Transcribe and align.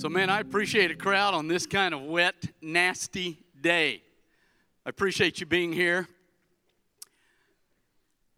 So, 0.00 0.08
man, 0.08 0.30
I 0.30 0.40
appreciate 0.40 0.90
a 0.90 0.94
crowd 0.94 1.34
on 1.34 1.46
this 1.46 1.66
kind 1.66 1.92
of 1.92 2.00
wet, 2.00 2.34
nasty 2.62 3.36
day. 3.60 4.02
I 4.86 4.88
appreciate 4.88 5.40
you 5.40 5.46
being 5.46 5.74
here. 5.74 6.08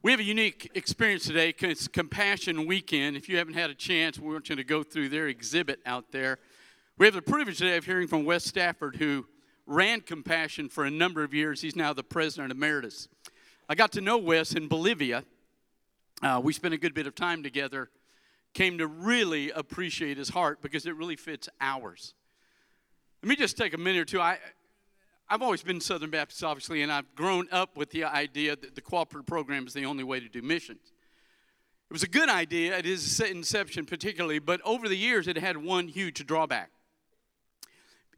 We 0.02 0.10
have 0.10 0.18
a 0.18 0.24
unique 0.24 0.72
experience 0.74 1.24
today. 1.24 1.54
It's 1.56 1.86
Compassion 1.86 2.66
Weekend. 2.66 3.16
If 3.16 3.28
you 3.28 3.38
haven't 3.38 3.54
had 3.54 3.70
a 3.70 3.76
chance, 3.76 4.18
we 4.18 4.32
want 4.32 4.48
you 4.48 4.56
to 4.56 4.64
go 4.64 4.82
through 4.82 5.10
their 5.10 5.28
exhibit 5.28 5.78
out 5.86 6.10
there. 6.10 6.40
We 6.98 7.06
have 7.06 7.14
the 7.14 7.22
privilege 7.22 7.58
today 7.58 7.76
of 7.76 7.84
hearing 7.84 8.08
from 8.08 8.24
Wes 8.24 8.42
Stafford, 8.42 8.96
who 8.96 9.26
ran 9.64 10.00
Compassion 10.00 10.68
for 10.68 10.84
a 10.84 10.90
number 10.90 11.22
of 11.22 11.32
years. 11.32 11.60
He's 11.60 11.76
now 11.76 11.92
the 11.92 12.02
president 12.02 12.50
emeritus. 12.50 13.06
I 13.68 13.76
got 13.76 13.92
to 13.92 14.00
know 14.00 14.18
Wes 14.18 14.52
in 14.56 14.66
Bolivia. 14.66 15.22
Uh, 16.24 16.40
we 16.42 16.54
spent 16.54 16.74
a 16.74 16.78
good 16.78 16.92
bit 16.92 17.06
of 17.06 17.14
time 17.14 17.44
together 17.44 17.88
came 18.54 18.78
to 18.78 18.86
really 18.86 19.50
appreciate 19.50 20.18
his 20.18 20.28
heart 20.28 20.60
because 20.60 20.86
it 20.86 20.96
really 20.96 21.16
fits 21.16 21.48
ours. 21.60 22.14
Let 23.22 23.28
me 23.28 23.36
just 23.36 23.56
take 23.56 23.72
a 23.74 23.78
minute 23.78 24.00
or 24.00 24.04
two. 24.04 24.20
I, 24.20 24.38
I've 25.28 25.42
always 25.42 25.62
been 25.62 25.80
Southern 25.80 26.10
Baptist, 26.10 26.44
obviously, 26.44 26.82
and 26.82 26.92
I've 26.92 27.14
grown 27.14 27.48
up 27.50 27.76
with 27.76 27.90
the 27.90 28.04
idea 28.04 28.56
that 28.56 28.74
the 28.74 28.80
cooperative 28.80 29.26
program 29.26 29.66
is 29.66 29.72
the 29.72 29.86
only 29.86 30.04
way 30.04 30.20
to 30.20 30.28
do 30.28 30.42
missions. 30.42 30.92
It 31.88 31.92
was 31.92 32.02
a 32.02 32.08
good 32.08 32.28
idea 32.28 32.76
at 32.76 32.86
its 32.86 33.20
inception, 33.20 33.86
particularly, 33.86 34.38
but 34.38 34.60
over 34.62 34.88
the 34.88 34.96
years 34.96 35.28
it 35.28 35.36
had 35.36 35.56
one 35.56 35.88
huge 35.88 36.26
drawback. 36.26 36.70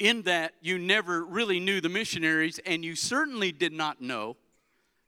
In 0.00 0.22
that 0.22 0.54
you 0.60 0.78
never 0.78 1.24
really 1.24 1.60
knew 1.60 1.80
the 1.80 1.88
missionaries, 1.88 2.58
and 2.66 2.84
you 2.84 2.96
certainly 2.96 3.52
did 3.52 3.72
not 3.72 4.00
know 4.00 4.36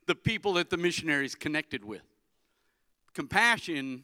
the 0.05 0.15
people 0.15 0.53
that 0.53 0.69
the 0.69 0.77
missionaries 0.77 1.35
connected 1.35 1.83
with. 1.83 2.03
Compassion 3.13 4.03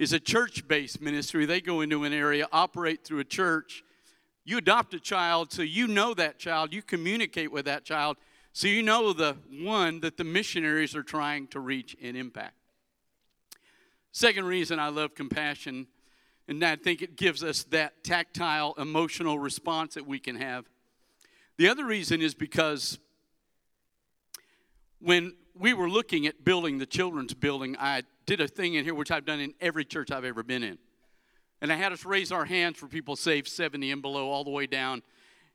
is 0.00 0.14
a 0.14 0.18
church 0.18 0.66
based 0.66 1.02
ministry. 1.02 1.44
They 1.44 1.60
go 1.60 1.82
into 1.82 2.04
an 2.04 2.14
area, 2.14 2.48
operate 2.52 3.04
through 3.04 3.18
a 3.18 3.24
church. 3.24 3.84
You 4.46 4.56
adopt 4.56 4.94
a 4.94 4.98
child, 4.98 5.52
so 5.52 5.60
you 5.60 5.86
know 5.86 6.14
that 6.14 6.38
child, 6.38 6.72
you 6.72 6.80
communicate 6.80 7.52
with 7.52 7.66
that 7.66 7.84
child, 7.84 8.16
so 8.54 8.66
you 8.66 8.82
know 8.82 9.12
the 9.12 9.36
one 9.50 10.00
that 10.00 10.16
the 10.16 10.24
missionaries 10.24 10.96
are 10.96 11.02
trying 11.02 11.48
to 11.48 11.60
reach 11.60 11.94
and 12.02 12.16
impact. 12.16 12.54
Second 14.10 14.46
reason 14.46 14.78
I 14.78 14.88
love 14.88 15.14
compassion, 15.14 15.86
and 16.48 16.64
I 16.64 16.76
think 16.76 17.02
it 17.02 17.16
gives 17.16 17.44
us 17.44 17.64
that 17.64 18.02
tactile, 18.02 18.74
emotional 18.78 19.38
response 19.38 19.94
that 19.94 20.06
we 20.06 20.18
can 20.18 20.36
have. 20.36 20.64
The 21.58 21.68
other 21.68 21.84
reason 21.84 22.22
is 22.22 22.34
because 22.34 22.98
when 24.98 25.34
we 25.54 25.74
were 25.74 25.90
looking 25.90 26.26
at 26.26 26.42
building 26.42 26.78
the 26.78 26.86
children's 26.86 27.34
building, 27.34 27.76
I 27.78 28.04
did 28.30 28.40
a 28.40 28.46
thing 28.46 28.74
in 28.74 28.84
here 28.84 28.94
which 28.94 29.10
I've 29.10 29.24
done 29.24 29.40
in 29.40 29.54
every 29.60 29.84
church 29.84 30.12
I've 30.12 30.24
ever 30.24 30.44
been 30.44 30.62
in. 30.62 30.78
And 31.60 31.72
I 31.72 31.74
had 31.74 31.90
us 31.90 32.04
raise 32.04 32.30
our 32.30 32.44
hands 32.44 32.78
for 32.78 32.86
people 32.86 33.16
saved 33.16 33.48
70 33.48 33.90
and 33.90 34.00
below, 34.00 34.28
all 34.28 34.44
the 34.44 34.50
way 34.50 34.68
down. 34.68 35.02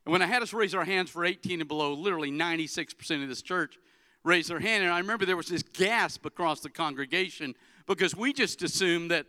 And 0.05 0.11
when 0.11 0.21
I 0.21 0.25
had 0.25 0.41
us 0.41 0.51
raise 0.51 0.75
our 0.75 0.83
hands 0.83 1.09
for 1.09 1.23
18 1.23 1.61
and 1.61 1.69
below, 1.69 1.93
literally 1.93 2.31
96% 2.31 3.23
of 3.23 3.29
this 3.29 3.41
church 3.41 3.77
raised 4.25 4.49
their 4.49 4.59
hand. 4.59 4.83
And 4.83 4.91
I 4.91 4.99
remember 4.99 5.25
there 5.25 5.37
was 5.37 5.47
this 5.47 5.63
gasp 5.63 6.25
across 6.25 6.59
the 6.59 6.69
congregation 6.69 7.55
because 7.87 8.13
we 8.13 8.33
just 8.33 8.61
assumed 8.61 9.09
that 9.09 9.25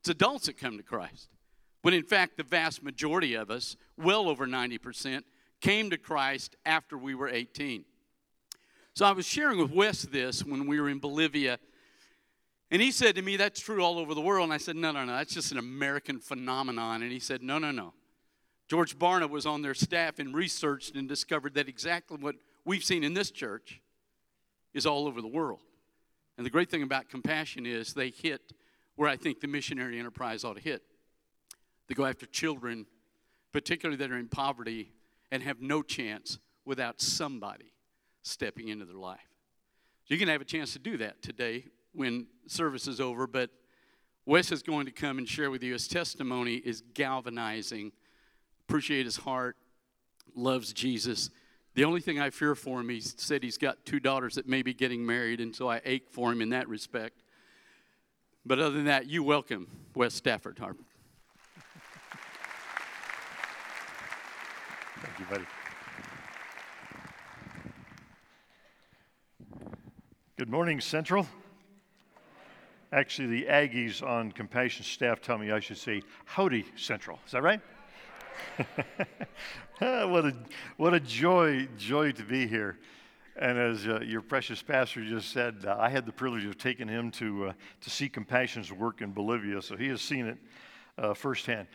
it's 0.00 0.08
adults 0.08 0.46
that 0.46 0.58
come 0.58 0.76
to 0.76 0.82
Christ. 0.82 1.28
When 1.82 1.94
in 1.94 2.02
fact, 2.02 2.38
the 2.38 2.42
vast 2.42 2.82
majority 2.82 3.34
of 3.34 3.52
us, 3.52 3.76
well 3.96 4.28
over 4.28 4.48
90%, 4.48 5.22
came 5.60 5.90
to 5.90 5.96
Christ 5.96 6.56
after 6.66 6.98
we 6.98 7.14
were 7.14 7.28
18. 7.28 7.84
So 8.94 9.06
I 9.06 9.12
was 9.12 9.26
sharing 9.26 9.60
with 9.60 9.70
Wes 9.70 10.02
this 10.02 10.44
when 10.44 10.66
we 10.66 10.80
were 10.80 10.88
in 10.88 10.98
Bolivia 10.98 11.60
and 12.74 12.82
he 12.82 12.90
said 12.90 13.14
to 13.14 13.22
me, 13.22 13.36
That's 13.36 13.60
true 13.60 13.84
all 13.84 14.00
over 14.00 14.14
the 14.14 14.20
world. 14.20 14.42
And 14.42 14.52
I 14.52 14.56
said, 14.56 14.74
No, 14.74 14.90
no, 14.90 15.04
no, 15.04 15.12
that's 15.12 15.32
just 15.32 15.52
an 15.52 15.58
American 15.58 16.18
phenomenon. 16.18 17.02
And 17.02 17.12
he 17.12 17.20
said, 17.20 17.40
No, 17.40 17.58
no, 17.58 17.70
no. 17.70 17.94
George 18.66 18.98
Barna 18.98 19.30
was 19.30 19.46
on 19.46 19.62
their 19.62 19.74
staff 19.74 20.18
and 20.18 20.34
researched 20.34 20.96
and 20.96 21.08
discovered 21.08 21.54
that 21.54 21.68
exactly 21.68 22.16
what 22.18 22.34
we've 22.64 22.82
seen 22.82 23.04
in 23.04 23.14
this 23.14 23.30
church 23.30 23.80
is 24.72 24.86
all 24.86 25.06
over 25.06 25.22
the 25.22 25.28
world. 25.28 25.60
And 26.36 26.44
the 26.44 26.50
great 26.50 26.68
thing 26.68 26.82
about 26.82 27.08
compassion 27.08 27.64
is 27.64 27.94
they 27.94 28.10
hit 28.10 28.52
where 28.96 29.08
I 29.08 29.16
think 29.16 29.38
the 29.38 29.46
missionary 29.46 30.00
enterprise 30.00 30.42
ought 30.42 30.56
to 30.56 30.60
hit. 30.60 30.82
They 31.86 31.94
go 31.94 32.06
after 32.06 32.26
children, 32.26 32.86
particularly 33.52 33.98
that 33.98 34.10
are 34.10 34.18
in 34.18 34.26
poverty 34.26 34.90
and 35.30 35.44
have 35.44 35.60
no 35.60 35.80
chance 35.80 36.40
without 36.64 37.00
somebody 37.00 37.72
stepping 38.22 38.66
into 38.66 38.84
their 38.84 38.96
life. 38.96 39.20
So 40.06 40.14
you 40.14 40.18
can 40.18 40.26
have 40.26 40.40
a 40.40 40.44
chance 40.44 40.72
to 40.72 40.80
do 40.80 40.96
that 40.96 41.22
today 41.22 41.66
when 41.94 42.26
service 42.46 42.86
is 42.86 43.00
over, 43.00 43.26
but 43.26 43.50
Wes 44.26 44.52
is 44.52 44.62
going 44.62 44.86
to 44.86 44.92
come 44.92 45.18
and 45.18 45.28
share 45.28 45.50
with 45.50 45.62
you 45.62 45.72
his 45.72 45.86
testimony 45.86 46.54
is 46.54 46.82
galvanizing. 46.94 47.92
Appreciate 48.68 49.04
his 49.04 49.16
heart, 49.16 49.56
loves 50.34 50.72
Jesus. 50.72 51.30
The 51.74 51.84
only 51.84 52.00
thing 52.00 52.20
I 52.20 52.30
fear 52.30 52.54
for 52.54 52.80
him, 52.80 52.88
he 52.88 53.00
said 53.00 53.42
he's 53.42 53.58
got 53.58 53.84
two 53.84 54.00
daughters 54.00 54.36
that 54.36 54.48
may 54.48 54.62
be 54.62 54.72
getting 54.72 55.04
married, 55.04 55.40
and 55.40 55.54
so 55.54 55.68
I 55.68 55.80
ache 55.84 56.08
for 56.10 56.32
him 56.32 56.40
in 56.40 56.50
that 56.50 56.68
respect. 56.68 57.22
But 58.46 58.58
other 58.58 58.76
than 58.76 58.84
that, 58.84 59.06
you 59.06 59.22
welcome 59.22 59.68
Wes 59.94 60.14
Stafford 60.14 60.58
Harper. 60.58 60.84
Thank 65.00 65.18
you, 65.18 65.26
buddy. 65.26 65.44
Good 70.36 70.50
morning, 70.50 70.80
Central. 70.80 71.26
Actually, 72.94 73.40
the 73.40 73.46
Aggies 73.46 74.06
on 74.06 74.30
compassion 74.30 74.84
staff 74.84 75.20
tell 75.20 75.36
me 75.36 75.50
I 75.50 75.58
should 75.58 75.78
say 75.78 76.00
Howdy 76.26 76.64
Central. 76.76 77.18
Is 77.26 77.32
that 77.32 77.42
right? 77.42 77.60
what 79.78 80.26
a 80.26 80.34
what 80.76 80.94
a 80.94 81.00
joy 81.00 81.66
joy 81.76 82.12
to 82.12 82.22
be 82.22 82.46
here. 82.46 82.78
And 83.34 83.58
as 83.58 83.88
uh, 83.88 83.98
your 84.02 84.20
precious 84.20 84.62
pastor 84.62 85.04
just 85.04 85.32
said, 85.32 85.64
uh, 85.66 85.76
I 85.76 85.88
had 85.88 86.06
the 86.06 86.12
privilege 86.12 86.44
of 86.44 86.56
taking 86.56 86.86
him 86.86 87.10
to 87.12 87.46
uh, 87.46 87.52
to 87.80 87.90
see 87.90 88.08
Compassion's 88.08 88.70
work 88.70 89.00
in 89.00 89.10
Bolivia, 89.10 89.60
so 89.60 89.76
he 89.76 89.88
has 89.88 90.00
seen 90.00 90.26
it 90.26 90.38
uh, 90.96 91.14
firsthand. 91.14 91.66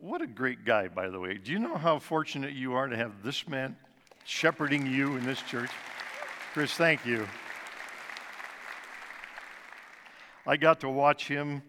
What 0.00 0.22
a 0.22 0.26
great 0.26 0.64
guy, 0.64 0.88
by 0.88 1.10
the 1.10 1.20
way. 1.20 1.34
Do 1.34 1.52
you 1.52 1.58
know 1.58 1.76
how 1.76 1.98
fortunate 1.98 2.54
you 2.54 2.72
are 2.72 2.88
to 2.88 2.96
have 2.96 3.22
this 3.22 3.46
man 3.46 3.76
shepherding 4.24 4.86
you 4.86 5.16
in 5.16 5.26
this 5.26 5.42
church? 5.42 5.70
Chris, 6.54 6.72
thank 6.72 7.04
you. 7.04 7.28
I 10.46 10.56
got 10.56 10.80
to 10.80 10.88
watch 10.88 11.28
him. 11.28 11.62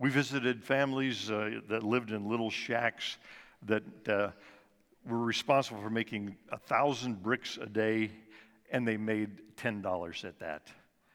We 0.00 0.10
visited 0.10 0.64
families 0.64 1.30
uh, 1.30 1.60
that 1.68 1.84
lived 1.84 2.10
in 2.10 2.28
little 2.28 2.50
shacks 2.50 3.16
that 3.66 4.08
uh, 4.08 4.30
were 5.06 5.24
responsible 5.24 5.80
for 5.80 5.90
making 5.90 6.36
a 6.50 6.58
thousand 6.58 7.22
bricks 7.22 7.58
a 7.60 7.66
day, 7.66 8.10
and 8.72 8.86
they 8.86 8.96
made 8.96 9.56
ten 9.56 9.82
dollars 9.82 10.24
at 10.24 10.38
that. 10.40 10.66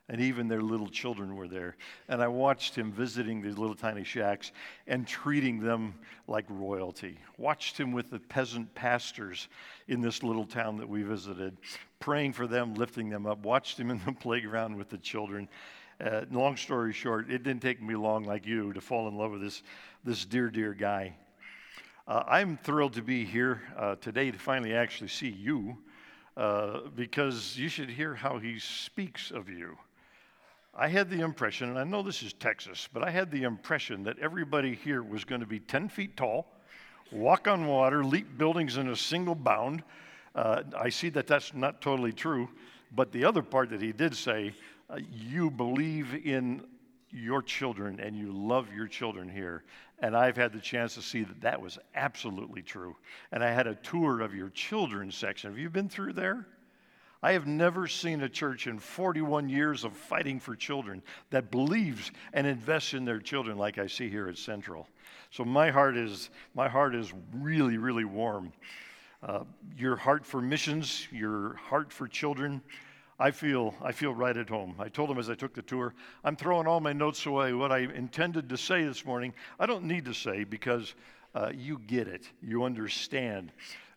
And 0.09 0.19
even 0.21 0.47
their 0.47 0.61
little 0.61 0.89
children 0.89 1.35
were 1.35 1.47
there. 1.47 1.77
And 2.09 2.21
I 2.21 2.27
watched 2.27 2.75
him 2.75 2.91
visiting 2.91 3.41
these 3.41 3.57
little 3.57 3.75
tiny 3.75 4.03
shacks 4.03 4.51
and 4.85 5.07
treating 5.07 5.61
them 5.61 5.95
like 6.27 6.45
royalty. 6.49 7.17
Watched 7.37 7.79
him 7.79 7.93
with 7.93 8.09
the 8.11 8.19
peasant 8.19 8.73
pastors 8.75 9.47
in 9.87 10.01
this 10.01 10.21
little 10.21 10.45
town 10.45 10.77
that 10.77 10.89
we 10.89 11.03
visited, 11.03 11.57
praying 11.99 12.33
for 12.33 12.47
them, 12.47 12.75
lifting 12.75 13.09
them 13.09 13.25
up. 13.25 13.45
Watched 13.45 13.79
him 13.79 13.91
in 13.91 14.01
the 14.05 14.11
playground 14.19 14.75
with 14.75 14.89
the 14.89 14.97
children. 14.97 15.47
Uh, 16.01 16.21
long 16.31 16.57
story 16.57 16.91
short, 16.91 17.29
it 17.29 17.43
didn't 17.43 17.61
take 17.61 17.81
me 17.81 17.95
long, 17.95 18.23
like 18.23 18.45
you, 18.45 18.73
to 18.73 18.81
fall 18.81 19.07
in 19.07 19.15
love 19.15 19.31
with 19.31 19.41
this, 19.41 19.63
this 20.03 20.25
dear, 20.25 20.49
dear 20.49 20.73
guy. 20.73 21.15
Uh, 22.07 22.23
I'm 22.27 22.57
thrilled 22.57 22.93
to 22.93 23.01
be 23.01 23.23
here 23.23 23.61
uh, 23.77 23.95
today 23.95 24.31
to 24.31 24.37
finally 24.37 24.73
actually 24.73 25.07
see 25.07 25.29
you 25.29 25.77
uh, 26.35 26.79
because 26.95 27.57
you 27.57 27.69
should 27.69 27.89
hear 27.89 28.15
how 28.15 28.39
he 28.39 28.59
speaks 28.59 29.31
of 29.31 29.49
you. 29.49 29.77
I 30.75 30.87
had 30.87 31.09
the 31.09 31.21
impression, 31.21 31.69
and 31.69 31.77
I 31.77 31.83
know 31.83 32.01
this 32.01 32.23
is 32.23 32.33
Texas, 32.33 32.89
but 32.91 33.03
I 33.03 33.11
had 33.11 33.29
the 33.29 33.43
impression 33.43 34.03
that 34.05 34.17
everybody 34.17 34.73
here 34.73 35.03
was 35.03 35.23
going 35.23 35.41
to 35.41 35.47
be 35.47 35.59
10 35.59 35.87
feet 35.87 36.17
tall, 36.17 36.47
walk 37.11 37.47
on 37.47 37.67
water, 37.67 38.03
leap 38.03 38.37
buildings 38.37 38.77
in 38.77 38.89
a 38.89 38.95
single 38.95 39.35
bound. 39.35 39.83
Uh, 40.33 40.63
I 40.75 40.89
see 40.89 41.09
that 41.09 41.27
that's 41.27 41.53
not 41.53 41.79
totally 41.79 42.11
true, 42.11 42.49
but 42.95 43.11
the 43.11 43.23
other 43.23 43.43
part 43.43 43.69
that 43.69 43.81
he 43.81 43.91
did 43.91 44.15
say 44.15 44.53
uh, 44.89 44.99
you 45.11 45.49
believe 45.49 46.13
in 46.25 46.65
your 47.11 47.41
children 47.41 47.99
and 47.99 48.15
you 48.15 48.31
love 48.31 48.73
your 48.73 48.87
children 48.87 49.29
here. 49.29 49.63
And 49.99 50.17
I've 50.17 50.35
had 50.35 50.51
the 50.51 50.59
chance 50.59 50.95
to 50.95 51.01
see 51.01 51.23
that 51.23 51.41
that 51.41 51.61
was 51.61 51.77
absolutely 51.95 52.61
true. 52.61 52.95
And 53.31 53.43
I 53.43 53.51
had 53.51 53.67
a 53.67 53.75
tour 53.75 54.21
of 54.21 54.33
your 54.33 54.49
children's 54.49 55.15
section. 55.15 55.51
Have 55.51 55.59
you 55.59 55.69
been 55.69 55.89
through 55.89 56.13
there? 56.13 56.47
I 57.21 57.31
have 57.31 57.47
never 57.47 57.87
seen 57.87 58.21
a 58.21 58.27
church 58.27 58.67
in 58.67 58.79
41 58.79 59.47
years 59.47 59.85
of 59.85 59.95
fighting 59.95 60.41
for 60.41 60.57
children 60.57 61.01
that 61.29 61.51
believes 61.51 62.11
and 62.33 62.45
invests 62.45 62.93
in 62.93 63.05
their 63.05 63.19
children 63.19 63.57
like 63.57 63.77
I 63.77 63.87
see 63.87 64.09
here 64.09 64.27
at 64.27 64.37
Central. 64.37 64.89
So 65.31 65.45
my 65.45 65.71
heart 65.71 65.95
is 65.95 66.29
my 66.53 66.67
heart 66.67 66.93
is 66.93 67.13
really 67.33 67.77
really 67.77 68.03
warm. 68.03 68.51
Uh, 69.23 69.45
your 69.77 69.95
heart 69.95 70.25
for 70.25 70.41
missions, 70.41 71.07
your 71.13 71.53
heart 71.55 71.93
for 71.93 72.09
children, 72.09 72.61
I 73.23 73.31
feel, 73.31 73.73
I 73.81 73.93
feel 73.93 74.13
right 74.13 74.35
at 74.35 74.49
home. 74.49 74.75
I 74.79 74.89
told 74.89 75.09
him 75.09 75.17
as 75.17 75.29
I 75.29 75.35
took 75.35 75.53
the 75.53 75.61
tour, 75.61 75.93
I'm 76.25 76.35
throwing 76.35 76.67
all 76.67 76.81
my 76.81 76.91
notes 76.91 77.25
away. 77.25 77.53
What 77.53 77.71
I 77.71 77.77
intended 77.77 78.49
to 78.49 78.57
say 78.57 78.83
this 78.83 79.05
morning, 79.05 79.33
I 79.57 79.65
don't 79.65 79.85
need 79.85 80.03
to 80.05 80.13
say 80.13 80.43
because 80.43 80.93
uh, 81.33 81.49
you 81.55 81.79
get 81.87 82.09
it, 82.09 82.29
you 82.41 82.65
understand. 82.65 83.53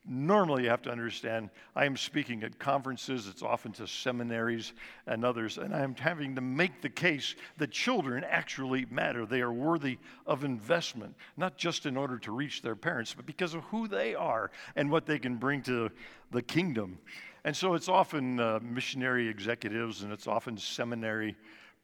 Normally, 0.08 0.64
you 0.64 0.68
have 0.68 0.82
to 0.82 0.90
understand, 0.90 1.50
I 1.74 1.84
am 1.84 1.96
speaking 1.96 2.44
at 2.44 2.60
conferences, 2.60 3.26
it's 3.26 3.42
often 3.42 3.72
to 3.72 3.88
seminaries 3.88 4.72
and 5.06 5.24
others, 5.24 5.58
and 5.58 5.74
I'm 5.74 5.96
having 5.96 6.36
to 6.36 6.40
make 6.40 6.80
the 6.80 6.88
case 6.88 7.34
that 7.58 7.72
children 7.72 8.22
actually 8.22 8.86
matter. 8.88 9.26
They 9.26 9.40
are 9.40 9.52
worthy 9.52 9.98
of 10.24 10.44
investment, 10.44 11.16
not 11.36 11.56
just 11.56 11.86
in 11.86 11.96
order 11.96 12.18
to 12.18 12.30
reach 12.30 12.62
their 12.62 12.76
parents, 12.76 13.14
but 13.14 13.26
because 13.26 13.54
of 13.54 13.64
who 13.64 13.88
they 13.88 14.14
are 14.14 14.52
and 14.76 14.90
what 14.92 15.06
they 15.06 15.18
can 15.18 15.36
bring 15.36 15.62
to 15.62 15.90
the 16.30 16.42
kingdom. 16.42 16.98
And 17.44 17.56
so 17.56 17.74
it's 17.74 17.88
often 17.88 18.38
uh, 18.38 18.60
missionary 18.62 19.28
executives 19.28 20.02
and 20.02 20.12
it's 20.12 20.28
often 20.28 20.56
seminary 20.56 21.36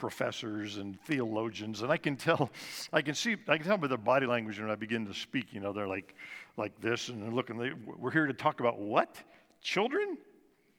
professors 0.03 0.79
and 0.79 1.01
theologians, 1.03 1.83
and 1.83 1.93
I 1.93 1.97
can 1.97 2.17
tell, 2.17 2.51
I 2.93 3.03
can 3.03 3.15
see, 3.15 3.37
I 3.47 3.57
can 3.57 3.65
tell 3.65 3.79
by 3.79 3.87
their 3.87 3.97
body 3.97 4.27
language 4.27 4.59
when 4.59 4.69
I 4.69 4.75
begin 4.75 5.07
to 5.07 5.15
speak. 5.15 5.53
You 5.53 5.61
know, 5.61 5.73
they're 5.73 5.87
like, 5.87 6.17
like 6.57 6.81
this, 6.81 7.09
and 7.09 7.23
they're 7.23 7.31
looking. 7.31 7.59
They, 7.59 7.73
we're 7.87 8.11
here 8.11 8.27
to 8.27 8.33
talk 8.33 8.61
about 8.61 8.79
what? 8.79 9.17
Children? 9.63 10.19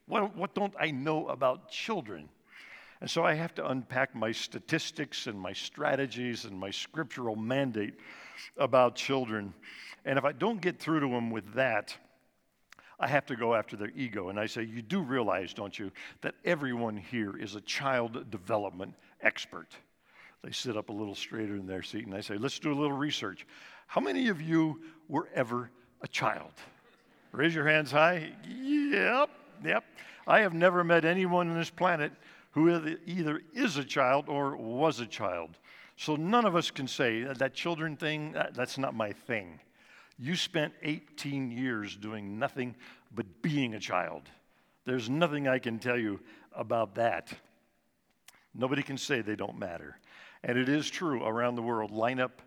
What, 0.06 0.36
what 0.36 0.54
don't 0.54 0.74
I 0.78 0.90
know 0.90 1.28
about 1.28 1.70
children? 1.70 2.28
And 3.00 3.10
so 3.10 3.24
I 3.24 3.34
have 3.34 3.54
to 3.56 3.68
unpack 3.68 4.14
my 4.14 4.32
statistics 4.32 5.26
and 5.26 5.38
my 5.38 5.52
strategies 5.52 6.44
and 6.44 6.58
my 6.58 6.70
scriptural 6.70 7.36
mandate 7.36 7.94
about 8.56 8.94
children. 8.94 9.52
And 10.04 10.18
if 10.18 10.24
I 10.24 10.32
don't 10.32 10.60
get 10.60 10.78
through 10.78 11.00
to 11.00 11.08
them 11.08 11.30
with 11.30 11.54
that, 11.54 11.96
I 13.00 13.08
have 13.08 13.26
to 13.26 13.36
go 13.36 13.54
after 13.54 13.76
their 13.76 13.90
ego. 13.96 14.28
And 14.28 14.38
I 14.38 14.46
say, 14.46 14.62
You 14.62 14.80
do 14.80 15.00
realize, 15.02 15.52
don't 15.52 15.78
you, 15.78 15.90
that 16.20 16.34
everyone 16.44 16.96
here 16.96 17.36
is 17.36 17.54
a 17.54 17.60
child 17.62 18.30
development 18.30 18.94
expert. 19.20 19.68
They 20.42 20.52
sit 20.52 20.76
up 20.76 20.90
a 20.90 20.92
little 20.92 21.14
straighter 21.14 21.56
in 21.56 21.66
their 21.66 21.82
seat 21.82 22.06
and 22.06 22.14
I 22.14 22.20
say, 22.20 22.36
Let's 22.36 22.58
do 22.58 22.72
a 22.72 22.78
little 22.78 22.96
research. 22.96 23.46
How 23.94 24.00
many 24.00 24.26
of 24.26 24.42
you 24.42 24.80
were 25.08 25.28
ever 25.36 25.70
a 26.02 26.08
child? 26.08 26.50
Raise 27.30 27.54
your 27.54 27.68
hands 27.68 27.92
high. 27.92 28.32
Yep, 28.44 29.30
yep. 29.64 29.84
I 30.26 30.40
have 30.40 30.52
never 30.52 30.82
met 30.82 31.04
anyone 31.04 31.48
on 31.48 31.56
this 31.56 31.70
planet 31.70 32.10
who 32.50 32.96
either 33.06 33.40
is 33.52 33.76
a 33.76 33.84
child 33.84 34.28
or 34.28 34.56
was 34.56 34.98
a 34.98 35.06
child. 35.06 35.50
So 35.96 36.16
none 36.16 36.44
of 36.44 36.56
us 36.56 36.72
can 36.72 36.88
say 36.88 37.22
that, 37.22 37.54
children 37.54 37.96
thing, 37.96 38.32
that, 38.32 38.52
that's 38.52 38.78
not 38.78 38.96
my 38.96 39.12
thing. 39.12 39.60
You 40.18 40.34
spent 40.34 40.72
18 40.82 41.52
years 41.52 41.94
doing 41.94 42.36
nothing 42.36 42.74
but 43.14 43.42
being 43.42 43.74
a 43.74 43.80
child. 43.80 44.22
There's 44.86 45.08
nothing 45.08 45.46
I 45.46 45.60
can 45.60 45.78
tell 45.78 45.96
you 45.96 46.18
about 46.52 46.96
that. 46.96 47.32
Nobody 48.56 48.82
can 48.82 48.98
say 48.98 49.20
they 49.20 49.36
don't 49.36 49.56
matter. 49.56 50.00
And 50.42 50.58
it 50.58 50.68
is 50.68 50.90
true 50.90 51.22
around 51.22 51.54
the 51.54 51.62
world. 51.62 51.92
Line 51.92 52.18
up, 52.18 52.42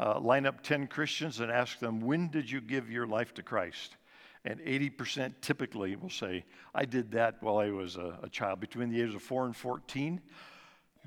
uh, 0.00 0.20
line 0.20 0.46
up 0.46 0.62
10 0.62 0.86
Christians 0.86 1.40
and 1.40 1.50
ask 1.50 1.78
them, 1.78 2.00
when 2.00 2.28
did 2.28 2.50
you 2.50 2.60
give 2.60 2.90
your 2.90 3.06
life 3.06 3.34
to 3.34 3.42
Christ? 3.42 3.96
And 4.44 4.60
80% 4.60 5.34
typically 5.40 5.96
will 5.96 6.10
say, 6.10 6.44
I 6.74 6.84
did 6.84 7.10
that 7.12 7.42
while 7.42 7.58
I 7.58 7.70
was 7.70 7.96
a, 7.96 8.18
a 8.22 8.28
child, 8.28 8.60
between 8.60 8.90
the 8.90 9.00
ages 9.00 9.14
of 9.14 9.22
4 9.22 9.46
and 9.46 9.56
14. 9.56 10.20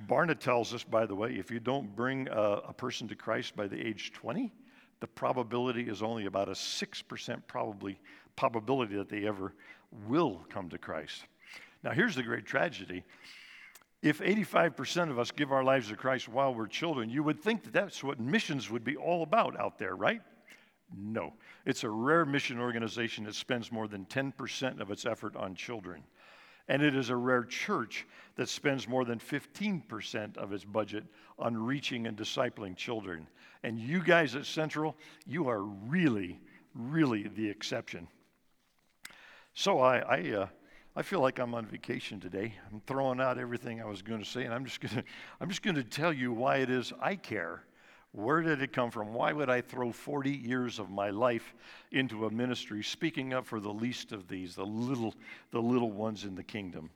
Barna 0.07 0.37
tells 0.37 0.73
us, 0.73 0.83
by 0.83 1.05
the 1.05 1.15
way, 1.15 1.35
if 1.35 1.51
you 1.51 1.59
don't 1.59 1.95
bring 1.95 2.27
a, 2.27 2.41
a 2.69 2.73
person 2.73 3.07
to 3.07 3.15
Christ 3.15 3.55
by 3.55 3.67
the 3.67 3.79
age 3.79 4.11
20, 4.13 4.51
the 4.99 5.07
probability 5.07 5.83
is 5.83 6.03
only 6.03 6.25
about 6.25 6.49
a 6.49 6.53
6% 6.53 7.41
probably, 7.47 7.99
probability 8.35 8.95
that 8.95 9.09
they 9.09 9.25
ever 9.25 9.53
will 10.07 10.45
come 10.49 10.69
to 10.69 10.77
Christ. 10.77 11.23
Now, 11.83 11.91
here's 11.91 12.15
the 12.15 12.23
great 12.23 12.45
tragedy 12.45 13.03
if 14.01 14.19
85% 14.19 15.11
of 15.11 15.19
us 15.19 15.31
give 15.31 15.51
our 15.51 15.63
lives 15.63 15.89
to 15.89 15.95
Christ 15.95 16.27
while 16.27 16.53
we're 16.53 16.67
children, 16.67 17.09
you 17.09 17.21
would 17.23 17.39
think 17.39 17.63
that 17.63 17.73
that's 17.73 18.03
what 18.03 18.19
missions 18.19 18.69
would 18.71 18.83
be 18.83 18.95
all 18.95 19.21
about 19.21 19.59
out 19.59 19.77
there, 19.77 19.95
right? 19.95 20.21
No. 20.95 21.33
It's 21.65 21.83
a 21.83 21.89
rare 21.89 22.25
mission 22.25 22.59
organization 22.59 23.23
that 23.25 23.35
spends 23.35 23.71
more 23.71 23.87
than 23.87 24.05
10% 24.05 24.79
of 24.79 24.89
its 24.89 25.05
effort 25.05 25.35
on 25.35 25.55
children. 25.55 26.03
And 26.67 26.81
it 26.81 26.95
is 26.95 27.09
a 27.09 27.15
rare 27.15 27.43
church 27.43 28.07
that 28.35 28.49
spends 28.49 28.87
more 28.87 29.05
than 29.05 29.19
15% 29.19 30.37
of 30.37 30.53
its 30.53 30.63
budget 30.63 31.03
on 31.37 31.55
reaching 31.55 32.07
and 32.07 32.17
discipling 32.17 32.75
children. 32.75 33.27
And 33.63 33.79
you 33.79 34.03
guys 34.03 34.35
at 34.35 34.45
Central, 34.45 34.95
you 35.27 35.47
are 35.47 35.61
really, 35.61 36.39
really 36.73 37.27
the 37.35 37.47
exception. 37.47 38.07
So 39.53 39.79
I, 39.79 39.97
I 39.99 40.31
uh, 40.31 40.47
I 40.93 41.03
feel 41.03 41.21
like 41.21 41.39
I'm 41.39 41.55
on 41.55 41.65
vacation 41.65 42.19
today. 42.19 42.53
I'm 42.69 42.81
throwing 42.85 43.21
out 43.21 43.37
everything 43.37 43.81
I 43.81 43.85
was 43.85 44.01
going 44.01 44.19
to 44.19 44.29
say, 44.29 44.43
and 44.43 44.53
I'm 44.53 44.65
just 44.65 44.81
going 44.81 44.95
to, 44.95 45.03
I'm 45.39 45.47
just 45.47 45.61
going 45.61 45.77
to 45.77 45.83
tell 45.83 46.11
you 46.11 46.33
why 46.33 46.57
it 46.57 46.69
is 46.69 46.91
I 47.01 47.15
care. 47.15 47.63
Where 48.11 48.41
did 48.41 48.61
it 48.61 48.73
come 48.73 48.91
from? 48.91 49.13
Why 49.13 49.31
would 49.31 49.49
I 49.49 49.61
throw 49.61 49.93
40 49.93 50.29
years 50.31 50.79
of 50.79 50.89
my 50.89 51.09
life 51.09 51.53
into 51.93 52.25
a 52.25 52.29
ministry 52.29 52.83
speaking 52.83 53.33
up 53.33 53.45
for 53.45 53.61
the 53.61 53.71
least 53.71 54.11
of 54.11 54.27
these, 54.27 54.55
the 54.55 54.65
little, 54.65 55.15
the 55.51 55.61
little 55.61 55.91
ones 55.91 56.25
in 56.25 56.35
the 56.35 56.43
kingdom? 56.43 56.89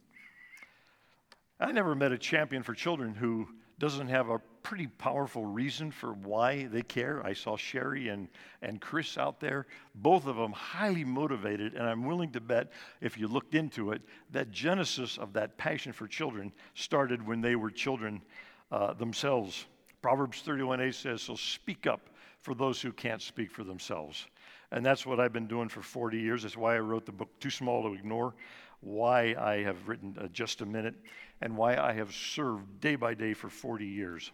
I 1.58 1.72
never 1.72 1.96
met 1.96 2.12
a 2.12 2.18
champion 2.18 2.64
for 2.64 2.74
children 2.74 3.16
who 3.16 3.48
doesn't 3.80 4.10
have 4.10 4.30
a 4.30 4.42
pretty 4.66 4.88
powerful 4.88 5.46
reason 5.46 5.92
for 5.92 6.14
why 6.14 6.66
they 6.66 6.82
care. 6.82 7.24
I 7.24 7.34
saw 7.34 7.56
Sherry 7.56 8.10
and, 8.10 8.28
and 8.64 8.82
Chris 8.82 9.16
out 9.16 9.40
there, 9.40 9.68
both 9.94 10.26
of 10.26 10.38
them 10.38 10.52
highly 10.54 11.04
motivated, 11.04 11.76
and 11.76 11.84
I'm 11.84 12.04
willing 12.04 12.32
to 12.32 12.42
bet, 12.42 12.72
if 13.00 13.16
you 13.16 13.28
looked 13.28 13.54
into 13.54 13.92
it, 13.92 14.02
that 14.32 14.50
genesis 14.50 15.20
of 15.20 15.34
that 15.34 15.56
passion 15.58 15.94
for 15.94 16.08
children 16.08 16.52
started 16.74 17.26
when 17.26 17.42
they 17.42 17.56
were 17.56 17.70
children 17.70 18.24
uh, 18.72 18.94
themselves. 18.94 19.68
Proverbs 20.02 20.42
31a 20.44 20.92
says, 20.96 21.22
So 21.22 21.36
speak 21.36 21.86
up 21.86 22.10
for 22.42 22.56
those 22.56 22.82
who 22.82 22.92
can't 22.92 23.22
speak 23.22 23.52
for 23.52 23.64
themselves. 23.64 24.26
And 24.72 24.84
that's 24.84 25.06
what 25.06 25.20
I've 25.20 25.32
been 25.32 25.46
doing 25.46 25.70
for 25.70 25.84
40 25.84 26.20
years. 26.20 26.42
That's 26.42 26.58
why 26.58 26.76
I 26.76 26.80
wrote 26.80 27.06
the 27.06 27.12
book 27.12 27.30
Too 27.40 27.52
Small 27.52 27.84
to 27.84 27.94
Ignore, 27.94 28.34
why 28.82 29.36
I 29.40 29.62
have 29.62 29.88
written 29.88 30.18
uh, 30.20 30.26
Just 30.30 30.62
a 30.62 30.66
Minute 30.66 30.96
and 31.40 31.56
why 31.56 31.78
I 31.78 31.94
have 31.94 32.12
served 32.16 32.82
day 32.82 32.96
by 32.96 33.14
day 33.14 33.36
for 33.36 33.48
40 33.48 33.86
years. 33.86 34.32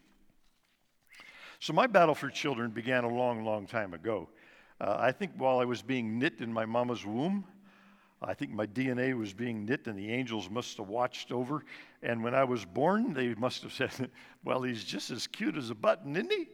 So, 1.62 1.74
my 1.74 1.86
battle 1.86 2.16
for 2.16 2.32
children 2.32 2.72
began 2.72 3.04
a 3.04 3.08
long, 3.08 3.46
long 3.46 3.68
time 3.68 3.94
ago. 3.94 4.28
Uh, 4.80 4.96
I 4.98 5.12
think 5.12 5.34
while 5.38 5.60
I 5.60 5.66
was 5.66 5.84
being 5.84 6.18
knit 6.18 6.40
in 6.40 6.52
my 6.52 6.66
mama's 6.66 7.06
womb, 7.06 7.46
I 8.20 8.34
think 8.34 8.50
my 8.52 8.66
DNA 8.66 9.16
was 9.16 9.32
being 9.32 9.64
knit, 9.64 9.86
and 9.86 9.96
the 9.96 10.12
angels 10.12 10.50
must 10.50 10.78
have 10.78 10.88
watched 10.88 11.32
over. 11.32 11.64
And 12.02 12.24
when 12.24 12.34
I 12.34 12.46
was 12.46 12.66
born, 12.66 13.14
they 13.14 13.36
must 13.36 13.62
have 13.62 13.74
said, 13.74 14.10
Well, 14.44 14.64
he's 14.64 14.84
just 14.84 15.12
as 15.12 15.28
cute 15.28 15.56
as 15.56 15.70
a 15.70 15.76
button, 15.76 16.16
isn't 16.16 16.32
he? 16.32 16.48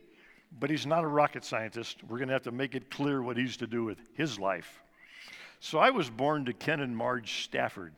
But 0.60 0.70
he's 0.70 0.86
not 0.86 1.06
a 1.06 1.08
rocket 1.08 1.46
scientist. 1.46 2.04
We're 2.04 2.18
going 2.18 2.28
to 2.28 2.34
have 2.34 2.44
to 2.44 2.52
make 2.52 2.76
it 2.76 2.92
clear 2.92 3.22
what 3.22 3.38
he's 3.38 3.56
to 3.58 3.68
do 3.68 3.86
with 3.86 4.00
his 4.14 4.38
life. 4.38 4.82
So 5.62 5.80
I 5.80 5.90
was 5.90 6.10
born 6.10 6.44
to 6.46 6.54
Ken 6.54 6.82
and 6.82 6.96
Marge 6.96 7.46
Stafford. 7.46 7.94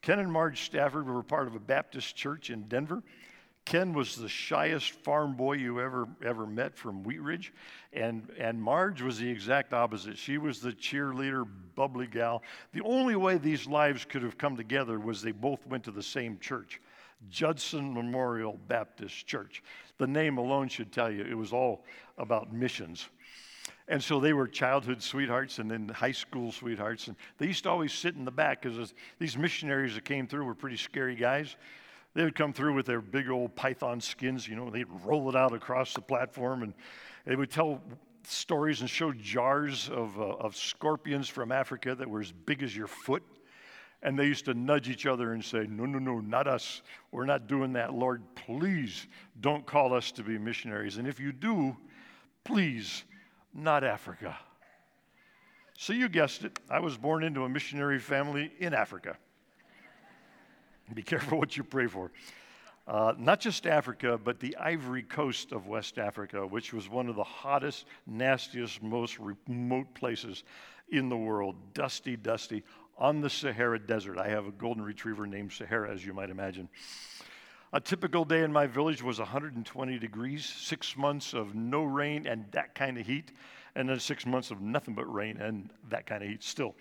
Ken 0.00 0.20
and 0.20 0.32
Marge 0.32 0.62
Stafford 0.62 1.06
were 1.06 1.22
part 1.22 1.48
of 1.48 1.54
a 1.54 1.60
Baptist 1.60 2.16
church 2.16 2.48
in 2.48 2.62
Denver. 2.62 3.02
Ken 3.66 3.92
was 3.92 4.14
the 4.14 4.28
shyest 4.28 4.92
farm 4.92 5.34
boy 5.34 5.54
you 5.54 5.80
ever 5.80 6.08
ever 6.24 6.46
met 6.46 6.76
from 6.76 7.02
Wheat 7.02 7.20
Ridge, 7.20 7.52
and 7.92 8.30
and 8.38 8.62
Marge 8.62 9.02
was 9.02 9.18
the 9.18 9.28
exact 9.28 9.72
opposite. 9.72 10.16
She 10.16 10.38
was 10.38 10.60
the 10.60 10.70
cheerleader, 10.72 11.44
bubbly 11.74 12.06
gal. 12.06 12.44
The 12.72 12.82
only 12.82 13.16
way 13.16 13.38
these 13.38 13.66
lives 13.66 14.04
could 14.04 14.22
have 14.22 14.38
come 14.38 14.56
together 14.56 15.00
was 15.00 15.20
they 15.20 15.32
both 15.32 15.66
went 15.66 15.82
to 15.84 15.90
the 15.90 16.02
same 16.02 16.38
church, 16.38 16.80
Judson 17.28 17.92
Memorial 17.92 18.56
Baptist 18.68 19.26
Church. 19.26 19.64
The 19.98 20.06
name 20.06 20.38
alone 20.38 20.68
should 20.68 20.92
tell 20.92 21.10
you 21.10 21.24
it 21.24 21.36
was 21.36 21.52
all 21.52 21.84
about 22.18 22.52
missions. 22.52 23.08
And 23.88 24.02
so 24.02 24.20
they 24.20 24.32
were 24.32 24.46
childhood 24.46 25.02
sweethearts 25.02 25.58
and 25.58 25.68
then 25.68 25.88
high 25.88 26.12
school 26.12 26.52
sweethearts. 26.52 27.08
And 27.08 27.16
they 27.38 27.46
used 27.46 27.64
to 27.64 27.70
always 27.70 27.92
sit 27.92 28.14
in 28.14 28.24
the 28.24 28.30
back 28.30 28.62
because 28.62 28.94
these 29.18 29.36
missionaries 29.36 29.94
that 29.94 30.04
came 30.04 30.28
through 30.28 30.44
were 30.44 30.54
pretty 30.54 30.76
scary 30.76 31.16
guys. 31.16 31.56
They 32.16 32.24
would 32.24 32.34
come 32.34 32.54
through 32.54 32.72
with 32.72 32.86
their 32.86 33.02
big 33.02 33.28
old 33.28 33.54
python 33.56 34.00
skins, 34.00 34.48
you 34.48 34.56
know, 34.56 34.70
they'd 34.70 34.88
roll 35.04 35.28
it 35.28 35.36
out 35.36 35.52
across 35.52 35.92
the 35.92 36.00
platform 36.00 36.62
and 36.62 36.72
they 37.26 37.36
would 37.36 37.50
tell 37.50 37.82
stories 38.22 38.80
and 38.80 38.88
show 38.88 39.12
jars 39.12 39.90
of, 39.90 40.18
uh, 40.18 40.22
of 40.22 40.56
scorpions 40.56 41.28
from 41.28 41.52
Africa 41.52 41.94
that 41.94 42.08
were 42.08 42.22
as 42.22 42.32
big 42.32 42.62
as 42.62 42.74
your 42.74 42.86
foot. 42.86 43.22
And 44.02 44.18
they 44.18 44.24
used 44.24 44.46
to 44.46 44.54
nudge 44.54 44.88
each 44.88 45.04
other 45.04 45.34
and 45.34 45.44
say, 45.44 45.66
No, 45.68 45.84
no, 45.84 45.98
no, 45.98 46.20
not 46.20 46.46
us. 46.46 46.80
We're 47.12 47.26
not 47.26 47.48
doing 47.48 47.74
that. 47.74 47.92
Lord, 47.92 48.22
please 48.34 49.08
don't 49.42 49.66
call 49.66 49.92
us 49.92 50.10
to 50.12 50.22
be 50.22 50.38
missionaries. 50.38 50.96
And 50.96 51.06
if 51.06 51.20
you 51.20 51.32
do, 51.32 51.76
please 52.44 53.04
not 53.52 53.84
Africa. 53.84 54.38
So 55.76 55.92
you 55.92 56.08
guessed 56.08 56.44
it, 56.44 56.58
I 56.70 56.80
was 56.80 56.96
born 56.96 57.24
into 57.24 57.44
a 57.44 57.48
missionary 57.48 57.98
family 57.98 58.52
in 58.58 58.72
Africa. 58.72 59.18
Be 60.94 61.02
careful 61.02 61.38
what 61.38 61.56
you 61.56 61.64
pray 61.64 61.86
for. 61.86 62.10
Uh, 62.86 63.14
not 63.18 63.40
just 63.40 63.66
Africa, 63.66 64.18
but 64.22 64.38
the 64.38 64.56
Ivory 64.56 65.02
Coast 65.02 65.50
of 65.50 65.66
West 65.66 65.98
Africa, 65.98 66.46
which 66.46 66.72
was 66.72 66.88
one 66.88 67.08
of 67.08 67.16
the 67.16 67.24
hottest, 67.24 67.86
nastiest, 68.06 68.80
most 68.80 69.18
remote 69.18 69.92
places 69.94 70.44
in 70.90 71.08
the 71.08 71.16
world. 71.16 71.56
Dusty, 71.74 72.16
dusty, 72.16 72.62
on 72.96 73.20
the 73.20 73.28
Sahara 73.28 73.80
Desert. 73.80 74.18
I 74.18 74.28
have 74.28 74.46
a 74.46 74.52
golden 74.52 74.84
retriever 74.84 75.26
named 75.26 75.52
Sahara, 75.52 75.90
as 75.90 76.06
you 76.06 76.14
might 76.14 76.30
imagine. 76.30 76.68
A 77.72 77.80
typical 77.80 78.24
day 78.24 78.42
in 78.42 78.52
my 78.52 78.68
village 78.68 79.02
was 79.02 79.18
120 79.18 79.98
degrees, 79.98 80.46
six 80.46 80.96
months 80.96 81.34
of 81.34 81.56
no 81.56 81.82
rain 81.82 82.26
and 82.26 82.44
that 82.52 82.76
kind 82.76 82.96
of 82.96 83.04
heat, 83.04 83.32
and 83.74 83.88
then 83.88 83.98
six 83.98 84.24
months 84.24 84.52
of 84.52 84.60
nothing 84.60 84.94
but 84.94 85.12
rain 85.12 85.38
and 85.38 85.70
that 85.90 86.06
kind 86.06 86.22
of 86.22 86.28
heat 86.28 86.44
still. 86.44 86.76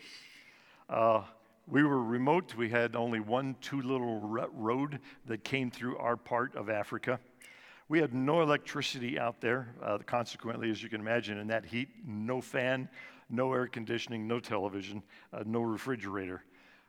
Uh, 0.87 1.23
we 1.67 1.83
were 1.83 2.01
remote. 2.01 2.55
We 2.55 2.69
had 2.69 2.95
only 2.95 3.19
one 3.19 3.55
two 3.61 3.81
little 3.81 4.19
road 4.53 4.99
that 5.25 5.43
came 5.43 5.71
through 5.71 5.97
our 5.97 6.15
part 6.15 6.55
of 6.55 6.69
Africa. 6.69 7.19
We 7.87 7.99
had 7.99 8.13
no 8.13 8.41
electricity 8.41 9.19
out 9.19 9.41
there. 9.41 9.75
Uh, 9.81 9.99
consequently, 10.05 10.69
as 10.69 10.81
you 10.81 10.89
can 10.89 11.01
imagine, 11.01 11.37
in 11.37 11.47
that 11.47 11.65
heat, 11.65 11.89
no 12.05 12.41
fan, 12.41 12.89
no 13.29 13.53
air 13.53 13.67
conditioning, 13.67 14.27
no 14.27 14.39
television, 14.39 15.01
uh, 15.33 15.43
no 15.45 15.61
refrigerator. 15.61 16.43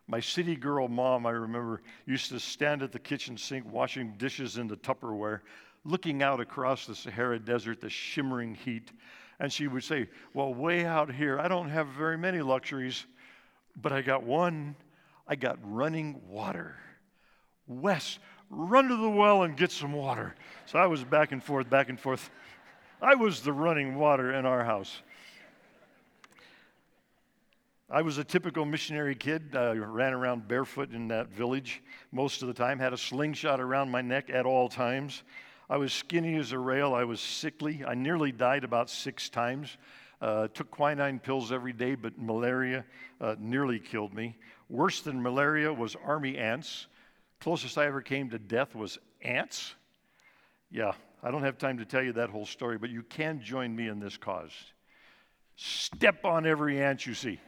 My 0.08 0.20
city 0.20 0.56
girl 0.56 0.88
mom, 0.88 1.26
I 1.26 1.30
remember, 1.30 1.82
used 2.06 2.30
to 2.30 2.38
stand 2.38 2.82
at 2.82 2.92
the 2.92 2.98
kitchen 2.98 3.36
sink 3.36 3.70
washing 3.70 4.14
dishes 4.18 4.56
in 4.56 4.68
the 4.68 4.76
Tupperware, 4.76 5.40
looking 5.84 6.22
out 6.22 6.40
across 6.40 6.86
the 6.86 6.94
Sahara 6.94 7.38
Desert, 7.38 7.80
the 7.80 7.90
shimmering 7.90 8.54
heat. 8.54 8.92
And 9.40 9.52
she 9.52 9.68
would 9.68 9.84
say, 9.84 10.08
Well, 10.32 10.54
way 10.54 10.84
out 10.84 11.12
here, 11.12 11.38
I 11.38 11.48
don't 11.48 11.68
have 11.68 11.88
very 11.88 12.16
many 12.16 12.40
luxuries, 12.40 13.06
but 13.80 13.92
I 13.92 14.02
got 14.02 14.22
one. 14.22 14.76
I 15.28 15.36
got 15.36 15.58
running 15.62 16.20
water. 16.28 16.76
Wes, 17.66 18.18
run 18.50 18.88
to 18.88 18.96
the 18.96 19.10
well 19.10 19.42
and 19.42 19.56
get 19.56 19.72
some 19.72 19.92
water. 19.92 20.34
So 20.66 20.78
I 20.78 20.86
was 20.86 21.04
back 21.04 21.32
and 21.32 21.42
forth, 21.42 21.68
back 21.68 21.88
and 21.88 21.98
forth. 21.98 22.30
I 23.02 23.14
was 23.14 23.40
the 23.40 23.52
running 23.52 23.96
water 23.96 24.32
in 24.32 24.46
our 24.46 24.64
house. 24.64 25.02
I 27.88 28.02
was 28.02 28.18
a 28.18 28.24
typical 28.24 28.64
missionary 28.64 29.14
kid. 29.14 29.54
Uh, 29.54 29.74
ran 29.76 30.12
around 30.12 30.48
barefoot 30.48 30.92
in 30.92 31.08
that 31.08 31.28
village 31.28 31.82
most 32.10 32.42
of 32.42 32.48
the 32.48 32.54
time, 32.54 32.78
had 32.78 32.92
a 32.92 32.98
slingshot 32.98 33.60
around 33.60 33.90
my 33.90 34.02
neck 34.02 34.28
at 34.28 34.44
all 34.44 34.68
times. 34.68 35.22
I 35.68 35.76
was 35.76 35.92
skinny 35.92 36.36
as 36.36 36.52
a 36.52 36.58
rail. 36.58 36.94
I 36.94 37.04
was 37.04 37.20
sickly. 37.20 37.84
I 37.86 37.94
nearly 37.94 38.32
died 38.32 38.64
about 38.64 38.88
six 38.90 39.28
times. 39.28 39.76
Uh, 40.20 40.48
took 40.48 40.70
quinine 40.70 41.18
pills 41.18 41.52
every 41.52 41.72
day, 41.72 41.94
but 41.94 42.18
malaria 42.18 42.84
uh, 43.20 43.34
nearly 43.38 43.78
killed 43.78 44.14
me. 44.14 44.34
Worse 44.68 45.02
than 45.02 45.22
malaria 45.22 45.72
was 45.72 45.94
army 46.04 46.38
ants. 46.38 46.86
Closest 47.40 47.76
I 47.76 47.86
ever 47.86 48.00
came 48.00 48.30
to 48.30 48.38
death 48.38 48.74
was 48.74 48.98
ants. 49.22 49.74
Yeah, 50.70 50.92
I 51.22 51.30
don't 51.30 51.42
have 51.42 51.58
time 51.58 51.78
to 51.78 51.84
tell 51.84 52.02
you 52.02 52.12
that 52.14 52.30
whole 52.30 52.46
story, 52.46 52.78
but 52.78 52.90
you 52.90 53.02
can 53.02 53.40
join 53.42 53.76
me 53.76 53.88
in 53.88 54.00
this 54.00 54.16
cause. 54.16 54.52
Step 55.56 56.24
on 56.24 56.46
every 56.46 56.82
ant 56.82 57.06
you 57.06 57.14
see. 57.14 57.38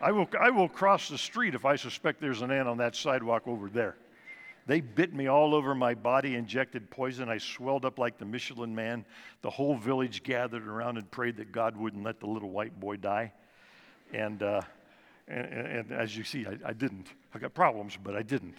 I 0.00 0.10
will, 0.10 0.28
I 0.40 0.50
will 0.50 0.68
cross 0.68 1.08
the 1.08 1.18
street 1.18 1.54
if 1.54 1.64
I 1.64 1.76
suspect 1.76 2.20
there's 2.20 2.42
an 2.42 2.50
ant 2.50 2.66
on 2.68 2.78
that 2.78 2.96
sidewalk 2.96 3.46
over 3.46 3.68
there. 3.68 3.96
They 4.66 4.80
bit 4.80 5.12
me 5.12 5.26
all 5.26 5.54
over 5.54 5.74
my 5.74 5.94
body, 5.94 6.36
injected 6.36 6.88
poison. 6.90 7.28
I 7.28 7.38
swelled 7.38 7.84
up 7.84 7.98
like 7.98 8.18
the 8.18 8.24
Michelin 8.24 8.74
man. 8.74 9.04
The 9.42 9.50
whole 9.50 9.76
village 9.76 10.22
gathered 10.22 10.66
around 10.66 10.98
and 10.98 11.10
prayed 11.10 11.36
that 11.38 11.50
God 11.50 11.76
wouldn't 11.76 12.04
let 12.04 12.20
the 12.20 12.26
little 12.26 12.50
white 12.50 12.78
boy 12.78 12.96
die. 12.96 13.32
And, 14.12 14.42
uh, 14.42 14.60
and, 15.26 15.46
and, 15.46 15.92
as 15.92 16.16
you 16.16 16.22
see, 16.22 16.46
I, 16.46 16.70
I 16.70 16.72
didn't. 16.74 17.08
I 17.34 17.38
got 17.38 17.54
problems, 17.54 17.98
but 18.02 18.14
I 18.14 18.22
didn't. 18.22 18.56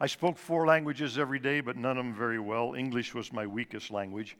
I 0.00 0.06
spoke 0.06 0.36
four 0.36 0.66
languages 0.66 1.16
every 1.16 1.38
day, 1.38 1.60
but 1.60 1.76
none 1.76 1.96
of 1.96 2.04
them 2.04 2.14
very 2.14 2.40
well. 2.40 2.74
English 2.74 3.14
was 3.14 3.32
my 3.32 3.46
weakest 3.46 3.92
language. 3.92 4.36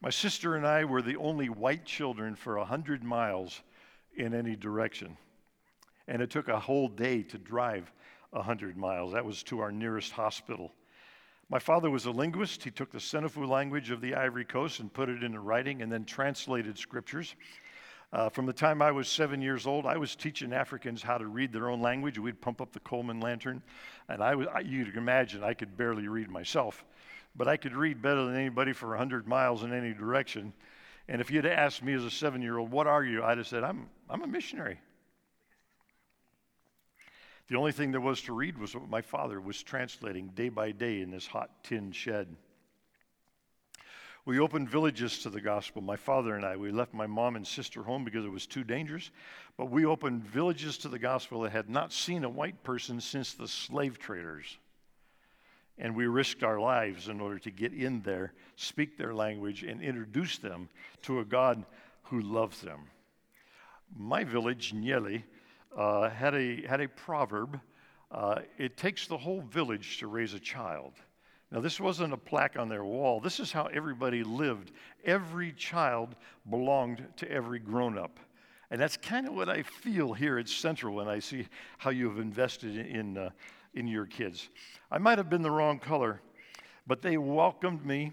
My 0.00 0.08
sister 0.08 0.56
and 0.56 0.66
I 0.66 0.84
were 0.84 1.02
the 1.02 1.16
only 1.16 1.50
white 1.50 1.84
children 1.84 2.34
for 2.34 2.56
a 2.56 2.60
100 2.60 3.04
miles 3.04 3.60
in 4.16 4.32
any 4.32 4.56
direction. 4.56 5.18
And 6.08 6.22
it 6.22 6.30
took 6.30 6.48
a 6.48 6.58
whole 6.58 6.88
day 6.88 7.22
to 7.24 7.36
drive 7.36 7.92
100 8.36 8.76
miles. 8.76 9.12
That 9.12 9.24
was 9.24 9.42
to 9.44 9.60
our 9.60 9.72
nearest 9.72 10.12
hospital. 10.12 10.72
My 11.48 11.58
father 11.58 11.90
was 11.90 12.06
a 12.06 12.10
linguist. 12.10 12.64
He 12.64 12.70
took 12.70 12.90
the 12.90 12.98
Senufo 12.98 13.48
language 13.48 13.90
of 13.90 14.00
the 14.00 14.14
Ivory 14.14 14.44
Coast 14.44 14.80
and 14.80 14.92
put 14.92 15.08
it 15.08 15.22
into 15.22 15.40
writing 15.40 15.82
and 15.82 15.90
then 15.90 16.04
translated 16.04 16.76
scriptures. 16.76 17.36
Uh, 18.12 18.28
from 18.28 18.46
the 18.46 18.52
time 18.52 18.80
I 18.82 18.92
was 18.92 19.08
seven 19.08 19.42
years 19.42 19.66
old, 19.66 19.84
I 19.84 19.96
was 19.96 20.14
teaching 20.14 20.52
Africans 20.52 21.02
how 21.02 21.18
to 21.18 21.26
read 21.26 21.52
their 21.52 21.68
own 21.68 21.80
language. 21.80 22.18
We'd 22.18 22.40
pump 22.40 22.60
up 22.60 22.72
the 22.72 22.80
Coleman 22.80 23.20
lantern, 23.20 23.62
and 24.08 24.22
I 24.22 24.34
was, 24.34 24.46
I, 24.54 24.60
you 24.60 24.84
can 24.86 24.98
imagine, 24.98 25.42
I 25.42 25.54
could 25.54 25.76
barely 25.76 26.08
read 26.08 26.30
myself, 26.30 26.84
but 27.34 27.48
I 27.48 27.56
could 27.56 27.74
read 27.74 28.00
better 28.00 28.24
than 28.24 28.36
anybody 28.36 28.72
for 28.72 28.90
100 28.90 29.26
miles 29.26 29.64
in 29.64 29.72
any 29.72 29.92
direction. 29.92 30.52
And 31.08 31.20
if 31.20 31.30
you'd 31.30 31.46
asked 31.46 31.82
me 31.82 31.94
as 31.94 32.04
a 32.04 32.10
seven 32.10 32.42
year 32.42 32.58
old, 32.58 32.70
what 32.70 32.86
are 32.86 33.04
you? 33.04 33.22
I'd 33.22 33.38
have 33.38 33.46
said, 33.46 33.64
I'm, 33.64 33.88
I'm 34.08 34.22
a 34.22 34.26
missionary. 34.26 34.80
The 37.48 37.56
only 37.56 37.72
thing 37.72 37.92
there 37.92 38.00
was 38.00 38.22
to 38.22 38.32
read 38.32 38.58
was 38.58 38.74
what 38.74 38.88
my 38.88 39.02
father 39.02 39.40
was 39.40 39.62
translating 39.62 40.28
day 40.28 40.48
by 40.48 40.72
day 40.72 41.00
in 41.00 41.10
this 41.10 41.26
hot 41.26 41.50
tin 41.62 41.92
shed. 41.92 42.34
We 44.24 44.40
opened 44.40 44.68
villages 44.68 45.20
to 45.20 45.30
the 45.30 45.40
gospel, 45.40 45.80
my 45.80 45.94
father 45.94 46.34
and 46.34 46.44
I. 46.44 46.56
We 46.56 46.72
left 46.72 46.92
my 46.92 47.06
mom 47.06 47.36
and 47.36 47.46
sister 47.46 47.84
home 47.84 48.04
because 48.04 48.24
it 48.24 48.32
was 48.32 48.44
too 48.44 48.64
dangerous, 48.64 49.12
but 49.56 49.70
we 49.70 49.86
opened 49.86 50.24
villages 50.24 50.78
to 50.78 50.88
the 50.88 50.98
gospel 50.98 51.42
that 51.42 51.52
had 51.52 51.70
not 51.70 51.92
seen 51.92 52.24
a 52.24 52.28
white 52.28 52.64
person 52.64 53.00
since 53.00 53.34
the 53.34 53.46
slave 53.46 54.00
traders. 54.00 54.58
And 55.78 55.94
we 55.94 56.08
risked 56.08 56.42
our 56.42 56.58
lives 56.58 57.06
in 57.06 57.20
order 57.20 57.38
to 57.38 57.50
get 57.52 57.72
in 57.72 58.00
there, 58.00 58.32
speak 58.56 58.98
their 58.98 59.14
language, 59.14 59.62
and 59.62 59.80
introduce 59.80 60.38
them 60.38 60.68
to 61.02 61.20
a 61.20 61.24
God 61.24 61.64
who 62.04 62.20
loves 62.20 62.60
them. 62.62 62.80
My 63.96 64.24
village, 64.24 64.74
Nyeli, 64.74 65.22
uh, 65.76 66.10
had, 66.10 66.34
a, 66.34 66.66
had 66.66 66.80
a 66.80 66.88
proverb 66.88 67.60
uh, 68.10 68.40
it 68.58 68.76
takes 68.76 69.06
the 69.06 69.16
whole 69.16 69.40
village 69.42 69.98
to 69.98 70.06
raise 70.06 70.34
a 70.34 70.40
child. 70.40 70.92
Now, 71.50 71.60
this 71.60 71.80
wasn't 71.80 72.12
a 72.12 72.16
plaque 72.16 72.56
on 72.58 72.68
their 72.68 72.84
wall. 72.84 73.20
This 73.20 73.40
is 73.40 73.52
how 73.52 73.66
everybody 73.66 74.24
lived. 74.24 74.72
Every 75.04 75.52
child 75.52 76.16
belonged 76.50 77.06
to 77.16 77.30
every 77.30 77.58
grown 77.58 77.98
up. 77.98 78.18
And 78.70 78.80
that's 78.80 78.96
kind 78.96 79.28
of 79.28 79.34
what 79.34 79.48
I 79.48 79.62
feel 79.62 80.12
here 80.12 80.38
at 80.38 80.48
Central 80.48 80.96
when 80.96 81.08
I 81.08 81.20
see 81.20 81.46
how 81.78 81.90
you've 81.90 82.18
invested 82.18 82.76
in, 82.76 83.16
uh, 83.16 83.30
in 83.74 83.86
your 83.86 84.06
kids. 84.06 84.48
I 84.90 84.98
might 84.98 85.18
have 85.18 85.30
been 85.30 85.42
the 85.42 85.50
wrong 85.50 85.78
color, 85.78 86.20
but 86.86 87.00
they 87.00 87.16
welcomed 87.16 87.86
me. 87.86 88.12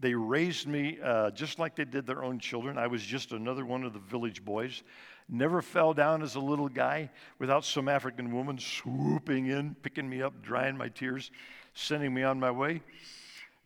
They 0.00 0.14
raised 0.14 0.66
me 0.66 0.98
uh, 1.02 1.30
just 1.32 1.58
like 1.58 1.76
they 1.76 1.84
did 1.84 2.06
their 2.06 2.24
own 2.24 2.38
children. 2.38 2.78
I 2.78 2.86
was 2.86 3.02
just 3.02 3.32
another 3.32 3.66
one 3.66 3.84
of 3.84 3.92
the 3.92 3.98
village 3.98 4.42
boys. 4.42 4.82
Never 5.32 5.62
fell 5.62 5.94
down 5.94 6.22
as 6.22 6.34
a 6.34 6.40
little 6.40 6.68
guy 6.68 7.08
without 7.38 7.64
some 7.64 7.88
African 7.88 8.34
woman 8.34 8.58
swooping 8.58 9.46
in, 9.46 9.76
picking 9.76 10.08
me 10.08 10.22
up, 10.22 10.42
drying 10.42 10.76
my 10.76 10.88
tears, 10.88 11.30
sending 11.72 12.12
me 12.12 12.24
on 12.24 12.40
my 12.40 12.50
way. 12.50 12.82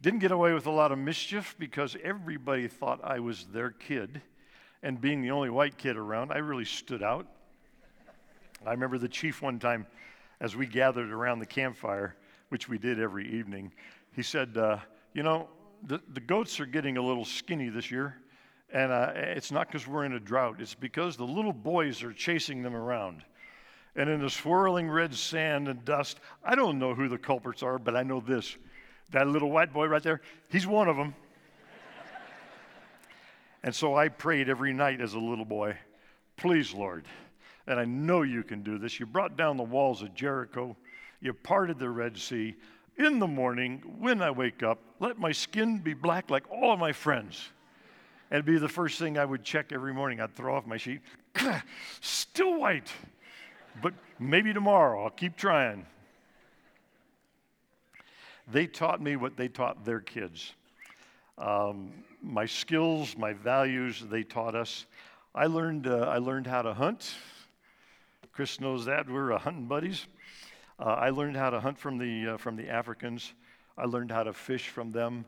Didn't 0.02 0.18
get 0.18 0.30
away 0.30 0.52
with 0.52 0.66
a 0.66 0.70
lot 0.70 0.92
of 0.92 0.98
mischief 0.98 1.56
because 1.58 1.96
everybody 2.04 2.68
thought 2.68 3.00
I 3.02 3.20
was 3.20 3.46
their 3.46 3.70
kid. 3.70 4.20
And 4.82 5.00
being 5.00 5.22
the 5.22 5.30
only 5.30 5.48
white 5.48 5.78
kid 5.78 5.96
around, 5.96 6.32
I 6.32 6.38
really 6.38 6.66
stood 6.66 7.02
out. 7.02 7.26
I 8.66 8.72
remember 8.72 8.98
the 8.98 9.08
chief 9.08 9.40
one 9.40 9.58
time 9.58 9.86
as 10.40 10.54
we 10.54 10.66
gathered 10.66 11.10
around 11.10 11.38
the 11.38 11.46
campfire, 11.46 12.16
which 12.50 12.68
we 12.68 12.76
did 12.76 13.00
every 13.00 13.26
evening, 13.32 13.72
he 14.12 14.22
said, 14.22 14.58
uh, 14.58 14.78
You 15.14 15.22
know, 15.22 15.48
the, 15.82 16.02
the 16.12 16.20
goats 16.20 16.60
are 16.60 16.66
getting 16.66 16.98
a 16.98 17.02
little 17.02 17.24
skinny 17.24 17.70
this 17.70 17.90
year. 17.90 18.18
And 18.74 18.90
uh, 18.90 19.12
it's 19.14 19.52
not 19.52 19.68
because 19.68 19.86
we're 19.86 20.04
in 20.04 20.14
a 20.14 20.20
drought, 20.20 20.56
it's 20.58 20.74
because 20.74 21.16
the 21.16 21.24
little 21.24 21.52
boys 21.52 22.02
are 22.02 22.12
chasing 22.12 22.60
them 22.60 22.74
around. 22.74 23.22
And 23.94 24.10
in 24.10 24.20
the 24.20 24.28
swirling 24.28 24.90
red 24.90 25.14
sand 25.14 25.68
and 25.68 25.84
dust, 25.84 26.18
I 26.44 26.56
don't 26.56 26.80
know 26.80 26.92
who 26.92 27.08
the 27.08 27.16
culprits 27.16 27.62
are, 27.62 27.78
but 27.78 27.94
I 27.94 28.02
know 28.02 28.18
this. 28.18 28.56
That 29.12 29.28
little 29.28 29.52
white 29.52 29.72
boy 29.72 29.86
right 29.86 30.02
there, 30.02 30.20
he's 30.48 30.66
one 30.66 30.88
of 30.88 30.96
them. 30.96 31.14
and 33.62 33.72
so 33.72 33.94
I 33.94 34.08
prayed 34.08 34.48
every 34.48 34.72
night 34.72 35.00
as 35.00 35.14
a 35.14 35.20
little 35.20 35.44
boy, 35.44 35.78
please, 36.36 36.74
Lord, 36.74 37.04
and 37.68 37.78
I 37.78 37.84
know 37.84 38.22
you 38.22 38.42
can 38.42 38.64
do 38.64 38.76
this. 38.76 38.98
You 38.98 39.06
brought 39.06 39.36
down 39.36 39.56
the 39.56 39.62
walls 39.62 40.02
of 40.02 40.14
Jericho, 40.14 40.76
you 41.20 41.32
parted 41.32 41.78
the 41.78 41.90
Red 41.90 42.18
Sea. 42.18 42.56
In 42.96 43.20
the 43.20 43.28
morning, 43.28 43.82
when 44.00 44.20
I 44.20 44.32
wake 44.32 44.64
up, 44.64 44.80
let 44.98 45.16
my 45.16 45.30
skin 45.30 45.78
be 45.78 45.94
black 45.94 46.28
like 46.28 46.50
all 46.50 46.72
of 46.72 46.80
my 46.80 46.90
friends. 46.92 47.50
It'd 48.34 48.44
be 48.44 48.58
the 48.58 48.68
first 48.68 48.98
thing 48.98 49.16
I 49.16 49.24
would 49.24 49.44
check 49.44 49.70
every 49.70 49.94
morning. 49.94 50.20
I'd 50.20 50.34
throw 50.34 50.56
off 50.56 50.66
my 50.66 50.76
sheet. 50.76 51.02
Still 52.00 52.58
white. 52.58 52.90
But 53.80 53.94
maybe 54.18 54.52
tomorrow. 54.52 55.04
I'll 55.04 55.10
keep 55.10 55.36
trying. 55.36 55.86
They 58.50 58.66
taught 58.66 59.00
me 59.00 59.14
what 59.14 59.36
they 59.36 59.46
taught 59.46 59.84
their 59.84 60.00
kids. 60.00 60.52
Um, 61.38 61.92
my 62.20 62.44
skills, 62.44 63.16
my 63.16 63.34
values, 63.34 64.02
they 64.10 64.24
taught 64.24 64.56
us. 64.56 64.86
I 65.32 65.46
learned, 65.46 65.86
uh, 65.86 65.98
I 65.98 66.18
learned 66.18 66.48
how 66.48 66.62
to 66.62 66.74
hunt. 66.74 67.14
Chris 68.32 68.60
knows 68.60 68.84
that. 68.86 69.08
We're 69.08 69.32
uh, 69.32 69.38
hunting 69.38 69.66
buddies. 69.66 70.08
Uh, 70.80 70.86
I 70.86 71.10
learned 71.10 71.36
how 71.36 71.50
to 71.50 71.60
hunt 71.60 71.78
from 71.78 71.98
the, 71.98 72.34
uh, 72.34 72.36
from 72.38 72.56
the 72.56 72.68
Africans. 72.68 73.32
I 73.78 73.84
learned 73.84 74.10
how 74.10 74.24
to 74.24 74.32
fish 74.32 74.70
from 74.70 74.90
them. 74.90 75.24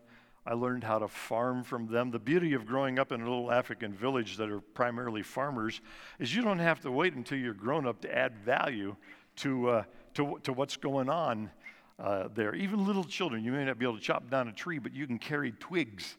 I 0.46 0.54
learned 0.54 0.84
how 0.84 0.98
to 1.00 1.08
farm 1.08 1.64
from 1.64 1.88
them. 1.88 2.10
The 2.10 2.18
beauty 2.18 2.54
of 2.54 2.66
growing 2.66 2.98
up 2.98 3.12
in 3.12 3.20
a 3.20 3.24
little 3.24 3.50
African 3.50 3.92
village 3.92 4.36
that 4.36 4.48
are 4.48 4.60
primarily 4.60 5.22
farmers 5.22 5.80
is 6.18 6.34
you 6.34 6.42
don't 6.42 6.60
have 6.60 6.80
to 6.80 6.90
wait 6.90 7.14
until 7.14 7.38
you're 7.38 7.52
grown 7.54 7.86
up 7.86 8.00
to 8.02 8.16
add 8.16 8.36
value 8.38 8.94
to, 9.36 9.68
uh, 9.68 9.82
to, 10.14 10.38
to 10.44 10.52
what's 10.52 10.76
going 10.76 11.08
on. 11.08 11.50
uh, 11.98 12.28
there. 12.34 12.54
Even 12.54 12.86
little 12.86 13.04
children, 13.04 13.42
you 13.44 13.52
may 13.52 13.64
not 13.64 13.78
be 13.78 13.84
able 13.84 13.96
to 13.96 14.02
chop 14.02 14.30
down 14.30 14.48
a 14.48 14.52
tree, 14.52 14.78
but 14.78 14.94
you 14.94 15.06
can 15.06 15.18
carry 15.18 15.52
twigs. 15.52 16.16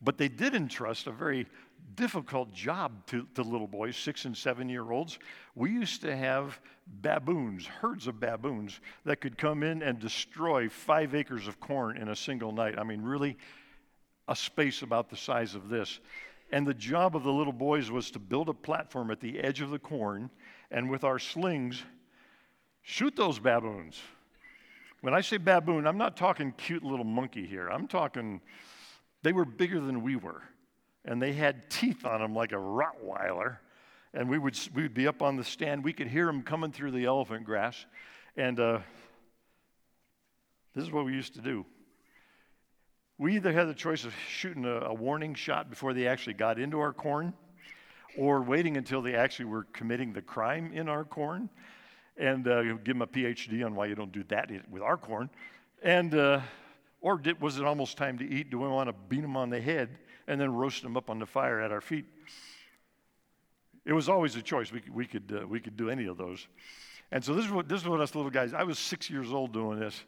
But 0.00 0.18
they 0.18 0.28
did 0.28 0.54
entrust 0.54 1.06
a 1.06 1.12
very 1.12 1.46
difficult 1.94 2.52
job 2.52 3.06
to, 3.06 3.26
to 3.34 3.42
little 3.42 3.68
boys, 3.68 3.96
six 3.96 4.24
and 4.24 4.36
seven 4.36 4.68
year 4.68 4.90
olds. 4.90 5.18
We 5.54 5.70
used 5.70 6.00
to 6.02 6.16
have 6.16 6.60
baboons, 6.86 7.66
herds 7.66 8.08
of 8.08 8.18
baboons, 8.18 8.80
that 9.04 9.20
could 9.20 9.38
come 9.38 9.62
in 9.62 9.82
and 9.82 9.98
destroy 9.98 10.68
five 10.68 11.14
acres 11.14 11.46
of 11.46 11.60
corn 11.60 11.96
in 11.96 12.08
a 12.08 12.16
single 12.16 12.50
night. 12.50 12.78
I 12.78 12.82
mean, 12.82 13.02
really, 13.02 13.36
a 14.28 14.36
space 14.36 14.82
about 14.82 15.10
the 15.10 15.16
size 15.16 15.54
of 15.54 15.68
this. 15.68 16.00
And 16.50 16.66
the 16.66 16.74
job 16.74 17.16
of 17.16 17.22
the 17.22 17.32
little 17.32 17.52
boys 17.52 17.90
was 17.90 18.10
to 18.10 18.18
build 18.18 18.48
a 18.48 18.54
platform 18.54 19.10
at 19.10 19.20
the 19.20 19.40
edge 19.40 19.60
of 19.60 19.70
the 19.70 19.78
corn 19.78 20.30
and 20.70 20.90
with 20.90 21.04
our 21.04 21.18
slings, 21.18 21.82
shoot 22.82 23.16
those 23.16 23.38
baboons. 23.38 24.00
When 25.00 25.14
I 25.14 25.20
say 25.20 25.38
baboon, 25.38 25.86
I'm 25.86 25.98
not 25.98 26.16
talking 26.16 26.52
cute 26.56 26.84
little 26.84 27.04
monkey 27.04 27.46
here. 27.46 27.68
I'm 27.68 27.88
talking, 27.88 28.40
they 29.22 29.32
were 29.32 29.44
bigger 29.44 29.80
than 29.80 30.02
we 30.02 30.16
were 30.16 30.42
and 31.04 31.20
they 31.20 31.32
had 31.32 31.68
teeth 31.68 32.04
on 32.04 32.20
them 32.20 32.34
like 32.34 32.52
a 32.52 32.56
Rottweiler. 32.56 33.58
And 34.14 34.28
we 34.28 34.38
would, 34.38 34.58
we 34.74 34.82
would 34.82 34.94
be 34.94 35.06
up 35.06 35.22
on 35.22 35.36
the 35.36 35.44
stand. 35.44 35.82
We 35.82 35.92
could 35.92 36.06
hear 36.06 36.26
them 36.26 36.42
coming 36.42 36.70
through 36.70 36.90
the 36.92 37.06
elephant 37.06 37.44
grass. 37.44 37.86
And 38.36 38.60
uh, 38.60 38.78
this 40.74 40.84
is 40.84 40.90
what 40.90 41.04
we 41.04 41.12
used 41.12 41.34
to 41.34 41.40
do. 41.40 41.64
We 43.18 43.36
either 43.36 43.52
had 43.52 43.68
the 43.68 43.74
choice 43.74 44.04
of 44.04 44.14
shooting 44.28 44.64
a, 44.64 44.80
a 44.80 44.94
warning 44.94 45.34
shot 45.34 45.70
before 45.70 45.94
they 45.94 46.06
actually 46.06 46.34
got 46.34 46.58
into 46.58 46.80
our 46.80 46.92
corn, 46.92 47.32
or 48.18 48.42
waiting 48.42 48.76
until 48.76 49.02
they 49.02 49.14
actually 49.14 49.46
were 49.46 49.64
committing 49.72 50.12
the 50.12 50.22
crime 50.22 50.72
in 50.72 50.88
our 50.88 51.04
corn, 51.04 51.48
and 52.16 52.46
uh, 52.48 52.62
give 52.62 52.84
them 52.84 53.02
a 53.02 53.06
PhD 53.06 53.64
on 53.64 53.74
why 53.74 53.86
you 53.86 53.94
don't 53.94 54.12
do 54.12 54.24
that 54.24 54.50
with 54.70 54.82
our 54.82 54.96
corn. 54.96 55.30
And, 55.82 56.14
uh, 56.14 56.40
or 57.00 57.18
did, 57.18 57.40
was 57.40 57.58
it 57.58 57.64
almost 57.64 57.96
time 57.96 58.18
to 58.18 58.28
eat? 58.28 58.50
Do 58.50 58.58
we 58.58 58.68
want 58.68 58.88
to 58.88 58.94
beat 59.08 59.22
them 59.22 59.36
on 59.36 59.50
the 59.50 59.60
head? 59.60 59.98
and 60.26 60.40
then 60.40 60.54
roast 60.54 60.82
them 60.82 60.96
up 60.96 61.10
on 61.10 61.18
the 61.18 61.26
fire 61.26 61.60
at 61.60 61.72
our 61.72 61.80
feet. 61.80 62.06
It 63.84 63.92
was 63.92 64.08
always 64.08 64.36
a 64.36 64.42
choice. 64.42 64.72
We, 64.72 64.82
we, 64.92 65.06
could, 65.06 65.40
uh, 65.42 65.46
we 65.46 65.60
could 65.60 65.76
do 65.76 65.90
any 65.90 66.06
of 66.06 66.16
those. 66.16 66.46
And 67.10 67.24
so 67.24 67.34
this 67.34 67.44
is, 67.44 67.50
what, 67.50 67.68
this 67.68 67.82
is 67.82 67.88
what 67.88 68.00
us 68.00 68.14
little 68.14 68.30
guys, 68.30 68.54
I 68.54 68.62
was 68.62 68.78
six 68.78 69.10
years 69.10 69.32
old 69.32 69.52
doing 69.52 69.80
this. 69.80 70.02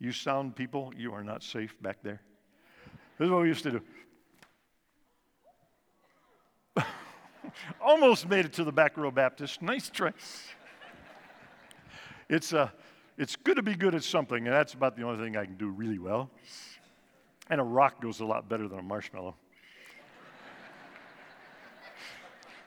You 0.00 0.12
sound 0.12 0.56
people, 0.56 0.92
you 0.96 1.12
are 1.12 1.22
not 1.22 1.42
safe 1.42 1.76
back 1.82 1.98
there. 2.02 2.22
This 3.18 3.26
is 3.26 3.30
what 3.30 3.42
we 3.42 3.48
used 3.48 3.64
to 3.64 3.70
do. 3.72 3.82
Almost 7.84 8.26
made 8.26 8.46
it 8.46 8.54
to 8.54 8.64
the 8.64 8.72
back 8.72 8.96
row 8.96 9.10
Baptist. 9.10 9.60
Nice 9.70 9.90
try. 9.90 10.12
it's, 12.30 12.54
uh, 12.54 12.70
it's 13.18 13.36
good 13.36 13.56
to 13.56 13.62
be 13.62 13.74
good 13.74 13.94
at 13.94 14.02
something, 14.02 14.46
and 14.46 14.56
that's 14.56 14.72
about 14.72 14.96
the 14.96 15.02
only 15.02 15.22
thing 15.22 15.36
I 15.36 15.44
can 15.44 15.56
do 15.56 15.68
really 15.68 15.98
well. 15.98 16.30
And 17.50 17.60
a 17.60 17.64
rock 17.64 18.00
goes 18.00 18.20
a 18.20 18.24
lot 18.24 18.48
better 18.48 18.68
than 18.68 18.78
a 18.78 18.82
marshmallow. 18.82 19.36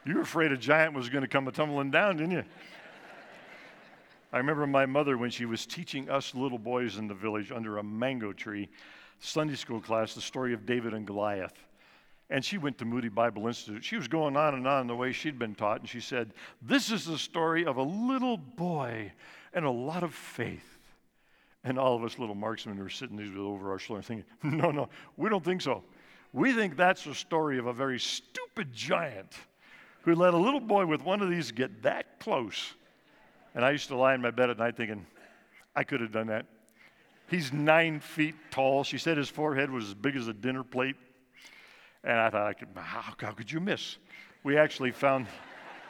you 0.05 0.15
were 0.15 0.21
afraid 0.21 0.51
a 0.51 0.57
giant 0.57 0.93
was 0.93 1.09
going 1.09 1.23
to 1.23 1.27
come 1.27 1.49
tumbling 1.51 1.89
down, 1.89 2.17
didn't 2.17 2.31
you? 2.31 2.43
I 4.33 4.37
remember 4.37 4.65
my 4.65 4.87
mother 4.87 5.15
when 5.15 5.29
she 5.29 5.45
was 5.45 5.67
teaching 5.67 6.09
us 6.09 6.33
little 6.33 6.57
boys 6.57 6.97
in 6.97 7.07
the 7.07 7.13
village 7.13 7.51
under 7.51 7.77
a 7.77 7.83
mango 7.83 8.33
tree, 8.33 8.67
Sunday 9.19 9.53
school 9.53 9.79
class, 9.79 10.15
the 10.15 10.21
story 10.21 10.55
of 10.55 10.65
David 10.65 10.95
and 10.95 11.05
Goliath. 11.05 11.53
And 12.31 12.43
she 12.43 12.57
went 12.57 12.79
to 12.79 12.85
Moody 12.85 13.09
Bible 13.09 13.45
Institute. 13.45 13.83
She 13.83 13.95
was 13.95 14.07
going 14.07 14.35
on 14.35 14.55
and 14.55 14.67
on 14.67 14.87
the 14.87 14.95
way 14.95 15.11
she'd 15.11 15.37
been 15.37 15.53
taught, 15.53 15.81
and 15.81 15.87
she 15.87 15.99
said, 15.99 16.33
This 16.63 16.91
is 16.91 17.05
the 17.05 17.19
story 17.19 17.63
of 17.63 17.77
a 17.77 17.83
little 17.83 18.37
boy 18.37 19.11
and 19.53 19.65
a 19.65 19.71
lot 19.71 20.01
of 20.01 20.15
faith. 20.15 20.79
And 21.63 21.77
all 21.77 21.95
of 21.95 22.03
us 22.03 22.17
little 22.17 22.33
marksmen 22.33 22.79
were 22.79 22.89
sitting 22.89 23.17
these 23.17 23.37
over 23.37 23.69
our 23.69 23.77
shoulder 23.77 24.01
thinking, 24.01 24.25
no, 24.43 24.71
no, 24.71 24.89
we 25.15 25.29
don't 25.29 25.45
think 25.45 25.61
so. 25.61 25.83
We 26.33 26.53
think 26.53 26.75
that's 26.75 27.03
the 27.03 27.13
story 27.13 27.59
of 27.59 27.67
a 27.67 27.73
very 27.73 27.99
stupid 27.99 28.73
giant 28.73 29.33
who 30.01 30.15
let 30.15 30.33
a 30.33 30.37
little 30.37 30.59
boy 30.59 30.87
with 30.87 31.03
one 31.03 31.21
of 31.21 31.29
these 31.29 31.51
get 31.51 31.83
that 31.83 32.19
close. 32.19 32.74
And 33.55 33.63
I 33.63 33.72
used 33.72 33.87
to 33.89 33.96
lie 33.96 34.13
in 34.13 34.22
my 34.22 34.31
bed 34.31 34.50
at 34.50 34.57
night 34.57 34.75
thinking, 34.77 35.05
I 35.75 35.83
could 35.83 36.01
have 36.01 36.11
done 36.11 36.27
that. 36.27 36.46
He's 37.29 37.53
nine 37.53 38.00
feet 38.00 38.35
tall. 38.51 38.83
She 38.83 38.98
said 38.98 39.18
his 39.18 39.29
forehead 39.29 39.70
was 39.70 39.85
as 39.85 39.94
big 39.94 40.16
as 40.16 40.27
a 40.27 40.33
dinner 40.33 40.63
plate. 40.63 40.96
And 42.03 42.20
I 42.20 42.29
thought, 42.29 42.48
I 42.48 42.53
could, 42.53 42.68
how, 42.75 43.13
how 43.18 43.31
could 43.31 43.51
you 43.51 43.59
miss? 43.59 43.98
We 44.44 44.57
actually 44.57 44.92
found 44.92 45.27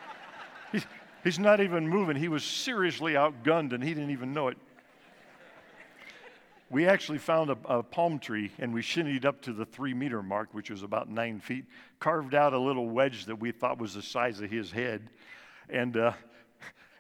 he's, 0.72 0.86
he's 1.24 1.40
not 1.40 1.60
even 1.60 1.88
moving. 1.88 2.16
He 2.16 2.28
was 2.28 2.44
seriously 2.44 3.14
outgunned 3.14 3.74
and 3.74 3.84
he 3.84 3.94
didn't 3.94 4.12
even 4.12 4.34
know 4.34 4.50
it 4.50 4.58
we 6.74 6.88
actually 6.88 7.20
found 7.20 7.52
a, 7.52 7.58
a, 7.66 7.84
palm 7.84 8.18
tree 8.18 8.52
and 8.58 8.74
we 8.74 8.82
shinnied 8.82 9.28
up 9.28 9.40
to 9.42 9.54
the 9.54 9.64
three 9.64 9.94
meter 9.94 10.24
mark, 10.24 10.50
which 10.54 10.72
was 10.72 10.82
about 10.82 11.08
nine 11.08 11.40
feet, 11.40 11.66
carved 12.00 12.34
out 12.34 12.52
a 12.54 12.58
little 12.58 12.90
wedge 12.90 13.26
that 13.26 13.36
we 13.36 13.52
thought 13.52 13.78
was 13.78 13.94
the 13.94 14.02
size 14.02 14.42
of 14.42 14.50
his 14.50 14.72
head. 14.72 15.08
And, 15.70 15.96
uh, 15.96 16.14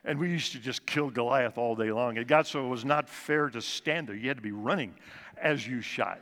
and 0.06 0.20
we 0.20 0.30
used 0.30 0.52
to 0.52 0.60
just 0.60 0.86
kill 0.86 1.10
Goliath 1.10 1.58
all 1.58 1.76
day 1.76 1.92
long. 1.92 2.18
It 2.18 2.28
got 2.28 2.48
so 2.48 2.66
it 2.66 2.70
was 2.70 2.84
not 2.84 3.10
fair 3.10 3.50
to 3.50 3.62
stand 3.62 4.08
there. 4.08 4.16
You 4.16 4.28
had 4.28 4.38
to 4.38 4.44
be 4.44 4.52
running 4.52 4.96
as 5.38 5.68
you 5.68 5.82
shot. 5.82 6.20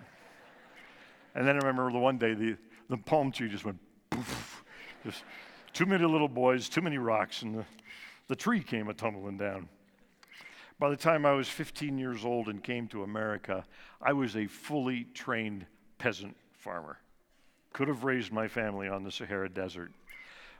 And 1.33 1.47
then 1.47 1.55
I 1.55 1.59
remember 1.59 1.91
the 1.91 1.99
one 1.99 2.17
day 2.17 2.33
the, 2.33 2.57
the 2.89 2.97
palm 2.97 3.31
tree 3.31 3.49
just 3.49 3.65
went 3.65 3.79
poof. 4.09 4.63
Just 5.03 5.23
too 5.73 5.85
many 5.85 6.05
little 6.05 6.27
boys, 6.27 6.69
too 6.69 6.81
many 6.81 6.97
rocks, 6.97 7.41
and 7.41 7.55
the, 7.55 7.65
the 8.27 8.35
tree 8.35 8.61
came 8.61 8.89
a 8.89 8.93
tumbling 8.93 9.37
down. 9.37 9.67
By 10.77 10.89
the 10.89 10.97
time 10.97 11.25
I 11.25 11.31
was 11.33 11.47
15 11.47 11.97
years 11.97 12.25
old 12.25 12.47
and 12.47 12.63
came 12.63 12.87
to 12.89 13.03
America, 13.03 13.65
I 14.01 14.13
was 14.13 14.35
a 14.35 14.47
fully 14.47 15.05
trained 15.13 15.65
peasant 15.97 16.35
farmer. 16.53 16.97
Could 17.73 17.87
have 17.87 18.03
raised 18.03 18.31
my 18.31 18.47
family 18.47 18.87
on 18.87 19.03
the 19.03 19.11
Sahara 19.11 19.47
Desert. 19.47 19.91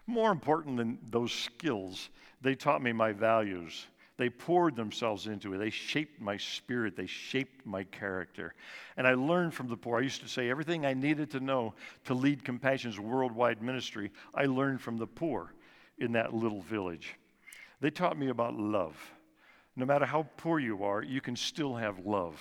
More 0.08 0.32
important 0.32 0.78
than 0.78 0.98
those 1.10 1.32
skills, 1.32 2.10
they 2.42 2.56
taught 2.56 2.82
me 2.82 2.92
my 2.92 3.12
values. 3.12 3.88
They 4.18 4.30
poured 4.30 4.76
themselves 4.76 5.28
into 5.28 5.54
it. 5.54 5.58
They 5.58 5.70
shaped 5.70 6.22
my 6.22 6.38
spirit. 6.38 6.96
They 6.96 7.08
shaped 7.08 7.66
my 7.66 7.84
character. 7.86 8.54
And 8.98 9.08
I 9.08 9.14
learned 9.14 9.54
from 9.54 9.68
the 9.68 9.78
poor. 9.78 9.98
I 9.98 10.04
used 10.04 10.22
to 10.22 10.28
say 10.28 10.50
everything 10.50 10.86
I 10.86 10.94
needed 10.94 11.32
to 11.32 11.40
know 11.40 11.74
to 12.06 12.14
lead 12.14 12.44
Compassion's 12.44 13.00
worldwide 13.00 13.62
ministry, 13.62 14.12
I 14.36 14.46
learned 14.46 14.82
from 14.82 14.98
the 14.98 15.08
poor 15.08 15.54
in 15.98 16.12
that 16.12 16.34
little 16.34 16.62
village. 16.62 17.16
They 17.80 17.90
taught 17.90 18.18
me 18.18 18.30
about 18.30 18.54
love. 18.54 18.96
No 19.76 19.86
matter 19.86 20.06
how 20.06 20.28
poor 20.38 20.60
you 20.60 20.84
are, 20.84 21.02
you 21.02 21.22
can 21.22 21.36
still 21.36 21.76
have 21.76 22.06
love. 22.06 22.40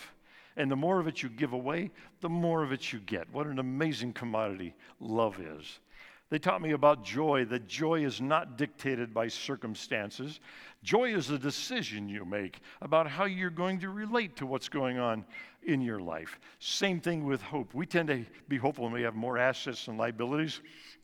And 0.56 0.70
the 0.70 0.76
more 0.76 1.00
of 1.00 1.06
it 1.06 1.22
you 1.22 1.28
give 1.28 1.52
away, 1.52 1.90
the 2.20 2.28
more 2.28 2.62
of 2.62 2.72
it 2.72 2.92
you 2.92 2.98
get. 2.98 3.32
What 3.32 3.46
an 3.46 3.58
amazing 3.58 4.12
commodity 4.12 4.74
love 4.98 5.40
is. 5.40 5.78
They 6.30 6.38
taught 6.38 6.62
me 6.62 6.70
about 6.70 7.04
joy, 7.04 7.44
that 7.46 7.66
joy 7.66 8.04
is 8.04 8.20
not 8.20 8.56
dictated 8.56 9.12
by 9.12 9.28
circumstances. 9.28 10.40
Joy 10.82 11.12
is 11.14 11.28
a 11.30 11.38
decision 11.38 12.08
you 12.08 12.24
make 12.24 12.60
about 12.80 13.08
how 13.08 13.24
you're 13.24 13.50
going 13.50 13.80
to 13.80 13.90
relate 13.90 14.36
to 14.36 14.46
what's 14.46 14.68
going 14.68 14.98
on 14.98 15.24
in 15.64 15.80
your 15.80 16.00
life. 16.00 16.38
Same 16.60 17.00
thing 17.00 17.24
with 17.24 17.42
hope. 17.42 17.74
We 17.74 17.84
tend 17.84 18.08
to 18.08 18.24
be 18.48 18.56
hopeful 18.56 18.84
when 18.84 18.92
we 18.92 19.02
have 19.02 19.14
more 19.14 19.38
assets 19.38 19.86
than 19.86 19.96
liabilities 19.96 20.60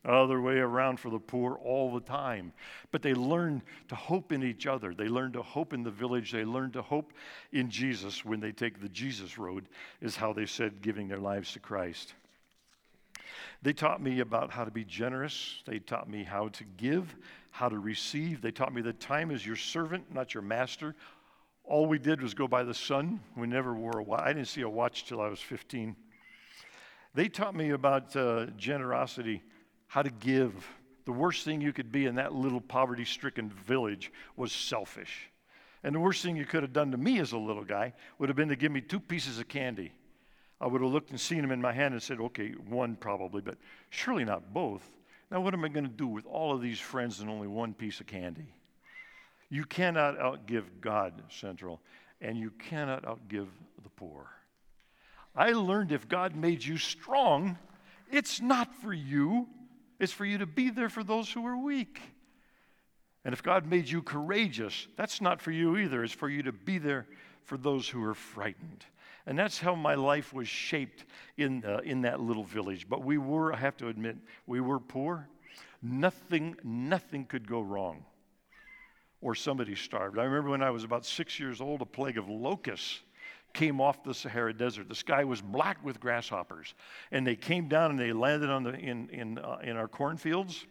other 0.07 0.41
way 0.41 0.59
around 0.59 1.01
for 1.01 1.11
the 1.11 1.19
poor 1.19 1.55
all 1.55 1.93
the 1.93 2.01
time. 2.01 2.53
But 2.91 3.03
they 3.03 3.15
learn 3.15 3.63
to 3.89 3.95
hope 3.95 4.33
in 4.33 4.43
each 4.43 4.67
other. 4.67 4.95
They 4.95 5.09
learn 5.09 5.33
to 5.33 5.43
hope 5.43 5.73
in 5.73 5.83
the 5.83 5.91
village. 5.91 6.33
They 6.33 6.45
learn 6.45 6.71
to 6.73 6.83
hope 6.83 7.13
in 7.53 7.71
Jesus 7.71 8.25
when 8.25 8.41
they 8.41 8.53
take 8.53 8.81
the 8.81 8.89
Jesus 8.89 9.39
road, 9.39 9.69
is 10.01 10.17
how 10.17 10.33
they 10.33 10.47
said 10.47 10.83
giving 10.83 11.09
their 11.09 11.19
lives 11.19 11.53
to 11.53 11.59
Christ. 11.59 12.15
They 13.63 13.73
taught 13.73 14.03
me 14.03 14.21
about 14.21 14.51
how 14.51 14.65
to 14.65 14.71
be 14.71 14.85
generous. 14.85 15.63
They 15.67 15.79
taught 15.79 16.09
me 16.09 16.25
how 16.25 16.49
to 16.49 16.65
give, 16.77 17.15
how 17.51 17.69
to 17.69 17.79
receive. 17.79 18.41
They 18.41 18.51
taught 18.51 18.75
me 18.75 18.83
that 18.83 19.01
time 19.01 19.31
is 19.31 19.47
your 19.47 19.57
servant, 19.57 20.13
not 20.13 20.35
your 20.35 20.43
master. 20.43 20.95
All 21.65 21.87
we 21.87 21.99
did 21.99 22.23
was 22.23 22.35
go 22.35 22.47
by 22.47 22.63
the 22.63 22.75
sun. 22.75 23.21
We 23.37 23.47
never 23.47 23.75
wore 23.75 23.99
a 23.99 24.03
watch. 24.03 24.23
I 24.23 24.33
didn't 24.33 24.49
see 24.49 24.63
a 24.63 24.69
watch 24.69 25.05
till 25.05 25.21
I 25.21 25.29
was 25.29 25.41
15. 25.41 25.97
They 27.15 27.29
taught 27.29 27.55
me 27.55 27.71
about 27.71 28.15
uh, 28.15 28.47
generosity 28.57 29.43
how 29.87 30.03
to 30.03 30.11
give. 30.11 30.53
The 31.07 31.13
worst 31.13 31.45
thing 31.45 31.61
you 31.61 31.73
could 31.73 31.91
be 31.91 32.07
in 32.07 32.17
that 32.17 32.35
little 32.35 32.61
poverty 32.61 33.05
stricken 33.05 33.49
village 33.49 34.13
was 34.37 34.53
selfish. 34.53 35.31
And 35.83 35.95
the 35.95 36.01
worst 36.01 36.23
thing 36.23 36.37
you 36.37 36.45
could 36.45 36.63
have 36.63 36.73
done 36.73 36.91
to 36.91 36.97
me 36.97 37.21
as 37.21 37.33
a 37.33 37.39
little 37.39 37.65
guy 37.65 37.95
would 38.19 38.29
have 38.29 38.37
been 38.37 38.49
to 38.49 38.57
give 38.57 38.73
me 38.73 38.81
two 38.81 39.01
pieces 39.01 39.39
of 39.39 39.49
candy. 39.49 39.93
I 40.61 40.67
would 40.67 40.81
have 40.81 40.91
looked 40.91 41.11
and 41.11 41.21
seen 41.21 41.43
them 41.43 41.53
in 41.53 41.61
my 41.61 41.73
hand 41.73 41.95
and 41.95 42.03
said, 42.03 42.21
okay, 42.21 42.53
one 42.69 42.97
probably, 42.97 43.43
but 43.43 43.59
surely 43.91 44.25
not 44.25 44.55
both. 44.55 44.91
Now, 45.31 45.41
what 45.41 45.55
am 45.55 45.65
I 45.65 45.69
going 45.69 45.87
to 45.87 45.91
do 45.91 46.07
with 46.07 46.25
all 46.25 46.55
of 46.55 46.63
these 46.63 46.79
friends 46.79 47.21
and 47.21 47.29
only 47.29 47.49
one 47.49 47.75
piece 47.75 48.01
of 48.01 48.07
candy? 48.07 48.55
You 49.49 49.65
cannot 49.65 50.19
outgive 50.19 50.65
God, 50.81 51.23
Central, 51.29 51.81
and 52.21 52.39
you 52.39 52.51
cannot 52.51 53.05
outgive 53.05 53.49
the 53.83 53.91
poor. 53.97 54.27
I 55.35 55.53
learned 55.53 55.93
if 55.93 56.09
God 56.09 56.35
made 56.35 56.65
you 56.65 56.79
strong, 56.79 57.59
it's 58.11 58.41
not 58.41 58.75
for 58.77 58.93
you, 58.93 59.49
it's 60.01 60.13
for 60.13 60.25
you 60.25 60.39
to 60.39 60.47
be 60.47 60.71
there 60.71 60.89
for 60.89 61.05
those 61.05 61.31
who 61.31 61.47
are 61.47 61.57
weak. 61.57 62.01
And 63.25 63.33
if 63.33 63.43
God 63.43 63.67
made 63.67 63.89
you 63.89 64.03
courageous, 64.03 64.87
that's 64.97 65.21
not 65.21 65.43
for 65.43 65.51
you 65.51 65.77
either. 65.77 66.05
It's 66.05 66.13
for 66.13 66.29
you 66.29 66.45
to 66.45 66.53
be 66.53 66.79
there 66.79 67.07
for 67.43 67.59
those 67.59 67.89
who 67.89 68.03
are 68.05 68.15
frightened. 68.15 68.85
And 69.27 69.39
that's 69.39 69.59
how 69.59 69.75
my 69.75 69.95
life 69.95 70.33
was 70.33 70.47
shaped 70.47 71.05
in, 71.37 71.65
uh, 71.65 71.81
in 71.85 72.03
that 72.03 72.21
little 72.21 72.45
village. 72.45 72.89
But 72.89 73.05
we 73.05 73.19
were, 73.19 73.53
I 73.53 73.57
have 73.57 73.77
to 73.79 73.89
admit, 73.89 74.17
we 74.47 74.61
were 74.61 74.79
poor. 74.79 75.29
Nothing, 75.83 76.57
nothing 76.63 77.25
could 77.25 77.49
go 77.49 77.61
wrong. 77.61 78.05
Or 79.21 79.35
somebody 79.35 79.75
starved. 79.75 80.19
I 80.19 80.25
remember 80.25 80.51
when 80.51 80.63
I 80.63 80.71
was 80.71 80.85
about 80.85 81.05
six 81.05 81.41
years 81.41 81.61
old, 81.61 81.83
a 81.83 81.87
plague 81.87 82.19
of 82.19 82.29
locusts 82.29 83.01
came 83.53 83.81
off 83.81 84.05
the 84.05 84.15
Sahara 84.15 84.53
Desert. 84.53 84.89
The 84.89 84.95
sky 84.95 85.25
was 85.25 85.41
black 85.41 85.83
with 85.85 85.99
grasshoppers. 85.99 86.75
And 87.11 87.27
they 87.27 87.35
came 87.35 87.69
down 87.69 87.91
and 87.91 87.99
they 87.99 88.13
landed 88.13 88.51
on 88.51 88.63
the, 88.63 88.75
in, 88.75 89.09
in, 89.09 89.39
uh, 89.39 89.59
in 89.63 89.77
our 89.77 89.89
cornfields. 89.89 90.67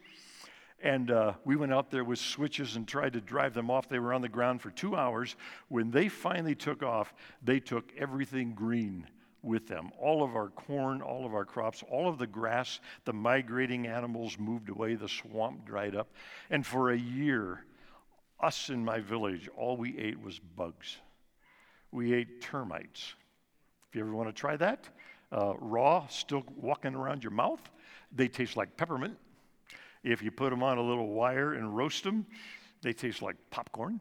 And 0.86 1.10
uh, 1.10 1.32
we 1.44 1.56
went 1.56 1.74
out 1.74 1.90
there 1.90 2.04
with 2.04 2.20
switches 2.20 2.76
and 2.76 2.86
tried 2.86 3.14
to 3.14 3.20
drive 3.20 3.54
them 3.54 3.72
off. 3.72 3.88
They 3.88 3.98
were 3.98 4.14
on 4.14 4.22
the 4.22 4.28
ground 4.28 4.62
for 4.62 4.70
two 4.70 4.94
hours. 4.94 5.34
When 5.66 5.90
they 5.90 6.08
finally 6.08 6.54
took 6.54 6.84
off, 6.84 7.12
they 7.42 7.58
took 7.58 7.92
everything 7.98 8.54
green 8.54 9.04
with 9.42 9.66
them. 9.66 9.90
All 9.98 10.22
of 10.22 10.36
our 10.36 10.48
corn, 10.50 11.02
all 11.02 11.26
of 11.26 11.34
our 11.34 11.44
crops, 11.44 11.82
all 11.90 12.08
of 12.08 12.18
the 12.18 12.26
grass, 12.28 12.78
the 13.04 13.12
migrating 13.12 13.88
animals 13.88 14.38
moved 14.38 14.68
away, 14.68 14.94
the 14.94 15.08
swamp 15.08 15.66
dried 15.66 15.96
up. 15.96 16.12
And 16.50 16.64
for 16.64 16.92
a 16.92 16.96
year, 16.96 17.64
us 18.38 18.68
in 18.68 18.84
my 18.84 19.00
village, 19.00 19.48
all 19.56 19.76
we 19.76 19.98
ate 19.98 20.22
was 20.22 20.38
bugs. 20.38 20.98
We 21.90 22.14
ate 22.14 22.40
termites. 22.40 23.14
If 23.88 23.96
you 23.96 24.02
ever 24.02 24.14
want 24.14 24.28
to 24.28 24.32
try 24.32 24.56
that, 24.58 24.88
uh, 25.32 25.54
raw, 25.58 26.06
still 26.06 26.44
walking 26.54 26.94
around 26.94 27.24
your 27.24 27.32
mouth, 27.32 27.60
they 28.14 28.28
taste 28.28 28.56
like 28.56 28.76
peppermint. 28.76 29.16
If 30.06 30.22
you 30.22 30.30
put 30.30 30.50
them 30.50 30.62
on 30.62 30.78
a 30.78 30.82
little 30.82 31.08
wire 31.08 31.54
and 31.54 31.76
roast 31.76 32.04
them, 32.04 32.26
they 32.80 32.92
taste 32.92 33.22
like 33.22 33.34
popcorn. 33.50 34.00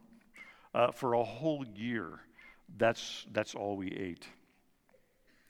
Uh, 0.72 0.92
for 0.92 1.14
a 1.14 1.24
whole 1.24 1.66
year, 1.76 2.20
that's, 2.78 3.26
that's 3.32 3.56
all 3.56 3.76
we 3.76 3.92
ate. 3.92 4.28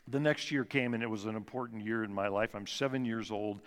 The 0.07 0.19
next 0.19 0.51
year 0.51 0.63
came, 0.63 0.93
and 0.93 1.03
it 1.03 1.09
was 1.09 1.25
an 1.25 1.35
important 1.35 1.83
year 1.83 2.05
in 2.05 2.13
my 2.13 2.29
life. 2.29 2.55
I'm 2.55 2.67
seven 2.67 3.03
years 3.03 3.31
old. 3.31 3.59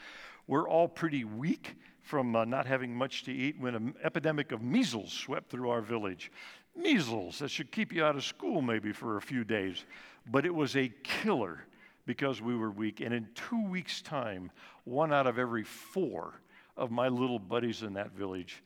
We're 0.47 0.67
all 0.67 0.89
pretty 0.89 1.25
weak 1.25 1.77
from 2.01 2.35
uh, 2.35 2.47
not 2.47 2.65
having 2.65 2.95
much 2.95 3.25
to 3.25 3.33
eat 3.33 3.61
when 3.61 3.75
an 3.75 3.95
epidemic 4.03 4.51
of 4.51 4.63
measles 4.63 5.13
swept 5.13 5.51
through 5.51 5.69
our 5.69 5.83
village. 5.83 6.33
Measles, 6.75 7.41
that 7.41 7.51
should 7.51 7.71
keep 7.71 7.93
you 7.93 8.03
out 8.03 8.17
of 8.17 8.25
school 8.25 8.63
maybe 8.63 8.93
for 8.93 9.19
a 9.19 9.21
few 9.21 9.45
days. 9.45 9.85
But 10.31 10.47
it 10.47 10.55
was 10.55 10.75
a 10.75 10.91
killer 11.03 11.67
because 12.07 12.41
we 12.41 12.57
were 12.57 12.71
weak. 12.71 13.03
And 13.03 13.13
in 13.13 13.29
two 13.35 13.69
weeks' 13.69 14.01
time, 14.01 14.51
one 14.85 15.13
out 15.13 15.27
of 15.27 15.39
every 15.39 15.65
four 15.65 16.41
of 16.79 16.91
my 16.91 17.09
little 17.09 17.39
buddies 17.39 17.83
in 17.83 17.95
that 17.95 18.13
village 18.13 18.63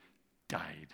died. 0.48 0.88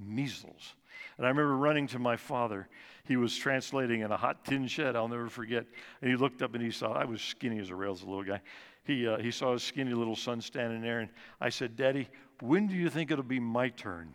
Measles. 0.00 0.74
And 1.16 1.26
I 1.26 1.30
remember 1.30 1.56
running 1.56 1.88
to 1.88 1.98
my 1.98 2.16
father. 2.16 2.68
He 3.04 3.16
was 3.16 3.36
translating 3.36 4.00
in 4.02 4.12
a 4.12 4.16
hot 4.16 4.44
tin 4.44 4.68
shed, 4.68 4.94
I'll 4.94 5.08
never 5.08 5.28
forget. 5.28 5.66
And 6.00 6.10
he 6.10 6.16
looked 6.16 6.40
up 6.40 6.54
and 6.54 6.62
he 6.62 6.70
saw, 6.70 6.92
I 6.92 7.04
was 7.04 7.20
skinny 7.20 7.58
as 7.58 7.70
a 7.70 7.74
rail 7.74 7.92
as 7.92 8.02
a 8.02 8.06
little 8.06 8.22
guy. 8.22 8.40
He, 8.84 9.06
uh, 9.06 9.18
he 9.18 9.30
saw 9.30 9.52
his 9.52 9.62
skinny 9.62 9.92
little 9.92 10.16
son 10.16 10.40
standing 10.40 10.80
there. 10.80 11.00
And 11.00 11.10
I 11.40 11.48
said, 11.48 11.76
Daddy, 11.76 12.08
when 12.40 12.68
do 12.68 12.74
you 12.74 12.88
think 12.88 13.10
it'll 13.10 13.24
be 13.24 13.40
my 13.40 13.68
turn? 13.70 14.14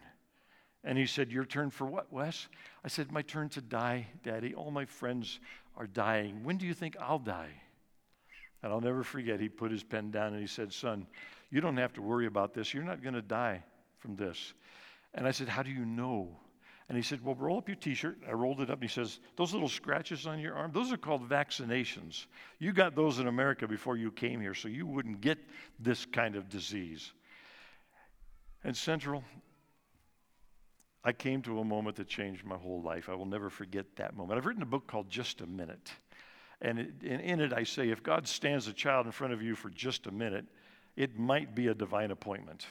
And 0.85 0.97
he 0.97 1.05
said, 1.05 1.31
Your 1.31 1.45
turn 1.45 1.69
for 1.69 1.85
what, 1.85 2.11
Wes? 2.11 2.47
I 2.83 2.87
said, 2.87 3.11
My 3.11 3.21
turn 3.21 3.49
to 3.49 3.61
die, 3.61 4.07
Daddy. 4.23 4.53
All 4.53 4.71
my 4.71 4.85
friends 4.85 5.39
are 5.77 5.87
dying. 5.87 6.43
When 6.43 6.57
do 6.57 6.65
you 6.65 6.73
think 6.73 6.95
I'll 6.99 7.19
die? 7.19 7.61
And 8.63 8.71
I'll 8.71 8.81
never 8.81 9.03
forget, 9.03 9.41
he 9.41 9.49
put 9.49 9.71
his 9.71 9.83
pen 9.83 10.09
down 10.09 10.33
and 10.33 10.41
he 10.41 10.47
said, 10.47 10.71
Son, 10.71 11.05
you 11.51 11.59
don't 11.61 11.77
have 11.77 11.93
to 11.93 12.01
worry 12.01 12.25
about 12.25 12.53
this. 12.53 12.73
You're 12.73 12.83
not 12.83 13.03
going 13.03 13.13
to 13.13 13.21
die 13.21 13.61
from 13.99 14.15
this. 14.15 14.53
And 15.13 15.27
I 15.27 15.31
said, 15.31 15.49
How 15.49 15.61
do 15.61 15.69
you 15.69 15.85
know? 15.85 16.29
And 16.87 16.97
he 16.97 17.03
said, 17.03 17.23
Well, 17.23 17.35
roll 17.35 17.57
up 17.57 17.67
your 17.67 17.75
t 17.75 17.93
shirt. 17.93 18.17
I 18.27 18.31
rolled 18.31 18.61
it 18.61 18.69
up 18.69 18.81
and 18.81 18.89
he 18.89 18.93
says, 18.93 19.19
Those 19.35 19.53
little 19.53 19.67
scratches 19.67 20.25
on 20.25 20.39
your 20.39 20.55
arm, 20.55 20.71
those 20.71 20.93
are 20.93 20.97
called 20.97 21.27
vaccinations. 21.27 22.25
You 22.57 22.71
got 22.71 22.95
those 22.95 23.19
in 23.19 23.27
America 23.27 23.67
before 23.67 23.97
you 23.97 24.11
came 24.11 24.39
here, 24.39 24.53
so 24.53 24.69
you 24.69 24.87
wouldn't 24.87 25.19
get 25.19 25.37
this 25.79 26.05
kind 26.05 26.35
of 26.35 26.49
disease. 26.49 27.11
And 28.63 28.75
Central, 28.75 29.23
I 31.03 31.11
came 31.11 31.41
to 31.41 31.59
a 31.59 31.65
moment 31.65 31.97
that 31.97 32.07
changed 32.07 32.45
my 32.45 32.55
whole 32.55 32.81
life. 32.81 33.09
I 33.09 33.15
will 33.15 33.25
never 33.25 33.49
forget 33.49 33.85
that 33.97 34.15
moment. 34.15 34.37
I've 34.37 34.45
written 34.45 34.63
a 34.63 34.67
book 34.67 34.87
called 34.87 35.09
Just 35.09 35.41
a 35.41 35.45
Minute. 35.45 35.91
And 36.63 36.79
in 37.03 37.41
it, 37.41 37.51
I 37.51 37.63
say 37.63 37.89
if 37.89 38.01
God 38.01 38.25
stands 38.25 38.67
a 38.67 38.73
child 38.73 39.05
in 39.05 39.11
front 39.11 39.33
of 39.33 39.41
you 39.41 39.53
for 39.53 39.69
just 39.69 40.07
a 40.07 40.11
minute, 40.11 40.45
it 40.95 41.19
might 41.19 41.53
be 41.53 41.67
a 41.67 41.73
divine 41.73 42.09
appointment. 42.09 42.65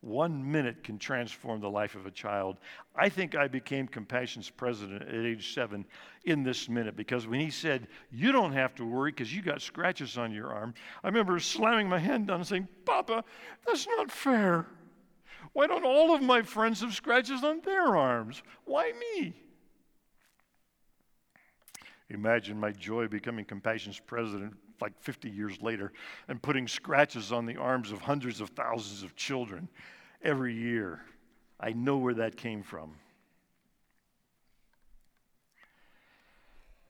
One 0.00 0.52
minute 0.52 0.82
can 0.82 0.98
transform 0.98 1.60
the 1.60 1.70
life 1.70 1.94
of 1.94 2.06
a 2.06 2.10
child. 2.10 2.58
I 2.94 3.08
think 3.08 3.36
I 3.36 3.46
became 3.46 3.86
Compassion's 3.86 4.50
president 4.50 5.02
at 5.02 5.14
age 5.14 5.54
seven 5.54 5.84
in 6.24 6.42
this 6.42 6.68
minute 6.68 6.96
because 6.96 7.26
when 7.26 7.40
he 7.40 7.50
said, 7.50 7.86
You 8.10 8.32
don't 8.32 8.52
have 8.52 8.74
to 8.76 8.84
worry 8.84 9.12
because 9.12 9.34
you 9.34 9.42
got 9.42 9.62
scratches 9.62 10.18
on 10.18 10.32
your 10.32 10.52
arm, 10.52 10.74
I 11.04 11.08
remember 11.08 11.38
slamming 11.38 11.88
my 11.88 11.98
hand 12.00 12.26
down 12.26 12.38
and 12.38 12.46
saying, 12.46 12.68
Papa, 12.84 13.24
that's 13.64 13.86
not 13.96 14.10
fair. 14.10 14.66
Why 15.52 15.68
don't 15.68 15.84
all 15.84 16.14
of 16.14 16.22
my 16.22 16.42
friends 16.42 16.80
have 16.80 16.94
scratches 16.94 17.44
on 17.44 17.60
their 17.60 17.96
arms? 17.96 18.42
Why 18.64 18.92
me? 18.92 19.34
Imagine 22.10 22.58
my 22.58 22.70
joy 22.70 23.08
becoming 23.08 23.44
Compassion's 23.44 23.98
president 23.98 24.54
like 24.80 24.92
50 25.00 25.28
years 25.28 25.60
later 25.60 25.92
and 26.28 26.40
putting 26.40 26.68
scratches 26.68 27.32
on 27.32 27.46
the 27.46 27.56
arms 27.56 27.90
of 27.90 28.00
hundreds 28.00 28.40
of 28.40 28.50
thousands 28.50 29.02
of 29.02 29.16
children 29.16 29.68
every 30.22 30.54
year. 30.54 31.00
I 31.58 31.72
know 31.72 31.96
where 31.96 32.14
that 32.14 32.36
came 32.36 32.62
from. 32.62 32.94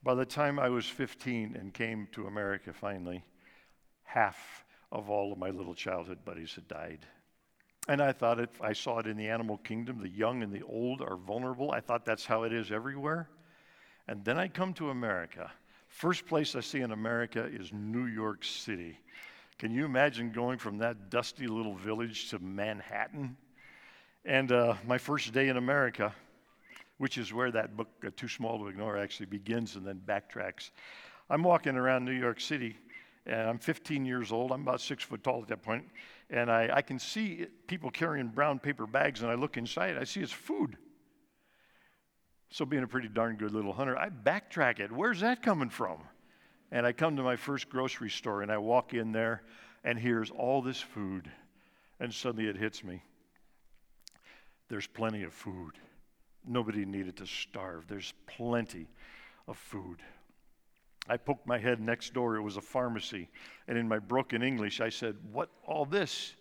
By 0.03 0.15
the 0.15 0.27
time 0.27 0.59
I 0.59 0.69
was 0.69 0.87
15 0.87 1.57
and 1.59 1.73
came 1.73 2.09
to 2.13 2.27
America 2.27 2.73
finally, 2.73 3.25
half 4.05 4.65
of 4.93 5.11
all 5.11 5.33
of 5.33 5.39
my 5.39 5.51
little 5.51 5.75
childhood 5.75 6.25
buddies 6.25 6.55
had 6.55 6.69
died. 6.69 7.07
And 7.89 8.01
I 8.01 8.13
thought 8.13 8.39
I 8.61 8.73
saw 8.73 8.99
it 8.99 9.07
in 9.07 9.17
the 9.17 9.29
animal 9.29 9.59
kingdom, 9.59 10.01
the 10.01 10.09
young 10.09 10.43
and 10.43 10.53
the 10.53 10.63
old 10.63 11.01
are 11.01 11.17
vulnerable. 11.17 11.73
I 11.73 11.81
thought 11.81 12.05
that's 12.05 12.27
how 12.27 12.43
it 12.43 12.53
is 12.53 12.71
everywhere. 12.71 13.29
And 14.09 14.25
then 14.25 14.39
I 14.39 14.49
come 14.49 14.73
to 14.75 14.91
America. 14.91 15.51
First 15.89 16.27
place 16.27 16.55
I 16.55 16.61
see 16.61 16.81
in 16.81 16.93
America 16.93 17.45
is 17.45 17.73
New 17.73 18.07
York 18.07 18.45
City. 18.45 18.99
Can 19.59 19.73
you 19.73 19.85
imagine 19.85 20.31
going 20.31 20.59
from 20.59 20.79
that 20.79 21.11
dusty 21.11 21.47
little 21.47 21.75
village 21.75 22.31
to 22.31 22.39
Manhattan? 22.39 23.37
And 24.25 24.53
uh, 24.53 24.75
my 24.87 24.99
first 24.99 25.33
day 25.33 25.49
in 25.49 25.57
America, 25.57 26.15
which 26.99 27.19
is 27.19 27.33
where 27.33 27.51
that 27.51 27.77
book, 27.77 27.89
uh, 28.07 28.11
Too 28.17 28.29
Small 28.29 28.59
to 28.59 28.69
Ignore, 28.69 28.99
actually 28.99 29.27
begins 29.27 29.77
and 29.77 29.87
then 29.87 30.01
backtracks. 30.05 30.71
I'm 31.31 31.43
walking 31.43 31.77
around 31.77 32.05
New 32.05 32.13
York 32.13 32.41
City, 32.41 32.77
and 33.25 33.49
I'm 33.49 33.59
15 33.59 34.05
years 34.05 34.31
old. 34.31 34.53
I'm 34.53 34.63
about 34.63 34.81
six 34.81 35.03
foot 35.03 35.25
tall 35.25 35.43
at 35.43 35.49
that 35.49 35.63
point, 35.63 35.85
and 36.31 36.51
I, 36.51 36.69
I 36.73 36.83
can 36.83 36.99
see 36.99 37.47
people 37.67 37.91
carrying 37.91 38.29
brown 38.29 38.59
paper 38.59 38.87
bags, 38.87 39.23
and 39.23 39.31
I 39.31 39.35
look 39.35 39.57
inside. 39.57 39.97
I 39.97 40.05
see 40.05 40.21
it's 40.21 40.31
food. 40.31 40.77
So, 42.51 42.65
being 42.65 42.83
a 42.83 42.87
pretty 42.87 43.09
darn 43.09 43.37
good 43.37 43.53
little 43.53 43.73
hunter, 43.73 43.99
I 43.99 44.09
backtrack 44.09 44.79
it. 44.79 44.93
Where's 44.93 45.21
that 45.21 45.43
coming 45.43 45.69
from? 45.69 45.99
And 46.71 46.87
I 46.87 46.93
come 46.93 47.17
to 47.17 47.23
my 47.23 47.37
first 47.37 47.69
grocery 47.69 48.11
store 48.11 48.43
and 48.43 48.51
I 48.51 48.59
walk 48.59 48.95
in 48.95 49.13
there, 49.13 49.43
and 49.85 49.99
here's 49.99 50.31
all 50.31 50.63
this 50.63 50.81
food. 50.81 51.31
And 52.01 52.13
suddenly 52.13 52.49
it 52.49 52.57
hits 52.57 52.85
me. 52.85 53.03
There's 54.69 54.87
plenty 54.87 55.23
of 55.23 55.33
food. 55.33 55.73
Nobody 56.47 56.85
needed 56.85 57.17
to 57.19 57.27
starve. 57.27 57.87
There's 57.89 58.13
plenty 58.27 58.89
of 59.49 59.57
food. 59.57 60.03
I 61.09 61.17
poked 61.17 61.47
my 61.47 61.59
head 61.59 61.81
next 61.81 62.15
door. 62.15 62.37
It 62.37 62.43
was 62.43 62.57
a 62.57 62.61
pharmacy. 62.61 63.29
And 63.69 63.79
in 63.79 63.87
my 63.87 63.99
broken 63.99 64.43
English, 64.43 64.81
I 64.81 64.89
said, 64.89 65.17
What, 65.33 65.51
all 65.65 65.85
this? 65.85 66.35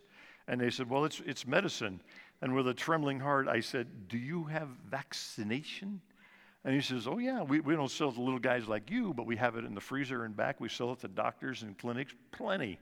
And 0.47 0.59
they 0.59 0.69
said, 0.69 0.89
Well, 0.89 1.05
it's, 1.05 1.21
it's 1.25 1.45
medicine. 1.45 2.01
And 2.41 2.55
with 2.55 2.67
a 2.67 2.73
trembling 2.73 3.19
heart, 3.19 3.47
I 3.47 3.59
said, 3.61 4.07
Do 4.07 4.17
you 4.17 4.45
have 4.45 4.67
vaccination? 4.89 6.01
And 6.63 6.73
he 6.73 6.81
says, 6.81 7.07
Oh, 7.07 7.17
yeah, 7.17 7.43
we, 7.43 7.59
we 7.59 7.75
don't 7.75 7.91
sell 7.91 8.09
it 8.09 8.15
to 8.15 8.21
little 8.21 8.39
guys 8.39 8.67
like 8.67 8.89
you, 8.89 9.13
but 9.13 9.25
we 9.25 9.35
have 9.37 9.55
it 9.55 9.65
in 9.65 9.75
the 9.75 9.81
freezer 9.81 10.25
and 10.25 10.35
back. 10.35 10.59
We 10.59 10.69
sell 10.69 10.93
it 10.93 10.99
to 10.99 11.07
doctors 11.07 11.61
and 11.61 11.77
clinics, 11.77 12.13
plenty. 12.31 12.79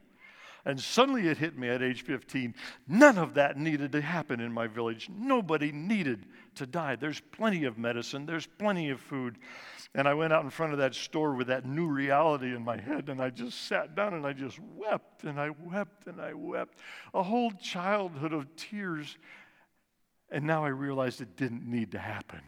And 0.65 0.79
suddenly 0.79 1.27
it 1.27 1.37
hit 1.37 1.57
me 1.57 1.67
at 1.67 1.83
age 1.83 2.03
15 2.03 2.55
none 2.87 3.17
of 3.17 3.33
that 3.33 3.57
needed 3.57 3.91
to 3.91 4.01
happen 4.01 4.39
in 4.39 4.51
my 4.51 4.67
village. 4.67 5.09
Nobody 5.09 5.71
needed 5.71 6.25
to 6.55 6.65
die. 6.65 6.95
There's 6.95 7.19
plenty 7.19 7.65
of 7.65 7.77
medicine, 7.77 8.25
there's 8.25 8.47
plenty 8.47 8.89
of 8.89 8.99
food. 9.01 9.37
And 9.95 10.07
I 10.07 10.13
went 10.15 10.33
out 10.33 10.43
in 10.43 10.49
front 10.49 10.71
of 10.71 10.79
that 10.79 10.95
store 10.95 11.35
with 11.35 11.47
that 11.47 11.67
new 11.67 11.87
reality 11.87 12.55
in 12.55 12.63
my 12.63 12.79
head, 12.81 13.09
and 13.09 13.21
I 13.21 13.29
just 13.29 13.67
sat 13.67 13.93
down 13.93 14.15
and 14.15 14.25
I 14.25 14.33
just 14.33 14.57
wept 14.75 15.23
and 15.23 15.39
I 15.39 15.51
wept 15.51 16.07
and 16.07 16.19
I 16.19 16.33
wept. 16.33 16.79
A 17.13 17.21
whole 17.21 17.51
childhood 17.51 18.33
of 18.33 18.55
tears. 18.55 19.17
And 20.29 20.45
now 20.45 20.65
I 20.65 20.69
realized 20.69 21.21
it 21.21 21.35
didn't 21.35 21.65
need 21.65 21.91
to 21.91 21.99
happen. 21.99 22.41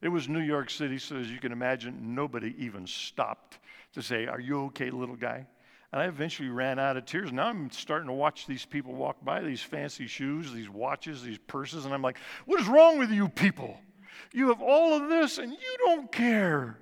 It 0.00 0.08
was 0.08 0.28
New 0.28 0.40
York 0.40 0.70
City, 0.70 0.98
so 0.98 1.16
as 1.16 1.30
you 1.30 1.38
can 1.38 1.50
imagine, 1.50 2.14
nobody 2.14 2.54
even 2.58 2.86
stopped 2.86 3.58
to 3.94 4.02
say, 4.02 4.26
Are 4.26 4.40
you 4.40 4.66
okay, 4.66 4.90
little 4.90 5.16
guy? 5.16 5.46
And 5.92 6.02
I 6.02 6.04
eventually 6.04 6.50
ran 6.50 6.78
out 6.78 6.96
of 6.96 7.06
tears. 7.06 7.32
Now 7.32 7.48
I'm 7.48 7.70
starting 7.70 8.08
to 8.08 8.12
watch 8.12 8.46
these 8.46 8.64
people 8.64 8.92
walk 8.92 9.24
by, 9.24 9.40
these 9.40 9.62
fancy 9.62 10.06
shoes, 10.06 10.52
these 10.52 10.68
watches, 10.68 11.22
these 11.22 11.38
purses, 11.38 11.84
and 11.84 11.94
I'm 11.94 12.02
like, 12.02 12.18
What 12.46 12.60
is 12.60 12.68
wrong 12.68 12.98
with 12.98 13.10
you 13.10 13.28
people? 13.28 13.78
You 14.32 14.48
have 14.48 14.62
all 14.62 14.94
of 14.94 15.08
this 15.08 15.38
and 15.38 15.52
you 15.52 15.76
don't 15.78 16.12
care. 16.12 16.78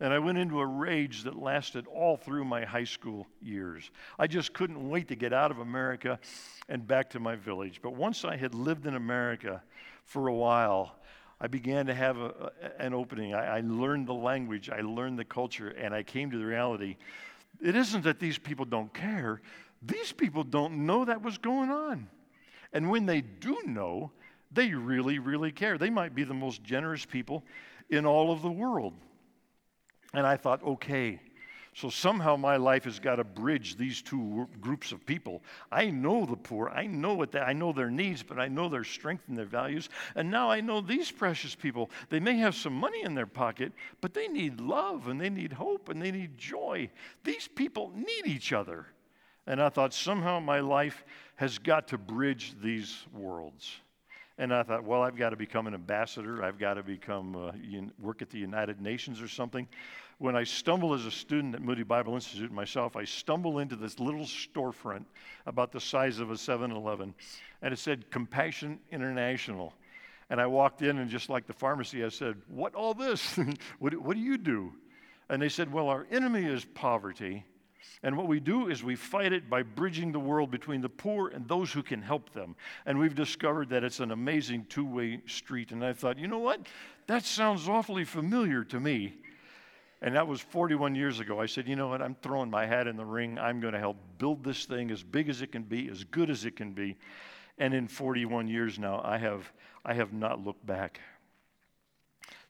And 0.00 0.12
I 0.12 0.18
went 0.18 0.38
into 0.38 0.60
a 0.60 0.66
rage 0.66 1.22
that 1.22 1.36
lasted 1.36 1.86
all 1.86 2.16
through 2.16 2.44
my 2.44 2.64
high 2.64 2.84
school 2.84 3.26
years. 3.40 3.90
I 4.18 4.26
just 4.26 4.52
couldn't 4.52 4.88
wait 4.88 5.08
to 5.08 5.14
get 5.14 5.32
out 5.32 5.50
of 5.50 5.58
America 5.58 6.18
and 6.68 6.86
back 6.86 7.10
to 7.10 7.20
my 7.20 7.36
village. 7.36 7.80
But 7.82 7.94
once 7.94 8.24
I 8.24 8.36
had 8.36 8.54
lived 8.54 8.86
in 8.86 8.96
America 8.96 9.62
for 10.04 10.26
a 10.26 10.34
while, 10.34 10.96
I 11.40 11.46
began 11.46 11.86
to 11.86 11.94
have 11.94 12.18
a, 12.18 12.50
an 12.78 12.92
opening. 12.92 13.34
I, 13.34 13.58
I 13.58 13.60
learned 13.60 14.08
the 14.08 14.14
language, 14.14 14.68
I 14.70 14.80
learned 14.80 15.18
the 15.18 15.24
culture, 15.24 15.68
and 15.68 15.94
I 15.94 16.02
came 16.02 16.30
to 16.30 16.38
the 16.38 16.46
reality 16.46 16.96
it 17.60 17.76
isn't 17.76 18.04
that 18.04 18.18
these 18.18 18.38
people 18.38 18.64
don't 18.64 18.92
care, 18.92 19.40
these 19.82 20.12
people 20.12 20.44
don't 20.44 20.86
know 20.86 21.04
that 21.04 21.22
was 21.22 21.38
going 21.38 21.70
on. 21.70 22.08
And 22.72 22.90
when 22.90 23.06
they 23.06 23.20
do 23.20 23.58
know, 23.64 24.10
they 24.50 24.74
really, 24.74 25.18
really 25.18 25.52
care. 25.52 25.78
They 25.78 25.90
might 25.90 26.14
be 26.14 26.24
the 26.24 26.34
most 26.34 26.62
generous 26.62 27.04
people 27.04 27.44
in 27.90 28.06
all 28.06 28.32
of 28.32 28.42
the 28.42 28.50
world. 28.50 28.94
And 30.14 30.26
I 30.26 30.36
thought, 30.36 30.62
okay, 30.62 31.20
so 31.74 31.90
somehow 31.90 32.36
my 32.36 32.56
life 32.56 32.84
has 32.84 33.00
got 33.00 33.16
to 33.16 33.24
bridge 33.24 33.76
these 33.76 34.00
two 34.00 34.48
groups 34.60 34.92
of 34.92 35.04
people. 35.04 35.42
I 35.72 35.90
know 35.90 36.24
the 36.24 36.36
poor. 36.36 36.68
I 36.68 36.86
know 36.86 37.14
what 37.14 37.32
they, 37.32 37.40
I 37.40 37.52
know 37.52 37.72
their 37.72 37.90
needs, 37.90 38.22
but 38.22 38.38
I 38.38 38.46
know 38.46 38.68
their 38.68 38.84
strength 38.84 39.24
and 39.26 39.36
their 39.36 39.44
values. 39.44 39.88
And 40.14 40.30
now 40.30 40.48
I 40.48 40.60
know 40.60 40.80
these 40.80 41.10
precious 41.10 41.56
people. 41.56 41.90
They 42.10 42.20
may 42.20 42.36
have 42.36 42.54
some 42.54 42.74
money 42.74 43.02
in 43.02 43.16
their 43.16 43.26
pocket, 43.26 43.72
but 44.00 44.14
they 44.14 44.28
need 44.28 44.60
love 44.60 45.08
and 45.08 45.20
they 45.20 45.30
need 45.30 45.52
hope 45.52 45.88
and 45.88 46.00
they 46.00 46.12
need 46.12 46.38
joy. 46.38 46.90
These 47.24 47.48
people 47.48 47.90
need 47.96 48.26
each 48.26 48.52
other. 48.52 48.86
And 49.48 49.60
I 49.60 49.68
thought 49.68 49.92
somehow 49.92 50.38
my 50.38 50.60
life 50.60 51.04
has 51.36 51.58
got 51.58 51.88
to 51.88 51.98
bridge 51.98 52.54
these 52.62 53.04
worlds. 53.12 53.78
And 54.38 54.52
I 54.52 54.64
thought, 54.64 54.82
well, 54.82 55.02
I've 55.02 55.16
got 55.16 55.30
to 55.30 55.36
become 55.36 55.66
an 55.68 55.74
ambassador. 55.74 56.42
I've 56.42 56.58
got 56.58 56.74
to 56.74 56.82
become 56.82 57.36
uh, 57.36 57.52
work 58.00 58.20
at 58.20 58.30
the 58.30 58.38
United 58.38 58.80
Nations 58.80 59.20
or 59.20 59.28
something. 59.28 59.68
When 60.18 60.36
I 60.36 60.44
stumble 60.44 60.94
as 60.94 61.06
a 61.06 61.10
student 61.10 61.54
at 61.54 61.62
Moody 61.62 61.82
Bible 61.82 62.14
Institute 62.14 62.52
myself, 62.52 62.96
I 62.96 63.04
stumble 63.04 63.58
into 63.58 63.74
this 63.74 63.98
little 63.98 64.24
storefront 64.24 65.04
about 65.46 65.72
the 65.72 65.80
size 65.80 66.20
of 66.20 66.30
a 66.30 66.34
7-Eleven, 66.34 67.14
and 67.62 67.74
it 67.74 67.78
said 67.78 68.10
Compassion 68.10 68.78
International. 68.92 69.74
And 70.30 70.40
I 70.40 70.46
walked 70.46 70.82
in, 70.82 70.98
and 70.98 71.10
just 71.10 71.28
like 71.28 71.46
the 71.46 71.52
pharmacy, 71.52 72.04
I 72.04 72.08
said, 72.08 72.36
"What 72.48 72.74
all 72.74 72.94
this? 72.94 73.38
what, 73.78 73.94
what 73.94 74.16
do 74.16 74.22
you 74.22 74.38
do?" 74.38 74.72
And 75.28 75.42
they 75.42 75.48
said, 75.48 75.72
"Well, 75.72 75.88
our 75.88 76.06
enemy 76.10 76.44
is 76.44 76.64
poverty." 76.64 77.44
And 78.02 78.16
what 78.16 78.28
we 78.28 78.40
do 78.40 78.68
is 78.68 78.84
we 78.84 78.96
fight 78.96 79.32
it 79.32 79.48
by 79.48 79.62
bridging 79.62 80.12
the 80.12 80.20
world 80.20 80.50
between 80.50 80.80
the 80.80 80.88
poor 80.88 81.28
and 81.28 81.48
those 81.48 81.72
who 81.72 81.82
can 81.82 82.02
help 82.02 82.32
them. 82.32 82.54
And 82.84 82.98
we've 82.98 83.14
discovered 83.14 83.70
that 83.70 83.84
it's 83.84 84.00
an 84.00 84.10
amazing 84.10 84.66
two 84.68 84.84
way 84.84 85.20
street. 85.26 85.72
And 85.72 85.84
I 85.84 85.92
thought, 85.94 86.18
you 86.18 86.28
know 86.28 86.38
what? 86.38 86.66
That 87.06 87.24
sounds 87.24 87.68
awfully 87.68 88.04
familiar 88.04 88.64
to 88.64 88.80
me. 88.80 89.14
And 90.04 90.14
that 90.16 90.28
was 90.28 90.42
41 90.42 90.94
years 90.94 91.18
ago. 91.18 91.40
I 91.40 91.46
said, 91.46 91.66
you 91.66 91.76
know 91.76 91.88
what? 91.88 92.02
I'm 92.02 92.14
throwing 92.16 92.50
my 92.50 92.66
hat 92.66 92.86
in 92.86 92.98
the 92.98 93.06
ring. 93.06 93.38
I'm 93.38 93.58
going 93.58 93.72
to 93.72 93.78
help 93.78 93.96
build 94.18 94.44
this 94.44 94.66
thing 94.66 94.90
as 94.90 95.02
big 95.02 95.30
as 95.30 95.40
it 95.40 95.50
can 95.50 95.62
be, 95.62 95.88
as 95.88 96.04
good 96.04 96.28
as 96.28 96.44
it 96.44 96.56
can 96.56 96.74
be. 96.74 96.98
And 97.56 97.72
in 97.72 97.88
41 97.88 98.46
years 98.46 98.78
now, 98.78 99.00
I 99.02 99.16
have, 99.16 99.50
I 99.82 99.94
have 99.94 100.12
not 100.12 100.44
looked 100.44 100.66
back. 100.66 101.00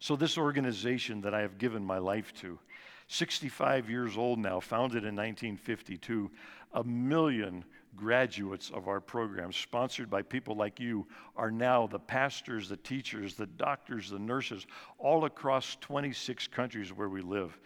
So, 0.01 0.17
this 0.17 0.37
organization 0.37 1.21
that 1.21 1.33
I 1.33 1.43
have 1.43 1.57
given 1.57 1.85
my 1.85 1.99
life 1.99 2.35
to, 2.41 2.59
65 3.07 3.89
years 3.89 4.19
old 4.19 4.41
now, 4.41 4.59
founded 4.59 5.05
in 5.05 5.15
1952, 5.15 6.33
a 6.73 6.83
million 6.83 7.65
graduates 7.97 8.71
of 8.71 8.89
our 8.89 9.01
program, 9.01 9.53
sponsored 9.53 10.11
by 10.11 10.23
people 10.23 10.57
like 10.57 10.81
you, 10.81 11.07
are 11.37 11.51
now 11.51 11.87
the 11.87 11.99
pastors, 11.99 12.69
the 12.69 12.77
teachers, 12.77 13.35
the 13.35 13.47
doctors, 13.47 14.11
the 14.11 14.19
nurses, 14.19 14.67
all 14.99 15.25
across 15.25 15.77
26 15.81 16.49
countries 16.49 16.93
where 16.93 17.09
we 17.09 17.21
live. 17.21 17.59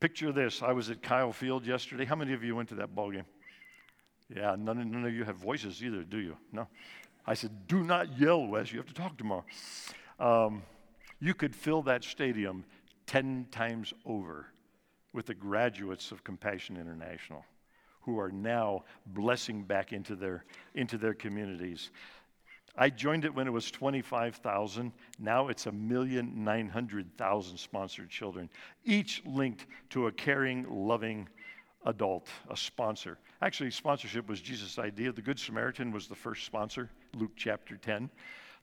Picture 0.00 0.32
this 0.32 0.62
I 0.62 0.72
was 0.72 0.90
at 0.90 1.02
Kyle 1.02 1.32
Field 1.32 1.66
yesterday. 1.66 2.04
How 2.04 2.16
many 2.16 2.32
of 2.32 2.42
you 2.42 2.56
went 2.56 2.68
to 2.70 2.74
that 2.76 2.94
ball 2.94 3.10
game? 3.10 3.26
Yeah, 4.34 4.56
none, 4.58 4.90
none 4.90 5.04
of 5.04 5.14
you 5.14 5.24
have 5.24 5.36
voices 5.36 5.82
either, 5.82 6.02
do 6.02 6.18
you? 6.18 6.36
No. 6.52 6.68
I 7.26 7.34
said, 7.34 7.68
do 7.68 7.84
not 7.84 8.18
yell, 8.18 8.46
Wes. 8.46 8.72
You 8.72 8.78
have 8.78 8.88
to 8.88 8.94
talk 8.94 9.16
tomorrow. 9.16 9.44
Um, 10.18 10.62
you 11.20 11.34
could 11.34 11.54
fill 11.54 11.82
that 11.82 12.02
stadium 12.02 12.64
10 13.06 13.46
times 13.50 13.92
over 14.04 14.46
with 15.12 15.26
the 15.26 15.34
graduates 15.34 16.10
of 16.10 16.24
Compassion 16.24 16.76
International 16.76 17.44
who 18.02 18.18
are 18.18 18.30
now 18.30 18.84
blessing 19.06 19.62
back 19.62 19.92
into 19.92 20.14
their, 20.14 20.44
into 20.74 20.98
their 20.98 21.14
communities. 21.14 21.90
I 22.76 22.88
joined 22.88 23.24
it 23.24 23.34
when 23.34 23.46
it 23.46 23.50
was 23.50 23.70
25,000. 23.70 24.92
Now 25.18 25.48
it's 25.48 25.66
a 25.66 25.72
million 25.72 26.44
nine 26.44 26.68
hundred 26.68 27.16
thousand 27.18 27.58
sponsored 27.58 28.08
children, 28.08 28.48
each 28.84 29.22
linked 29.26 29.66
to 29.90 30.06
a 30.06 30.12
caring, 30.12 30.66
loving 30.68 31.28
adult, 31.84 32.28
a 32.50 32.56
sponsor. 32.56 33.18
Actually, 33.42 33.70
sponsorship 33.70 34.28
was 34.28 34.40
Jesus' 34.40 34.78
idea. 34.78 35.12
The 35.12 35.22
Good 35.22 35.38
Samaritan 35.38 35.92
was 35.92 36.06
the 36.06 36.14
first 36.14 36.46
sponsor, 36.46 36.88
Luke 37.14 37.32
chapter 37.36 37.76
10. 37.76 38.08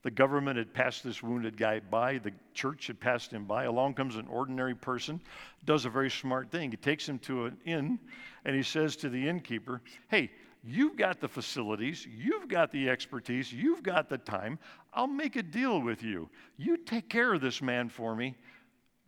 The 0.01 0.11
government 0.11 0.57
had 0.57 0.73
passed 0.73 1.03
this 1.03 1.21
wounded 1.21 1.57
guy 1.57 1.81
by, 1.81 2.19
the 2.19 2.31
church 2.53 2.87
had 2.87 2.99
passed 2.99 3.31
him 3.31 3.43
by. 3.43 3.65
Along 3.65 3.93
comes 3.93 4.15
an 4.15 4.27
ordinary 4.27 4.75
person, 4.75 5.19
does 5.65 5.83
a 5.83 5.89
very 5.89 6.09
smart 6.09 6.51
thing. 6.51 6.71
He 6.71 6.77
takes 6.77 7.07
him 7.07 7.19
to 7.19 7.45
an 7.45 7.57
inn 7.65 7.99
and 8.45 8.55
he 8.55 8.63
says 8.63 8.95
to 8.97 9.09
the 9.09 9.27
innkeeper, 9.27 9.81
Hey, 10.07 10.31
you've 10.63 10.95
got 10.95 11.19
the 11.19 11.27
facilities, 11.27 12.07
you've 12.09 12.47
got 12.47 12.71
the 12.71 12.89
expertise, 12.89 13.51
you've 13.51 13.83
got 13.83 14.07
the 14.07 14.17
time. 14.17 14.57
I'll 14.93 15.07
make 15.07 15.35
a 15.35 15.43
deal 15.43 15.81
with 15.81 16.01
you. 16.01 16.29
You 16.55 16.77
take 16.77 17.09
care 17.09 17.33
of 17.33 17.41
this 17.41 17.61
man 17.61 17.89
for 17.89 18.15
me, 18.15 18.35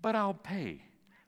but 0.01 0.15
I'll 0.15 0.33
pay. 0.33 0.83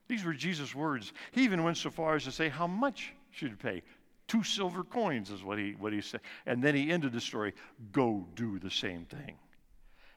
These 0.08 0.24
were 0.24 0.34
Jesus' 0.34 0.74
words. 0.74 1.14
He 1.32 1.42
even 1.42 1.64
went 1.64 1.78
so 1.78 1.88
far 1.88 2.16
as 2.16 2.24
to 2.24 2.32
say, 2.32 2.50
How 2.50 2.66
much 2.66 3.14
should 3.30 3.50
you 3.50 3.56
pay? 3.56 3.82
Two 4.26 4.42
silver 4.42 4.84
coins 4.84 5.30
is 5.30 5.42
what 5.42 5.58
he, 5.58 5.72
what 5.72 5.92
he 5.92 6.00
said. 6.02 6.20
And 6.46 6.62
then 6.62 6.74
he 6.74 6.90
ended 6.90 7.12
the 7.12 7.20
story 7.20 7.52
go 7.92 8.26
do 8.34 8.58
the 8.58 8.70
same 8.70 9.04
thing. 9.06 9.36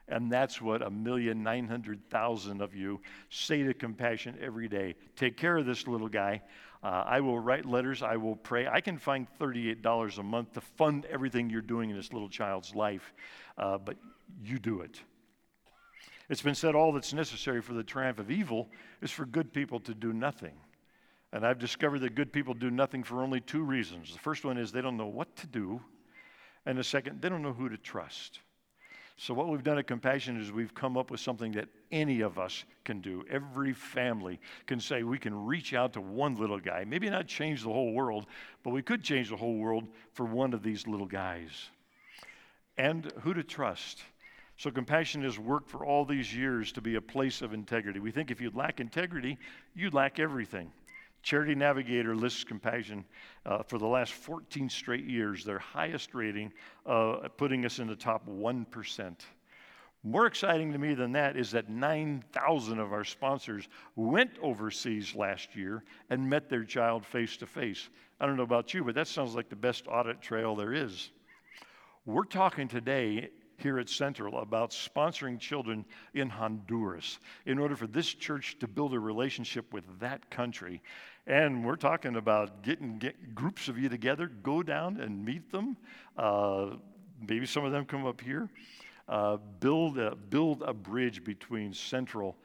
And 0.09 0.31
that's 0.31 0.61
what 0.61 0.81
a 0.81 0.89
million 0.89 1.43
nine 1.43 1.67
hundred 1.67 2.09
thousand 2.09 2.61
of 2.61 2.73
you 2.73 3.01
say 3.29 3.63
to 3.63 3.73
compassion 3.73 4.37
every 4.41 4.69
day. 4.69 4.95
Take 5.15 5.35
care 5.35 5.57
of 5.57 5.65
this 5.65 5.87
little 5.87 6.07
guy. 6.07 6.41
Uh, 6.83 7.03
I 7.05 7.19
will 7.19 7.39
write 7.39 7.65
letters. 7.65 8.03
I 8.03 8.15
will 8.17 8.35
pray. 8.35 8.67
I 8.67 8.81
can 8.81 8.97
find 8.97 9.27
$38 9.39 10.17
a 10.17 10.23
month 10.23 10.53
to 10.53 10.61
fund 10.61 11.05
everything 11.05 11.49
you're 11.49 11.61
doing 11.61 11.89
in 11.89 11.97
this 11.97 12.13
little 12.13 12.29
child's 12.29 12.75
life, 12.75 13.13
uh, 13.57 13.77
but 13.77 13.97
you 14.43 14.59
do 14.59 14.81
it. 14.81 15.01
It's 16.29 16.41
been 16.41 16.55
said 16.55 16.75
all 16.75 16.91
that's 16.91 17.13
necessary 17.13 17.61
for 17.61 17.73
the 17.73 17.83
triumph 17.83 18.19
of 18.19 18.29
evil 18.29 18.69
is 19.01 19.11
for 19.11 19.25
good 19.25 19.53
people 19.53 19.79
to 19.81 19.93
do 19.93 20.13
nothing. 20.13 20.53
And 21.33 21.45
I've 21.45 21.59
discovered 21.59 21.99
that 21.99 22.15
good 22.15 22.31
people 22.31 22.53
do 22.53 22.69
nothing 22.69 23.03
for 23.03 23.21
only 23.21 23.41
two 23.41 23.63
reasons. 23.63 24.13
The 24.13 24.19
first 24.19 24.45
one 24.45 24.57
is 24.57 24.71
they 24.71 24.81
don't 24.81 24.97
know 24.97 25.07
what 25.07 25.35
to 25.37 25.47
do, 25.47 25.81
and 26.65 26.77
the 26.77 26.83
second, 26.83 27.21
they 27.21 27.29
don't 27.29 27.41
know 27.41 27.53
who 27.53 27.69
to 27.69 27.77
trust. 27.77 28.39
So, 29.19 29.33
what 29.33 29.47
we've 29.47 29.63
done 29.63 29.79
at 29.79 29.87
Compassion 29.87 30.39
is 30.39 30.51
we've 30.51 30.75
come 30.75 30.95
up 30.95 31.09
with 31.09 31.19
something 31.19 31.51
that 31.53 31.67
any 31.91 32.21
of 32.21 32.37
us 32.37 32.65
can 32.85 33.01
do. 33.01 33.25
Every 33.31 33.73
family 33.73 34.39
can 34.67 34.79
say 34.79 35.01
we 35.01 35.17
can 35.17 35.45
reach 35.45 35.73
out 35.73 35.93
to 35.93 36.01
one 36.01 36.35
little 36.35 36.59
guy. 36.59 36.85
Maybe 36.85 37.09
not 37.09 37.25
change 37.25 37.63
the 37.63 37.73
whole 37.73 37.93
world, 37.93 38.27
but 38.63 38.69
we 38.69 38.83
could 38.83 39.03
change 39.03 39.29
the 39.29 39.35
whole 39.35 39.57
world 39.57 39.87
for 40.13 40.23
one 40.27 40.53
of 40.53 40.61
these 40.61 40.85
little 40.85 41.07
guys. 41.07 41.69
And 42.77 43.11
who 43.21 43.33
to 43.33 43.43
trust. 43.43 44.03
So, 44.57 44.69
Compassion 44.69 45.23
has 45.23 45.39
worked 45.39 45.71
for 45.71 45.83
all 45.83 46.05
these 46.05 46.35
years 46.35 46.71
to 46.73 46.81
be 46.81 46.93
a 46.93 47.01
place 47.01 47.41
of 47.41 47.53
integrity. 47.53 47.99
We 47.99 48.11
think 48.11 48.29
if 48.29 48.39
you 48.39 48.51
lack 48.53 48.79
integrity, 48.79 49.39
you 49.73 49.89
lack 49.89 50.19
everything. 50.19 50.71
Charity 51.27 51.55
Navigator 51.55 52.15
lists 52.15 52.45
compassion 52.45 53.03
uh, 53.45 53.61
for 53.61 53.77
the 53.77 53.85
last 53.85 54.13
14 54.13 54.69
straight 54.69 55.03
years, 55.03 55.43
their 55.43 55.59
highest 55.59 56.15
rating, 56.15 56.53
uh, 56.85 57.27
putting 57.35 57.65
us 57.65 57.79
in 57.79 57.87
the 57.87 57.97
top 57.97 58.25
1%. 58.29 59.15
More 60.03 60.25
exciting 60.25 60.71
to 60.71 60.77
me 60.77 60.93
than 60.93 61.11
that 61.11 61.35
is 61.35 61.51
that 61.51 61.69
9,000 61.69 62.79
of 62.79 62.93
our 62.93 63.03
sponsors 63.03 63.67
went 63.97 64.39
overseas 64.41 65.15
last 65.15 65.53
year 65.53 65.83
and 66.09 66.29
met 66.29 66.47
their 66.47 66.63
child 66.63 67.05
face 67.05 67.35
to 67.35 67.45
face. 67.45 67.89
I 68.21 68.25
don't 68.25 68.37
know 68.37 68.43
about 68.43 68.73
you, 68.73 68.85
but 68.85 68.95
that 68.95 69.09
sounds 69.09 69.35
like 69.35 69.49
the 69.49 69.55
best 69.57 69.85
audit 69.89 70.21
trail 70.21 70.55
there 70.55 70.71
is. 70.71 71.09
We're 72.05 72.23
talking 72.23 72.69
today 72.69 73.31
here 73.57 73.79
at 73.79 73.89
Central 73.89 74.39
about 74.39 74.69
sponsoring 74.69 75.39
children 75.39 75.83
in 76.13 76.29
Honduras 76.29 77.19
in 77.45 77.57
order 77.57 77.75
for 77.75 77.87
this 77.87 78.13
church 78.13 78.57
to 78.59 78.67
build 78.67 78.93
a 78.93 78.99
relationship 78.99 79.73
with 79.73 79.83
that 79.99 80.29
country. 80.29 80.81
And 81.27 81.65
we're 81.65 81.75
talking 81.75 82.15
about 82.15 82.63
getting 82.63 82.97
get 82.99 83.35
groups 83.35 83.67
of 83.67 83.77
you 83.77 83.89
together, 83.89 84.27
go 84.27 84.63
down 84.63 85.01
and 85.01 85.25
meet 85.25 85.51
them. 85.51 85.75
Uh, 86.17 86.77
maybe 87.27 87.45
some 87.45 87.65
of 87.65 87.73
them 87.73 87.83
come 87.83 88.05
up 88.05 88.21
here. 88.21 88.49
Uh, 89.09 89.35
build, 89.59 89.97
a, 89.97 90.15
build 90.15 90.63
a 90.63 90.73
bridge 90.73 91.25
between 91.25 91.73
Central 91.73 92.37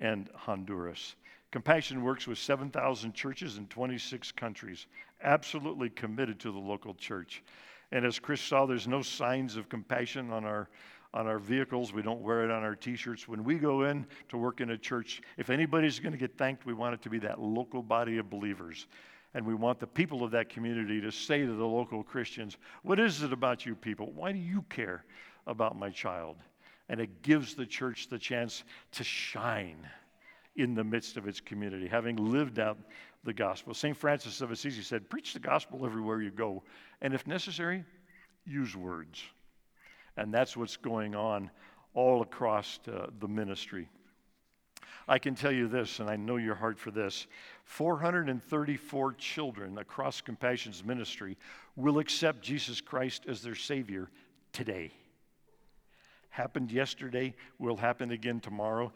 and 0.00 0.30
Honduras. 0.34 1.16
Compassion 1.50 2.02
works 2.02 2.26
with 2.26 2.38
7,000 2.38 3.12
churches 3.12 3.58
in 3.58 3.66
26 3.66 4.32
countries, 4.32 4.86
absolutely 5.22 5.90
committed 5.90 6.40
to 6.40 6.50
the 6.50 6.58
local 6.58 6.94
church. 6.94 7.42
And 7.92 8.06
as 8.06 8.18
Chris 8.18 8.40
saw, 8.40 8.64
there's 8.64 8.88
no 8.88 9.02
signs 9.02 9.56
of 9.56 9.68
compassion 9.68 10.30
on 10.30 10.46
our, 10.46 10.70
on 11.12 11.26
our 11.26 11.38
vehicles. 11.38 11.92
We 11.92 12.02
don't 12.02 12.20
wear 12.20 12.44
it 12.44 12.50
on 12.50 12.62
our 12.62 12.76
t 12.76 12.96
shirts. 12.96 13.26
When 13.26 13.44
we 13.44 13.58
go 13.58 13.82
in 13.82 14.06
to 14.28 14.36
work 14.36 14.60
in 14.60 14.70
a 14.70 14.78
church, 14.78 15.22
if 15.36 15.50
anybody's 15.50 15.98
going 15.98 16.12
to 16.12 16.18
get 16.18 16.36
thanked, 16.36 16.66
we 16.66 16.74
want 16.74 16.94
it 16.94 17.02
to 17.02 17.10
be 17.10 17.18
that 17.20 17.40
local 17.40 17.82
body 17.82 18.18
of 18.18 18.30
believers. 18.30 18.86
And 19.34 19.46
we 19.46 19.54
want 19.54 19.78
the 19.78 19.86
people 19.86 20.24
of 20.24 20.32
that 20.32 20.48
community 20.48 21.00
to 21.00 21.12
say 21.12 21.46
to 21.46 21.52
the 21.52 21.66
local 21.66 22.02
Christians, 22.02 22.56
What 22.82 22.98
is 22.98 23.22
it 23.22 23.32
about 23.32 23.64
you 23.64 23.74
people? 23.74 24.12
Why 24.12 24.32
do 24.32 24.38
you 24.38 24.62
care 24.62 25.04
about 25.46 25.78
my 25.78 25.90
child? 25.90 26.36
And 26.88 27.00
it 27.00 27.22
gives 27.22 27.54
the 27.54 27.66
church 27.66 28.08
the 28.08 28.18
chance 28.18 28.64
to 28.92 29.04
shine 29.04 29.88
in 30.56 30.74
the 30.74 30.82
midst 30.82 31.16
of 31.16 31.28
its 31.28 31.40
community, 31.40 31.86
having 31.86 32.16
lived 32.16 32.58
out 32.58 32.76
the 33.22 33.32
gospel. 33.32 33.72
St. 33.72 33.96
Francis 33.96 34.40
of 34.40 34.50
Assisi 34.50 34.82
said, 34.82 35.08
Preach 35.08 35.32
the 35.32 35.40
gospel 35.40 35.86
everywhere 35.86 36.22
you 36.22 36.30
go. 36.30 36.64
And 37.00 37.14
if 37.14 37.26
necessary, 37.26 37.84
use 38.44 38.74
words. 38.74 39.22
And 40.20 40.34
that's 40.34 40.54
what's 40.54 40.76
going 40.76 41.14
on 41.14 41.50
all 41.94 42.20
across 42.20 42.78
uh, 42.86 43.06
the 43.20 43.26
ministry. 43.26 43.88
I 45.08 45.18
can 45.18 45.34
tell 45.34 45.50
you 45.50 45.66
this, 45.66 45.98
and 45.98 46.10
I 46.10 46.16
know 46.16 46.36
your 46.36 46.54
heart 46.54 46.78
for 46.78 46.90
this 46.90 47.26
434 47.64 49.14
children 49.14 49.78
across 49.78 50.20
Compassion's 50.20 50.84
ministry 50.84 51.38
will 51.74 51.98
accept 51.98 52.42
Jesus 52.42 52.82
Christ 52.82 53.24
as 53.28 53.40
their 53.40 53.54
Savior 53.54 54.10
today. 54.52 54.92
Happened 56.28 56.70
yesterday, 56.70 57.34
will 57.58 57.78
happen 57.78 58.10
again 58.10 58.40
tomorrow. 58.40 58.92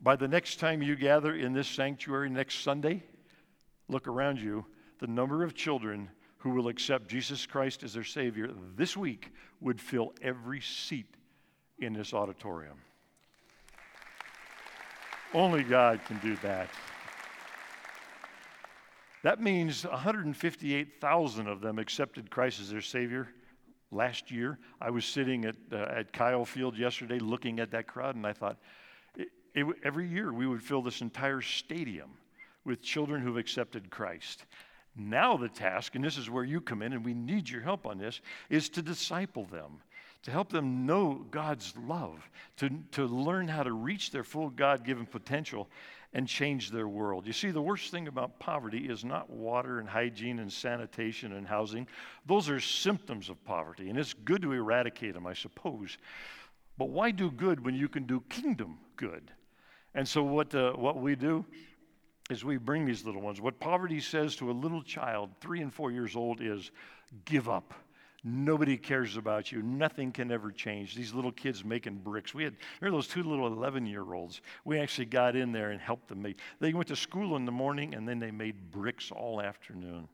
By 0.00 0.16
the 0.16 0.26
next 0.26 0.58
time 0.58 0.80
you 0.80 0.96
gather 0.96 1.34
in 1.34 1.52
this 1.52 1.68
sanctuary 1.68 2.30
next 2.30 2.60
Sunday, 2.60 3.02
look 3.88 4.08
around 4.08 4.40
you. 4.40 4.64
The 5.00 5.06
number 5.06 5.44
of 5.44 5.54
children 5.54 6.08
who 6.38 6.50
will 6.50 6.68
accept 6.68 7.08
Jesus 7.08 7.46
Christ 7.46 7.82
as 7.82 7.94
their 7.94 8.04
Savior 8.04 8.50
this 8.76 8.96
week 8.96 9.32
would 9.60 9.80
fill 9.80 10.14
every 10.22 10.60
seat 10.60 11.14
in 11.78 11.92
this 11.92 12.14
auditorium. 12.14 12.78
Only 15.34 15.62
God 15.62 16.00
can 16.06 16.18
do 16.18 16.36
that. 16.42 16.70
That 19.22 19.40
means 19.40 19.84
158,000 19.84 21.48
of 21.48 21.60
them 21.60 21.78
accepted 21.78 22.30
Christ 22.30 22.60
as 22.60 22.70
their 22.70 22.80
Savior 22.80 23.28
last 23.90 24.30
year. 24.30 24.58
I 24.80 24.90
was 24.90 25.04
sitting 25.04 25.44
at, 25.44 25.56
uh, 25.72 25.76
at 25.76 26.12
Kyle 26.12 26.44
Field 26.44 26.78
yesterday 26.78 27.18
looking 27.18 27.58
at 27.58 27.72
that 27.72 27.88
crowd, 27.88 28.14
and 28.14 28.26
I 28.26 28.32
thought, 28.32 28.58
it, 29.16 29.28
it, 29.54 29.66
every 29.82 30.08
year 30.08 30.32
we 30.32 30.46
would 30.46 30.62
fill 30.62 30.82
this 30.82 31.00
entire 31.00 31.40
stadium 31.40 32.10
with 32.64 32.80
children 32.80 33.20
who've 33.20 33.36
accepted 33.36 33.90
Christ. 33.90 34.44
Now, 34.98 35.36
the 35.36 35.48
task, 35.48 35.94
and 35.94 36.04
this 36.04 36.18
is 36.18 36.28
where 36.28 36.44
you 36.44 36.60
come 36.60 36.82
in, 36.82 36.92
and 36.92 37.04
we 37.04 37.14
need 37.14 37.48
your 37.48 37.62
help 37.62 37.86
on 37.86 37.98
this, 37.98 38.20
is 38.50 38.68
to 38.70 38.82
disciple 38.82 39.44
them 39.44 39.80
to 40.22 40.30
help 40.30 40.50
them 40.50 40.84
know 40.84 41.24
God's 41.30 41.72
love, 41.86 42.28
to, 42.56 42.70
to 42.92 43.06
learn 43.06 43.48
how 43.48 43.62
to 43.62 43.72
reach 43.72 44.10
their 44.10 44.24
full 44.24 44.50
God 44.50 44.84
given 44.84 45.06
potential 45.06 45.68
and 46.12 46.26
change 46.26 46.70
their 46.70 46.88
world. 46.88 47.26
You 47.26 47.32
see, 47.32 47.50
the 47.50 47.62
worst 47.62 47.90
thing 47.90 48.08
about 48.08 48.38
poverty 48.38 48.88
is 48.88 49.04
not 49.04 49.30
water 49.30 49.78
and 49.78 49.88
hygiene 49.88 50.38
and 50.38 50.52
sanitation 50.52 51.34
and 51.34 51.46
housing. 51.46 51.86
Those 52.26 52.48
are 52.48 52.60
symptoms 52.60 53.28
of 53.28 53.42
poverty, 53.44 53.90
and 53.90 53.98
it's 53.98 54.14
good 54.14 54.42
to 54.42 54.52
eradicate 54.52 55.14
them, 55.14 55.26
I 55.26 55.34
suppose. 55.34 55.98
But 56.78 56.88
why 56.88 57.10
do 57.10 57.30
good 57.30 57.64
when 57.64 57.74
you 57.74 57.88
can 57.88 58.04
do 58.04 58.22
kingdom 58.28 58.78
good? 58.96 59.30
And 59.94 60.06
so, 60.06 60.22
what, 60.22 60.54
uh, 60.54 60.72
what 60.72 61.00
we 61.00 61.14
do 61.14 61.44
is 62.30 62.44
we 62.44 62.56
bring 62.56 62.84
these 62.84 63.04
little 63.04 63.22
ones. 63.22 63.40
What 63.40 63.58
poverty 63.58 64.00
says 64.00 64.36
to 64.36 64.50
a 64.50 64.52
little 64.52 64.82
child, 64.82 65.30
three 65.40 65.62
and 65.62 65.72
four 65.72 65.90
years 65.90 66.16
old, 66.16 66.40
is 66.40 66.70
give 67.24 67.48
up 67.48 67.74
Nobody 68.24 68.76
cares 68.76 69.16
about 69.16 69.52
you. 69.52 69.62
Nothing 69.62 70.10
can 70.10 70.32
ever 70.32 70.50
change. 70.50 70.94
These 70.94 71.14
little 71.14 71.30
kids 71.30 71.64
making 71.64 71.98
bricks. 71.98 72.34
We 72.34 72.42
had, 72.42 72.56
remember 72.80 72.98
those 72.98 73.06
two 73.06 73.22
little 73.22 73.46
11 73.46 73.86
year 73.86 74.12
olds? 74.12 74.40
We 74.64 74.78
actually 74.78 75.04
got 75.04 75.36
in 75.36 75.52
there 75.52 75.70
and 75.70 75.80
helped 75.80 76.08
them 76.08 76.22
make. 76.22 76.38
They 76.58 76.72
went 76.72 76.88
to 76.88 76.96
school 76.96 77.36
in 77.36 77.44
the 77.44 77.52
morning 77.52 77.94
and 77.94 78.08
then 78.08 78.18
they 78.18 78.32
made 78.32 78.70
bricks 78.72 79.12
all 79.12 79.40
afternoon. 79.40 80.08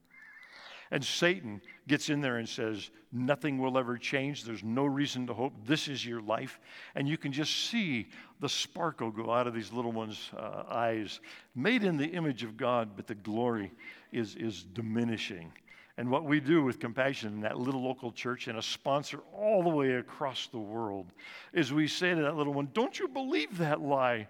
And 0.90 1.04
Satan 1.04 1.60
gets 1.88 2.10
in 2.10 2.20
there 2.20 2.36
and 2.36 2.48
says, 2.48 2.90
Nothing 3.12 3.58
will 3.58 3.78
ever 3.78 3.96
change. 3.96 4.44
There's 4.44 4.64
no 4.64 4.84
reason 4.84 5.26
to 5.28 5.34
hope. 5.34 5.52
This 5.66 5.86
is 5.86 6.04
your 6.04 6.20
life. 6.20 6.58
And 6.94 7.08
you 7.08 7.16
can 7.16 7.32
just 7.32 7.68
see 7.70 8.08
the 8.40 8.48
sparkle 8.48 9.10
go 9.10 9.30
out 9.30 9.46
of 9.46 9.54
these 9.54 9.72
little 9.72 9.92
ones' 9.92 10.30
uh, 10.36 10.64
eyes, 10.68 11.20
made 11.54 11.84
in 11.84 11.96
the 11.96 12.08
image 12.08 12.42
of 12.42 12.56
God, 12.56 12.90
but 12.96 13.06
the 13.06 13.14
glory 13.14 13.72
is, 14.12 14.34
is 14.34 14.64
diminishing. 14.64 15.52
And 15.96 16.10
what 16.10 16.24
we 16.24 16.40
do 16.40 16.64
with 16.64 16.80
compassion 16.80 17.34
in 17.34 17.40
that 17.42 17.58
little 17.58 17.82
local 17.82 18.10
church 18.10 18.48
and 18.48 18.58
a 18.58 18.62
sponsor 18.62 19.20
all 19.32 19.62
the 19.62 19.68
way 19.68 19.92
across 19.92 20.48
the 20.48 20.58
world 20.58 21.12
is 21.52 21.72
we 21.72 21.86
say 21.86 22.14
to 22.14 22.22
that 22.22 22.36
little 22.36 22.52
one, 22.52 22.68
Don't 22.72 22.98
you 22.98 23.06
believe 23.06 23.58
that 23.58 23.80
lie? 23.80 24.26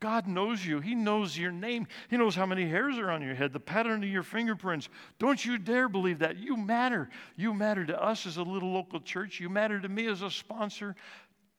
God 0.00 0.26
knows 0.26 0.64
you. 0.64 0.80
He 0.80 0.94
knows 0.94 1.36
your 1.36 1.50
name. 1.50 1.86
He 2.08 2.16
knows 2.16 2.34
how 2.34 2.46
many 2.46 2.68
hairs 2.68 2.98
are 2.98 3.10
on 3.10 3.22
your 3.22 3.34
head, 3.34 3.52
the 3.52 3.60
pattern 3.60 4.02
of 4.02 4.08
your 4.08 4.22
fingerprints. 4.22 4.88
Don't 5.18 5.44
you 5.44 5.58
dare 5.58 5.88
believe 5.88 6.20
that. 6.20 6.36
You 6.36 6.56
matter. 6.56 7.08
You 7.36 7.54
matter 7.54 7.84
to 7.86 8.02
us 8.02 8.26
as 8.26 8.36
a 8.36 8.42
little 8.42 8.72
local 8.72 9.00
church. 9.00 9.40
You 9.40 9.48
matter 9.48 9.80
to 9.80 9.88
me 9.88 10.06
as 10.06 10.22
a 10.22 10.30
sponsor. 10.30 10.94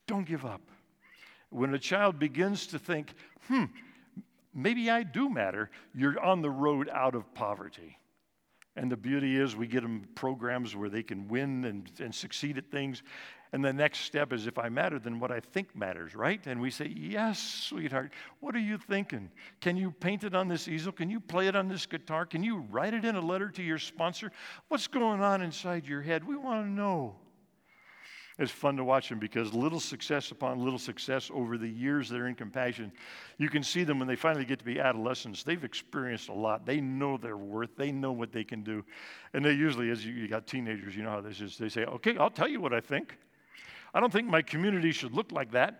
Don't 0.08 0.25
give 0.25 0.45
up. 0.45 0.62
When 1.49 1.73
a 1.73 1.80
child 1.80 2.19
begins 2.19 2.67
to 2.67 2.80
think, 2.80 3.13
hmm, 3.47 3.65
maybe 4.54 4.89
I 4.89 5.04
do 5.04 5.30
matter, 5.30 5.69
you're 5.93 6.19
on 6.19 6.41
the 6.41 6.49
road 6.49 6.89
out 6.93 7.15
of 7.15 7.34
poverty. 7.34 7.97
And 8.75 8.91
the 8.91 8.97
beauty 8.97 9.36
is, 9.36 9.56
we 9.56 9.67
get 9.67 9.82
them 9.82 10.08
programs 10.15 10.75
where 10.75 10.89
they 10.89 11.04
can 11.04 11.28
win 11.28 11.65
and, 11.65 11.91
and 11.99 12.15
succeed 12.15 12.58
at 12.58 12.71
things. 12.71 13.04
And 13.51 13.65
the 13.65 13.73
next 13.73 14.01
step 14.01 14.31
is 14.31 14.45
if 14.45 14.59
I 14.59 14.69
matter, 14.69 14.99
then 14.99 15.19
what 15.19 15.31
I 15.31 15.39
think 15.39 15.75
matters, 15.75 16.13
right? 16.13 16.45
And 16.45 16.62
we 16.62 16.69
say, 16.69 16.88
Yes, 16.95 17.39
sweetheart. 17.39 18.12
What 18.41 18.55
are 18.55 18.59
you 18.59 18.77
thinking? 18.77 19.31
Can 19.59 19.75
you 19.75 19.91
paint 19.91 20.23
it 20.23 20.35
on 20.35 20.47
this 20.47 20.67
easel? 20.67 20.91
Can 20.91 21.09
you 21.09 21.19
play 21.19 21.47
it 21.47 21.55
on 21.55 21.67
this 21.67 21.85
guitar? 21.85 22.25
Can 22.25 22.43
you 22.43 22.59
write 22.69 22.93
it 22.93 23.05
in 23.05 23.15
a 23.15 23.21
letter 23.21 23.49
to 23.49 23.63
your 23.63 23.79
sponsor? 23.79 24.31
What's 24.67 24.88
going 24.88 25.21
on 25.21 25.41
inside 25.41 25.88
your 25.88 26.01
head? 26.01 26.27
We 26.27 26.35
want 26.35 26.65
to 26.65 26.69
know. 26.69 27.15
It's 28.39 28.51
fun 28.51 28.77
to 28.77 28.85
watch 28.85 29.09
them 29.09 29.19
because 29.19 29.53
little 29.53 29.81
success 29.81 30.31
upon 30.31 30.63
little 30.63 30.79
success 30.79 31.29
over 31.33 31.57
the 31.57 31.67
years 31.67 32.07
they're 32.07 32.27
in 32.27 32.35
compassion, 32.35 32.89
you 33.38 33.49
can 33.49 33.63
see 33.63 33.83
them 33.83 33.99
when 33.99 34.07
they 34.07 34.15
finally 34.15 34.45
get 34.45 34.59
to 34.59 34.65
be 34.65 34.79
adolescents. 34.79 35.43
They've 35.43 35.62
experienced 35.62 36.29
a 36.29 36.33
lot. 36.33 36.65
They 36.65 36.79
know 36.79 37.17
their 37.17 37.35
worth. 37.35 37.75
They 37.75 37.91
know 37.91 38.13
what 38.13 38.31
they 38.31 38.45
can 38.45 38.63
do. 38.63 38.85
And 39.33 39.43
they 39.43 39.51
usually, 39.51 39.89
as 39.89 40.05
you, 40.05 40.13
you 40.13 40.29
got 40.29 40.47
teenagers, 40.47 40.95
you 40.95 41.03
know 41.03 41.09
how 41.09 41.19
this 41.21 41.41
is. 41.41 41.57
They 41.57 41.67
say, 41.67 41.83
okay, 41.83 42.15
I'll 42.15 42.29
tell 42.29 42.47
you 42.47 42.62
what 42.62 42.73
I 42.73 42.79
think. 42.79 43.17
I 43.93 43.99
don't 43.99 44.12
think 44.12 44.28
my 44.28 44.41
community 44.41 44.91
should 44.91 45.13
look 45.13 45.32
like 45.32 45.52
that. 45.52 45.80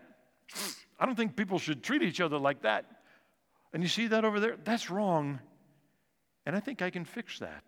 I 0.98 1.06
don't 1.06 1.14
think 1.14 1.36
people 1.36 1.58
should 1.58 1.82
treat 1.82 2.02
each 2.02 2.20
other 2.20 2.38
like 2.38 2.62
that. 2.62 2.84
And 3.72 3.82
you 3.82 3.88
see 3.88 4.08
that 4.08 4.24
over 4.24 4.40
there? 4.40 4.56
That's 4.64 4.90
wrong. 4.90 5.38
And 6.44 6.56
I 6.56 6.60
think 6.60 6.82
I 6.82 6.90
can 6.90 7.04
fix 7.04 7.38
that. 7.38 7.64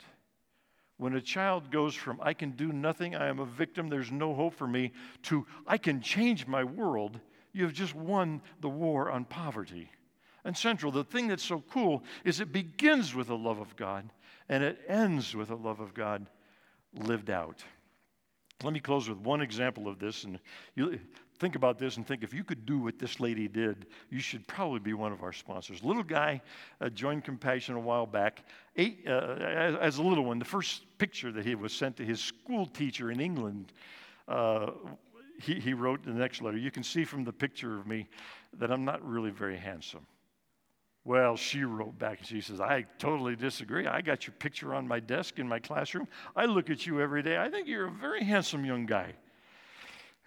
When 0.96 1.14
a 1.14 1.20
child 1.20 1.70
goes 1.70 1.94
from, 1.94 2.20
I 2.22 2.32
can 2.32 2.52
do 2.52 2.72
nothing, 2.72 3.16
I 3.16 3.28
am 3.28 3.40
a 3.40 3.46
victim, 3.46 3.88
there's 3.88 4.12
no 4.12 4.34
hope 4.34 4.54
for 4.54 4.66
me, 4.66 4.92
to, 5.24 5.46
I 5.66 5.78
can 5.78 6.00
change 6.00 6.46
my 6.46 6.62
world, 6.62 7.18
you 7.52 7.64
have 7.64 7.72
just 7.72 7.94
won 7.94 8.40
the 8.60 8.68
war 8.68 9.10
on 9.10 9.24
poverty. 9.24 9.90
And 10.44 10.56
central, 10.56 10.92
the 10.92 11.04
thing 11.04 11.28
that's 11.28 11.44
so 11.44 11.62
cool 11.70 12.02
is 12.24 12.40
it 12.40 12.52
begins 12.52 13.14
with 13.14 13.28
the 13.28 13.36
love 13.36 13.58
of 13.58 13.76
God 13.76 14.10
and 14.48 14.62
it 14.62 14.80
ends 14.88 15.34
with 15.34 15.48
the 15.48 15.56
love 15.56 15.80
of 15.80 15.94
God 15.94 16.28
lived 16.94 17.30
out. 17.30 17.62
Let 18.64 18.72
me 18.72 18.80
close 18.80 19.08
with 19.08 19.18
one 19.18 19.40
example 19.40 19.88
of 19.88 19.98
this, 19.98 20.24
and 20.24 20.38
you 20.74 20.98
think 21.38 21.56
about 21.56 21.78
this 21.78 21.96
and 21.96 22.06
think 22.06 22.22
if 22.22 22.32
you 22.32 22.44
could 22.44 22.64
do 22.64 22.78
what 22.78 22.98
this 22.98 23.18
lady 23.18 23.48
did, 23.48 23.86
you 24.10 24.20
should 24.20 24.46
probably 24.46 24.78
be 24.78 24.94
one 24.94 25.10
of 25.12 25.24
our 25.24 25.32
sponsors. 25.32 25.82
Little 25.82 26.04
guy 26.04 26.40
uh, 26.80 26.88
joined 26.88 27.24
Compassion 27.24 27.74
a 27.74 27.80
while 27.80 28.06
back. 28.06 28.44
Eight, 28.76 29.04
uh, 29.08 29.36
as, 29.40 29.74
as, 29.74 29.98
a 29.98 30.02
little 30.02 30.24
one, 30.24 30.38
the 30.38 30.44
first 30.44 30.82
picture 30.98 31.32
that 31.32 31.44
he 31.44 31.56
was 31.56 31.72
sent 31.72 31.96
to 31.96 32.04
his 32.04 32.20
school 32.20 32.66
teacher 32.66 33.10
in 33.10 33.20
England, 33.20 33.72
uh, 34.28 34.70
he, 35.40 35.54
he 35.54 35.74
wrote 35.74 36.06
in 36.06 36.14
the 36.14 36.20
next 36.20 36.42
letter, 36.42 36.56
You 36.56 36.70
can 36.70 36.84
see 36.84 37.04
from 37.04 37.24
the 37.24 37.32
picture 37.32 37.76
of 37.76 37.86
me 37.88 38.08
that 38.58 38.70
I'm 38.70 38.84
not 38.84 39.04
really 39.04 39.30
very 39.30 39.56
handsome. 39.56 40.06
Well, 41.04 41.36
she 41.36 41.64
wrote 41.64 41.98
back 41.98 42.18
and 42.18 42.26
she 42.28 42.40
says, 42.40 42.60
I 42.60 42.86
totally 42.98 43.34
disagree. 43.34 43.86
I 43.86 44.02
got 44.02 44.26
your 44.26 44.34
picture 44.38 44.72
on 44.74 44.86
my 44.86 45.00
desk 45.00 45.38
in 45.38 45.48
my 45.48 45.58
classroom. 45.58 46.06
I 46.36 46.44
look 46.44 46.70
at 46.70 46.86
you 46.86 47.00
every 47.00 47.22
day. 47.22 47.38
I 47.38 47.50
think 47.50 47.66
you're 47.66 47.88
a 47.88 47.90
very 47.90 48.22
handsome 48.22 48.64
young 48.64 48.86
guy. 48.86 49.14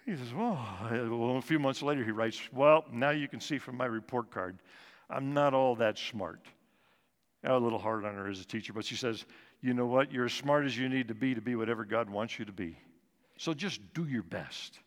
He 0.04 0.14
says, 0.14 0.32
well, 0.34 0.58
a 0.90 1.40
few 1.42 1.58
months 1.58 1.82
later, 1.82 2.04
he 2.04 2.12
writes, 2.12 2.40
Well, 2.52 2.84
now 2.92 3.10
you 3.10 3.26
can 3.26 3.40
see 3.40 3.58
from 3.58 3.76
my 3.76 3.86
report 3.86 4.30
card, 4.30 4.58
I'm 5.10 5.32
not 5.34 5.52
all 5.52 5.74
that 5.76 5.98
smart. 5.98 6.46
a 7.42 7.58
little 7.58 7.78
hard 7.78 8.04
on 8.04 8.14
her 8.14 8.28
as 8.28 8.40
a 8.40 8.44
teacher, 8.44 8.72
but 8.72 8.84
she 8.84 8.94
says, 8.94 9.24
You 9.62 9.74
know 9.74 9.86
what? 9.86 10.12
You're 10.12 10.26
as 10.26 10.32
smart 10.32 10.64
as 10.64 10.78
you 10.78 10.88
need 10.88 11.08
to 11.08 11.14
be 11.14 11.34
to 11.34 11.40
be 11.40 11.56
whatever 11.56 11.84
God 11.84 12.08
wants 12.08 12.38
you 12.38 12.44
to 12.44 12.52
be. 12.52 12.78
So 13.38 13.52
just 13.52 13.80
do 13.94 14.04
your 14.04 14.22
best. 14.22 14.78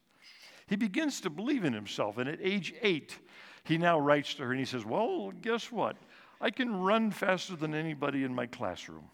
He 0.68 0.76
begins 0.76 1.20
to 1.22 1.30
believe 1.30 1.66
in 1.66 1.74
himself, 1.74 2.18
and 2.18 2.30
at 2.30 2.40
age 2.42 2.74
eight, 2.82 3.18
he 3.64 3.78
now 3.78 3.99
writes 3.99 4.34
to 4.36 4.43
her 4.43 4.51
and 4.51 4.60
he 4.60 4.66
says, 4.66 4.86
Well, 4.86 5.32
guess 5.41 5.72
what? 5.72 5.97
I 6.41 6.51
can 6.51 6.76
run 6.82 7.12
faster 7.12 7.55
than 7.55 7.74
anybody 7.74 8.24
in 8.24 8.34
my 8.34 8.45
classroom. 8.45 9.10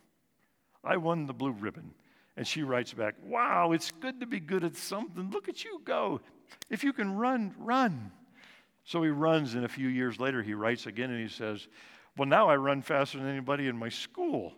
I 0.84 0.98
won 0.98 1.26
the 1.26 1.34
blue 1.34 1.52
ribbon. 1.52 1.94
And 2.38 2.46
she 2.46 2.64
writes 2.64 2.94
back, 2.94 3.16
Wow, 3.24 3.72
it's 3.72 3.92
good 3.92 4.20
to 4.20 4.26
be 4.26 4.40
good 4.40 4.64
at 4.64 4.76
something. 4.76 5.32
Look 5.32 5.50
at 5.50 5.64
you 5.64 5.82
go. 5.84 6.22
If 6.70 6.84
you 6.84 6.94
can 6.94 7.16
run, 7.16 7.54
run. 7.58 8.12
So 8.84 9.02
he 9.02 9.10
runs, 9.10 9.56
and 9.56 9.66
a 9.66 9.70
few 9.70 9.88
years 9.88 10.20
later, 10.20 10.44
he 10.44 10.54
writes 10.54 10.86
again 10.86 11.10
and 11.10 11.22
he 11.22 11.34
says, 11.34 11.68
Well, 12.18 12.28
now 12.28 12.50
I 12.50 12.56
run 12.56 12.82
faster 12.82 13.18
than 13.18 13.28
anybody 13.28 13.68
in 13.68 13.78
my 13.78 13.90
school. 13.90 14.54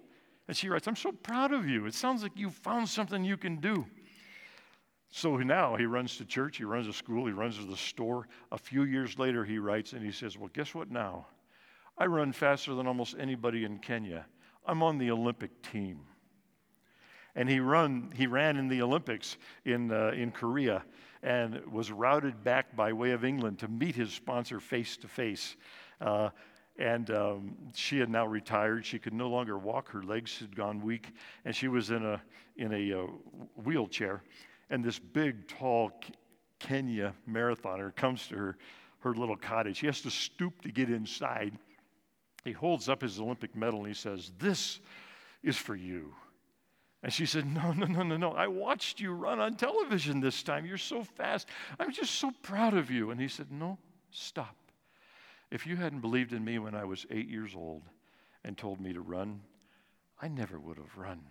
And 0.47 0.55
she 0.55 0.69
writes, 0.69 0.87
I'm 0.87 0.95
so 0.95 1.11
proud 1.11 1.51
of 1.51 1.67
you. 1.67 1.85
It 1.85 1.93
sounds 1.93 2.23
like 2.23 2.37
you 2.37 2.49
found 2.49 2.87
something 2.89 3.23
you 3.23 3.37
can 3.37 3.57
do. 3.57 3.85
So 5.09 5.37
now 5.37 5.75
he 5.75 5.85
runs 5.85 6.17
to 6.17 6.25
church, 6.25 6.57
he 6.57 6.63
runs 6.63 6.87
to 6.87 6.93
school, 6.93 7.25
he 7.25 7.31
runs 7.31 7.57
to 7.57 7.65
the 7.65 7.77
store. 7.77 8.27
A 8.51 8.57
few 8.57 8.83
years 8.83 9.17
later, 9.17 9.45
he 9.45 9.59
writes 9.59 9.93
and 9.93 10.03
he 10.03 10.11
says, 10.11 10.37
Well, 10.37 10.49
guess 10.53 10.75
what 10.75 10.91
now? 10.91 11.27
I 11.97 12.05
run 12.05 12.31
faster 12.31 12.73
than 12.75 12.87
almost 12.87 13.15
anybody 13.19 13.63
in 13.63 13.79
Kenya. 13.79 14.25
I'm 14.65 14.83
on 14.83 14.97
the 14.97 15.11
Olympic 15.11 15.61
team. 15.61 16.01
And 17.35 17.49
he, 17.49 17.59
run, 17.59 18.11
he 18.15 18.27
ran 18.27 18.57
in 18.57 18.67
the 18.67 18.81
Olympics 18.81 19.37
in, 19.65 19.91
uh, 19.91 20.09
in 20.09 20.31
Korea 20.31 20.83
and 21.23 21.65
was 21.71 21.91
routed 21.91 22.43
back 22.43 22.75
by 22.75 22.93
way 22.93 23.11
of 23.11 23.23
England 23.23 23.59
to 23.59 23.67
meet 23.67 23.95
his 23.95 24.11
sponsor 24.11 24.59
face 24.59 24.97
to 24.97 25.07
face. 25.07 25.55
And 26.79 27.09
um, 27.11 27.55
she 27.73 27.99
had 27.99 28.09
now 28.09 28.25
retired. 28.27 28.85
She 28.85 28.99
could 28.99 29.13
no 29.13 29.29
longer 29.29 29.57
walk. 29.57 29.89
Her 29.89 30.03
legs 30.03 30.37
had 30.39 30.55
gone 30.55 30.81
weak, 30.81 31.11
and 31.45 31.55
she 31.55 31.67
was 31.67 31.89
in 31.89 32.05
a, 32.05 32.21
in 32.57 32.73
a 32.73 32.99
uh, 32.99 33.05
wheelchair. 33.63 34.21
And 34.69 34.83
this 34.83 34.99
big, 34.99 35.47
tall 35.47 35.91
Kenya 36.59 37.13
marathoner 37.29 37.95
comes 37.95 38.27
to 38.27 38.35
her, 38.35 38.57
her 38.99 39.13
little 39.13 39.37
cottage. 39.37 39.79
He 39.79 39.87
has 39.87 40.01
to 40.01 40.11
stoop 40.11 40.61
to 40.61 40.71
get 40.71 40.89
inside. 40.89 41.53
He 42.43 42.51
holds 42.51 42.89
up 42.89 43.01
his 43.01 43.19
Olympic 43.19 43.55
medal 43.55 43.79
and 43.79 43.87
he 43.87 43.93
says, 43.93 44.31
This 44.39 44.79
is 45.43 45.57
for 45.57 45.75
you. 45.75 46.13
And 47.03 47.13
she 47.13 47.25
said, 47.25 47.45
No, 47.45 47.71
no, 47.73 47.85
no, 47.85 48.03
no, 48.03 48.17
no. 48.17 48.31
I 48.31 48.47
watched 48.47 48.99
you 48.99 49.13
run 49.13 49.39
on 49.39 49.55
television 49.55 50.19
this 50.19 50.43
time. 50.43 50.65
You're 50.65 50.77
so 50.77 51.03
fast. 51.03 51.47
I'm 51.79 51.91
just 51.91 52.15
so 52.15 52.31
proud 52.41 52.73
of 52.73 52.89
you. 52.89 53.11
And 53.11 53.21
he 53.21 53.27
said, 53.27 53.51
No, 53.51 53.77
stop. 54.11 54.55
If 55.51 55.65
you 55.65 55.77
hadn't 55.77 56.01
believed 56.01 56.33
in 56.33 56.43
me 56.43 56.59
when 56.59 56.75
I 56.75 56.83
was 56.83 57.05
eight 57.09 57.29
years 57.29 57.55
old 57.55 57.83
and 58.43 58.57
told 58.57 58.81
me 58.81 58.93
to 58.93 59.01
run, 59.01 59.41
I 60.21 60.27
never 60.27 60.59
would 60.59 60.77
have 60.77 60.97
run. 60.97 61.21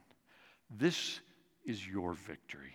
This 0.70 1.20
is 1.64 1.86
your 1.86 2.14
victory. 2.14 2.74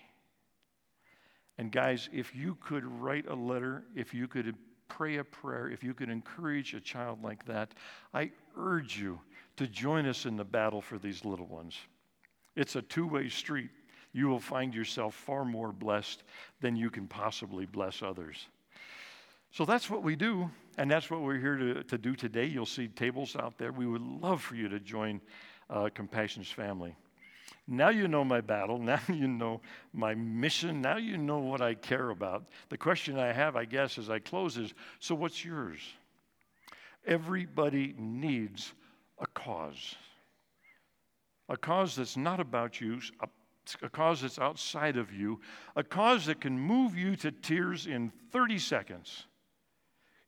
And 1.62 1.72
guys, 1.72 2.10
if 2.12 2.36
you 2.36 2.58
could 2.60 2.84
write 2.84 3.28
a 3.28 3.36
letter, 3.36 3.84
if 3.96 4.16
you 4.16 4.28
could 4.28 4.56
pray 4.88 5.18
a 5.18 5.24
prayer, 5.24 5.70
if 5.70 5.84
you 5.84 5.94
could 5.94 6.10
encourage 6.10 6.74
a 6.74 6.80
child 6.80 7.24
like 7.24 7.46
that, 7.46 7.76
I 8.16 8.32
urge 8.58 8.98
you 8.98 9.20
to 9.58 9.68
join 9.68 10.08
us 10.08 10.26
in 10.26 10.38
the 10.38 10.44
battle 10.44 10.82
for 10.82 10.98
these 10.98 11.24
little 11.24 11.46
ones. 11.46 11.78
It's 12.56 12.76
a 12.78 12.82
two 12.82 13.06
way 13.06 13.30
street. 13.30 13.70
You 14.12 14.28
will 14.28 14.40
find 14.40 14.74
yourself 14.74 15.14
far 15.14 15.46
more 15.46 15.72
blessed 15.72 16.24
than 16.62 16.76
you 16.76 16.90
can 16.90 17.06
possibly 17.06 17.68
bless 17.68 18.02
others. 18.02 18.48
So 19.52 19.64
that's 19.64 19.88
what 19.88 20.02
we 20.02 20.16
do, 20.16 20.50
and 20.80 20.90
that's 20.90 21.12
what 21.12 21.22
we're 21.22 21.38
here 21.38 21.58
to, 21.58 21.84
to 21.84 21.98
do 22.00 22.16
today. 22.16 22.48
You'll 22.48 22.66
see 22.66 22.88
tables 22.88 23.36
out 23.36 23.60
there. 23.60 23.72
We 23.72 23.86
would 23.86 24.02
love 24.02 24.42
for 24.42 24.56
you 24.56 24.68
to 24.68 24.80
join 24.80 25.22
uh, 25.70 25.90
Compassion's 25.94 26.50
family. 26.50 26.96
Now 27.72 27.88
you 27.88 28.10
know 28.10 28.26
my 28.26 28.42
battle. 28.42 28.78
Now 28.92 29.00
you 29.08 29.28
know 29.28 29.62
my 29.94 30.14
mission. 30.14 30.82
Now 30.82 30.98
you 30.98 31.18
know 31.18 31.40
what 31.40 31.62
I 31.62 31.74
care 31.74 32.10
about. 32.10 32.44
The 32.68 32.78
question 32.78 33.18
I 33.18 33.32
have, 33.32 33.56
I 33.56 33.64
guess, 33.64 33.98
as 33.98 34.10
I 34.10 34.20
close 34.20 34.58
is 34.58 34.74
so 35.00 35.16
what's 35.16 35.46
yours? 35.46 35.80
Everybody 37.08 37.96
needs 37.98 38.74
a 39.20 39.26
cause. 39.28 39.96
A 41.48 41.56
cause 41.56 41.96
that's 41.96 42.18
not 42.18 42.42
about 42.42 42.82
you, 42.82 43.00
a, 43.22 43.28
a 43.82 43.90
cause 43.90 44.22
that's 44.22 44.38
outside 44.38 44.98
of 44.98 45.14
you, 45.14 45.40
a 45.78 45.84
cause 45.84 46.26
that 46.26 46.42
can 46.42 46.60
move 46.60 46.98
you 46.98 47.16
to 47.18 47.32
tears 47.32 47.88
in 47.88 48.12
30 48.32 48.60
seconds. 48.60 49.28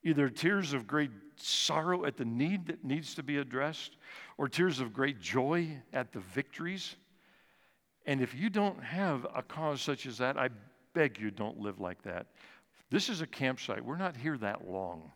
Either 0.03 0.29
tears 0.29 0.73
of 0.73 0.87
great 0.87 1.11
sorrow 1.35 2.05
at 2.05 2.15
the 2.15 2.25
need 2.25 2.67
that 2.67 2.83
needs 2.85 3.15
to 3.15 3.23
be 3.23 3.37
addressed, 3.37 3.97
or 4.37 4.47
tears 4.47 4.79
of 4.79 4.93
great 4.93 5.19
joy 5.19 5.67
at 5.91 6.13
the 6.13 6.19
victories 6.19 6.95
and 8.05 8.21
if 8.21 8.35
you 8.35 8.49
don't 8.49 8.81
have 8.83 9.25
a 9.35 9.41
cause 9.41 9.81
such 9.81 10.05
as 10.05 10.17
that, 10.17 10.37
I 10.37 10.49
beg 10.93 11.19
you 11.19 11.31
don't 11.31 11.59
live 11.59 11.79
like 11.79 12.01
that. 12.03 12.27
This 12.89 13.09
is 13.09 13.21
a 13.21 13.27
campsite. 13.27 13.83
We're 13.83 13.97
not 13.97 14.15
here 14.15 14.37
that 14.37 14.69
long. 14.69 15.11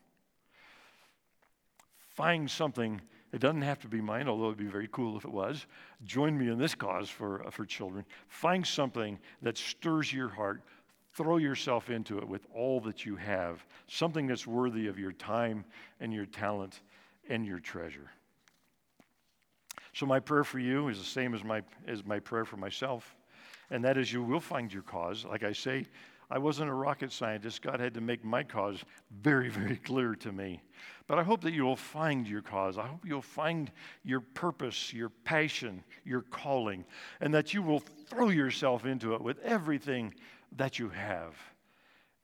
Find 2.16 2.50
something. 2.50 3.00
It 3.34 3.42
doesn't 3.42 3.62
have 3.62 3.80
to 3.82 3.88
be 3.88 4.02
mine, 4.02 4.28
although 4.28 4.46
it'd 4.46 4.58
be 4.58 4.66
very 4.66 4.90
cool 4.92 5.18
if 5.18 5.26
it 5.26 5.32
was. 5.32 5.68
Join 6.06 6.38
me 6.38 6.50
in 6.50 6.58
this 6.58 6.74
cause 6.74 7.10
for, 7.10 7.46
uh, 7.46 7.52
for 7.52 7.66
children. 7.66 8.06
Find 8.30 8.66
something 8.66 9.20
that 9.42 9.58
stirs 9.58 10.12
your 10.12 10.30
heart. 10.30 10.64
Throw 11.14 11.38
yourself 11.38 11.90
into 11.90 12.18
it 12.20 12.28
with 12.28 12.48
all 12.56 12.80
that 12.82 13.06
you 13.06 13.16
have, 13.16 13.66
something 13.88 14.28
that's 14.28 14.48
worthy 14.48 14.88
of 14.88 14.98
your 14.98 15.12
time 15.12 15.66
and 16.00 16.14
your 16.14 16.26
talent 16.26 16.82
and 17.30 17.46
your 17.46 17.60
treasure. 17.60 18.10
So, 19.98 20.06
my 20.06 20.20
prayer 20.20 20.44
for 20.44 20.60
you 20.60 20.90
is 20.90 21.00
the 21.00 21.04
same 21.04 21.34
as 21.34 21.44
my, 21.44 21.64
as 21.88 22.06
my 22.06 22.20
prayer 22.20 22.46
for 22.46 22.58
myself, 22.58 23.16
and 23.72 23.84
that 23.84 23.98
is 23.98 24.14
you 24.14 24.22
will 24.22 24.40
find 24.40 24.72
your 24.72 24.84
cause. 24.84 25.26
Like 25.26 25.42
I 25.42 25.54
say, 25.54 25.88
I 26.30 26.38
wasn't 26.38 26.70
a 26.70 26.74
rocket 26.74 27.12
scientist. 27.12 27.64
God 27.64 27.80
had 27.80 27.96
to 27.96 28.02
make 28.02 28.24
my 28.24 28.44
cause 28.44 28.84
very, 29.24 29.50
very 29.50 29.78
clear 29.78 30.14
to 30.14 30.32
me. 30.32 30.62
But 31.08 31.18
I 31.18 31.24
hope 31.24 31.42
that 31.42 31.54
you 31.54 31.64
will 31.64 31.76
find 31.76 32.28
your 32.28 32.44
cause. 32.44 32.78
I 32.78 32.86
hope 32.86 33.08
you'll 33.08 33.24
find 33.24 33.72
your 34.04 34.20
purpose, 34.20 34.94
your 34.94 35.10
passion, 35.10 35.84
your 36.06 36.22
calling, 36.22 36.86
and 37.20 37.34
that 37.34 37.56
you 37.56 37.64
will 37.64 37.80
throw 37.80 38.30
yourself 38.30 38.86
into 38.86 39.16
it 39.16 39.22
with 39.22 39.40
everything 39.40 40.14
that 40.58 40.78
you 40.78 40.90
have 40.90 41.34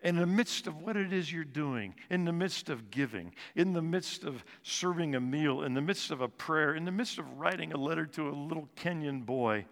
in 0.04 0.18
the 0.18 0.26
midst 0.26 0.68
of 0.68 0.82
what 0.82 0.98
it 0.98 1.14
is 1.14 1.32
you're 1.32 1.46
doing, 1.46 1.96
in 2.10 2.26
the 2.26 2.34
midst 2.34 2.70
of 2.70 2.92
giving, 2.92 3.34
in 3.56 3.72
the 3.72 3.82
midst 3.82 4.26
of 4.26 4.44
serving 4.62 5.16
a 5.16 5.20
meal, 5.20 5.64
in 5.64 5.74
the 5.74 5.82
midst 5.82 6.12
of 6.12 6.20
a 6.20 6.28
prayer, 6.28 6.76
in 6.76 6.84
the 6.84 6.92
midst 6.92 7.18
of 7.18 7.40
writing 7.40 7.72
a 7.72 7.78
letter 7.78 8.06
to 8.06 8.30
a 8.30 8.32
little 8.32 8.68
Kenyan 8.76 9.26
boy, 9.26 9.66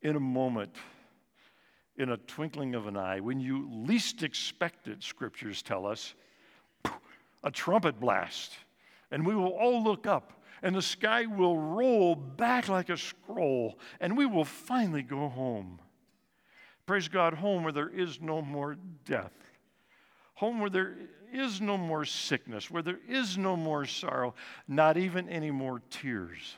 in 0.00 0.16
a 0.16 0.20
moment, 0.20 0.74
in 1.98 2.08
a 2.08 2.16
twinkling 2.16 2.74
of 2.74 2.86
an 2.86 2.96
eye, 2.96 3.20
when 3.20 3.38
you 3.38 3.68
least 3.70 4.22
expect 4.22 4.88
it, 4.88 5.02
scriptures 5.02 5.60
tell 5.60 5.86
us, 5.86 6.14
a 7.44 7.50
trumpet 7.50 8.00
blast, 8.00 8.52
and 9.10 9.26
we 9.26 9.34
will 9.34 9.52
all 9.52 9.84
look 9.84 10.06
up. 10.06 10.32
And 10.62 10.74
the 10.74 10.82
sky 10.82 11.24
will 11.24 11.56
roll 11.56 12.14
back 12.14 12.68
like 12.68 12.90
a 12.90 12.96
scroll, 12.96 13.78
and 13.98 14.16
we 14.16 14.26
will 14.26 14.44
finally 14.44 15.02
go 15.02 15.28
home. 15.28 15.78
Praise 16.90 17.06
God, 17.06 17.34
home 17.34 17.62
where 17.62 17.72
there 17.72 17.88
is 17.88 18.20
no 18.20 18.42
more 18.42 18.76
death, 19.04 19.30
home 20.34 20.58
where 20.58 20.68
there 20.68 20.96
is 21.32 21.60
no 21.60 21.76
more 21.76 22.04
sickness, 22.04 22.68
where 22.68 22.82
there 22.82 22.98
is 23.08 23.38
no 23.38 23.54
more 23.56 23.86
sorrow, 23.86 24.34
not 24.66 24.96
even 24.96 25.28
any 25.28 25.52
more 25.52 25.80
tears. 25.88 26.56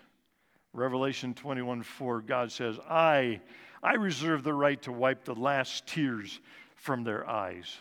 Revelation 0.72 1.34
21 1.34 1.82
4, 1.82 2.22
God 2.22 2.50
says, 2.50 2.78
I, 2.88 3.42
I 3.82 3.96
reserve 3.96 4.42
the 4.42 4.54
right 4.54 4.80
to 4.84 4.90
wipe 4.90 5.22
the 5.26 5.34
last 5.34 5.86
tears 5.86 6.40
from 6.76 7.04
their 7.04 7.28
eyes. 7.28 7.76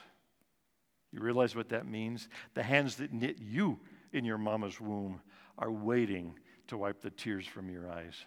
You 1.14 1.22
realize 1.22 1.56
what 1.56 1.70
that 1.70 1.88
means? 1.88 2.28
The 2.54 2.64
hands 2.64 2.98
that 2.98 3.14
knit 3.14 3.38
you 3.40 3.80
in 4.12 4.26
your 4.26 4.38
mama's 4.38 4.82
womb 4.82 5.22
are 5.58 5.72
waiting 5.72 6.38
to 6.68 6.76
wipe 6.76 7.00
the 7.00 7.12
tears 7.12 7.48
from 7.48 7.70
your 7.70 7.90
eyes. 7.90 8.26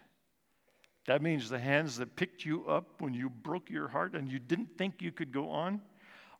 That 1.06 1.22
means 1.22 1.48
the 1.48 1.58
hands 1.58 1.96
that 1.98 2.16
picked 2.16 2.44
you 2.44 2.66
up 2.66 3.00
when 3.00 3.12
you 3.12 3.28
broke 3.28 3.68
your 3.68 3.88
heart 3.88 4.14
and 4.14 4.30
you 4.30 4.38
didn't 4.38 4.78
think 4.78 5.02
you 5.02 5.12
could 5.12 5.32
go 5.32 5.50
on 5.50 5.80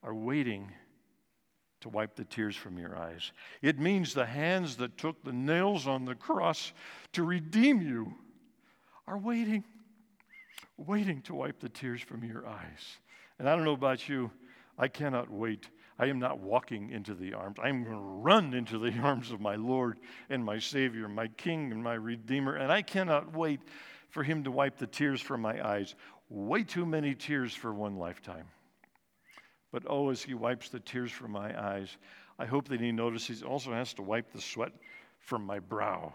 are 0.02 0.14
waiting 0.14 0.72
to 1.80 1.90
wipe 1.90 2.16
the 2.16 2.24
tears 2.24 2.56
from 2.56 2.78
your 2.78 2.96
eyes. 2.96 3.32
It 3.60 3.78
means 3.78 4.14
the 4.14 4.24
hands 4.24 4.76
that 4.76 4.96
took 4.96 5.22
the 5.22 5.32
nails 5.32 5.86
on 5.86 6.06
the 6.06 6.14
cross 6.14 6.72
to 7.12 7.24
redeem 7.24 7.82
you 7.82 8.14
are 9.06 9.18
waiting, 9.18 9.64
waiting 10.78 11.20
to 11.22 11.34
wipe 11.34 11.60
the 11.60 11.68
tears 11.68 12.00
from 12.00 12.24
your 12.24 12.46
eyes. 12.46 12.98
And 13.38 13.48
I 13.48 13.54
don't 13.54 13.64
know 13.64 13.72
about 13.72 14.08
you, 14.08 14.30
I 14.78 14.88
cannot 14.88 15.30
wait. 15.30 15.68
I 15.98 16.06
am 16.06 16.18
not 16.18 16.40
walking 16.40 16.90
into 16.90 17.14
the 17.14 17.34
arms. 17.34 17.58
I 17.62 17.68
am 17.68 17.84
going 17.84 17.96
to 17.96 18.02
run 18.02 18.54
into 18.54 18.78
the 18.78 18.98
arms 19.02 19.30
of 19.30 19.40
my 19.40 19.56
Lord 19.56 19.98
and 20.30 20.42
my 20.42 20.58
Savior, 20.58 21.06
my 21.06 21.28
King 21.28 21.70
and 21.70 21.82
my 21.82 21.94
Redeemer. 21.94 22.56
And 22.56 22.72
I 22.72 22.80
cannot 22.80 23.36
wait 23.36 23.60
for 24.14 24.22
him 24.22 24.44
to 24.44 24.50
wipe 24.52 24.78
the 24.78 24.86
tears 24.86 25.20
from 25.20 25.40
my 25.40 25.60
eyes. 25.66 25.96
Way 26.28 26.62
too 26.62 26.86
many 26.86 27.16
tears 27.16 27.52
for 27.52 27.74
one 27.74 27.96
lifetime. 27.96 28.46
But 29.72 29.82
oh, 29.88 30.10
as 30.10 30.22
he 30.22 30.34
wipes 30.34 30.68
the 30.68 30.78
tears 30.78 31.10
from 31.10 31.32
my 31.32 31.60
eyes, 31.60 31.96
I 32.38 32.44
hope 32.46 32.68
that 32.68 32.80
he 32.80 32.92
notices 32.92 33.40
he 33.40 33.44
also 33.44 33.72
has 33.72 33.92
to 33.94 34.02
wipe 34.02 34.30
the 34.30 34.40
sweat 34.40 34.70
from 35.18 35.44
my 35.44 35.58
brow. 35.58 36.12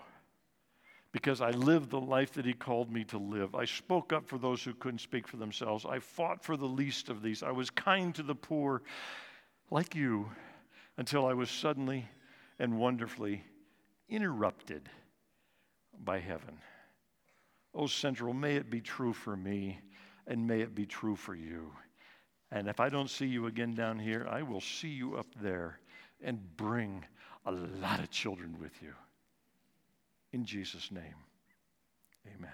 Because 1.12 1.42
I 1.42 1.50
lived 1.50 1.90
the 1.90 2.00
life 2.00 2.32
that 2.36 2.46
he 2.46 2.54
called 2.54 2.90
me 2.90 3.04
to 3.04 3.18
live. 3.18 3.54
I 3.54 3.66
spoke 3.66 4.14
up 4.14 4.26
for 4.26 4.38
those 4.38 4.64
who 4.64 4.74
couldn't 4.76 5.00
speak 5.00 5.28
for 5.28 5.36
themselves. 5.36 5.86
I 5.86 6.00
fought 6.00 6.42
for 6.42 6.56
the 6.56 6.68
least 6.68 7.10
of 7.10 7.22
these. 7.22 7.44
I 7.44 7.52
was 7.52 7.70
kind 7.70 8.16
to 8.16 8.24
the 8.24 8.34
poor, 8.34 8.82
like 9.72 9.94
you, 9.94 10.32
until 10.96 11.26
I 11.26 11.34
was 11.34 11.50
suddenly 11.50 12.08
and 12.60 12.80
wonderfully 12.80 13.44
interrupted 14.08 14.90
by 16.02 16.20
heaven. 16.20 16.60
Oh, 17.74 17.88
Central, 17.88 18.34
may 18.34 18.56
it 18.56 18.70
be 18.70 18.82
true 18.82 19.14
for 19.14 19.36
me 19.36 19.80
and 20.28 20.48
may 20.48 20.62
it 20.62 20.76
be 20.76 20.86
true 20.86 21.16
for 21.16 21.36
you. 21.36 21.72
And 22.52 22.68
if 22.68 22.80
I 22.80 22.90
don't 22.90 23.10
see 23.10 23.28
you 23.28 23.46
again 23.48 23.74
down 23.74 24.00
here, 24.00 24.28
I 24.30 24.42
will 24.42 24.62
see 24.62 24.90
you 24.90 25.16
up 25.16 25.28
there 25.42 25.80
and 26.24 26.40
bring 26.58 27.06
a 27.46 27.52
lot 27.52 28.00
of 28.00 28.10
children 28.10 28.58
with 28.60 28.82
you. 28.82 28.94
In 30.32 30.46
Jesus' 30.46 30.92
name, 30.92 31.16
amen. 32.28 32.52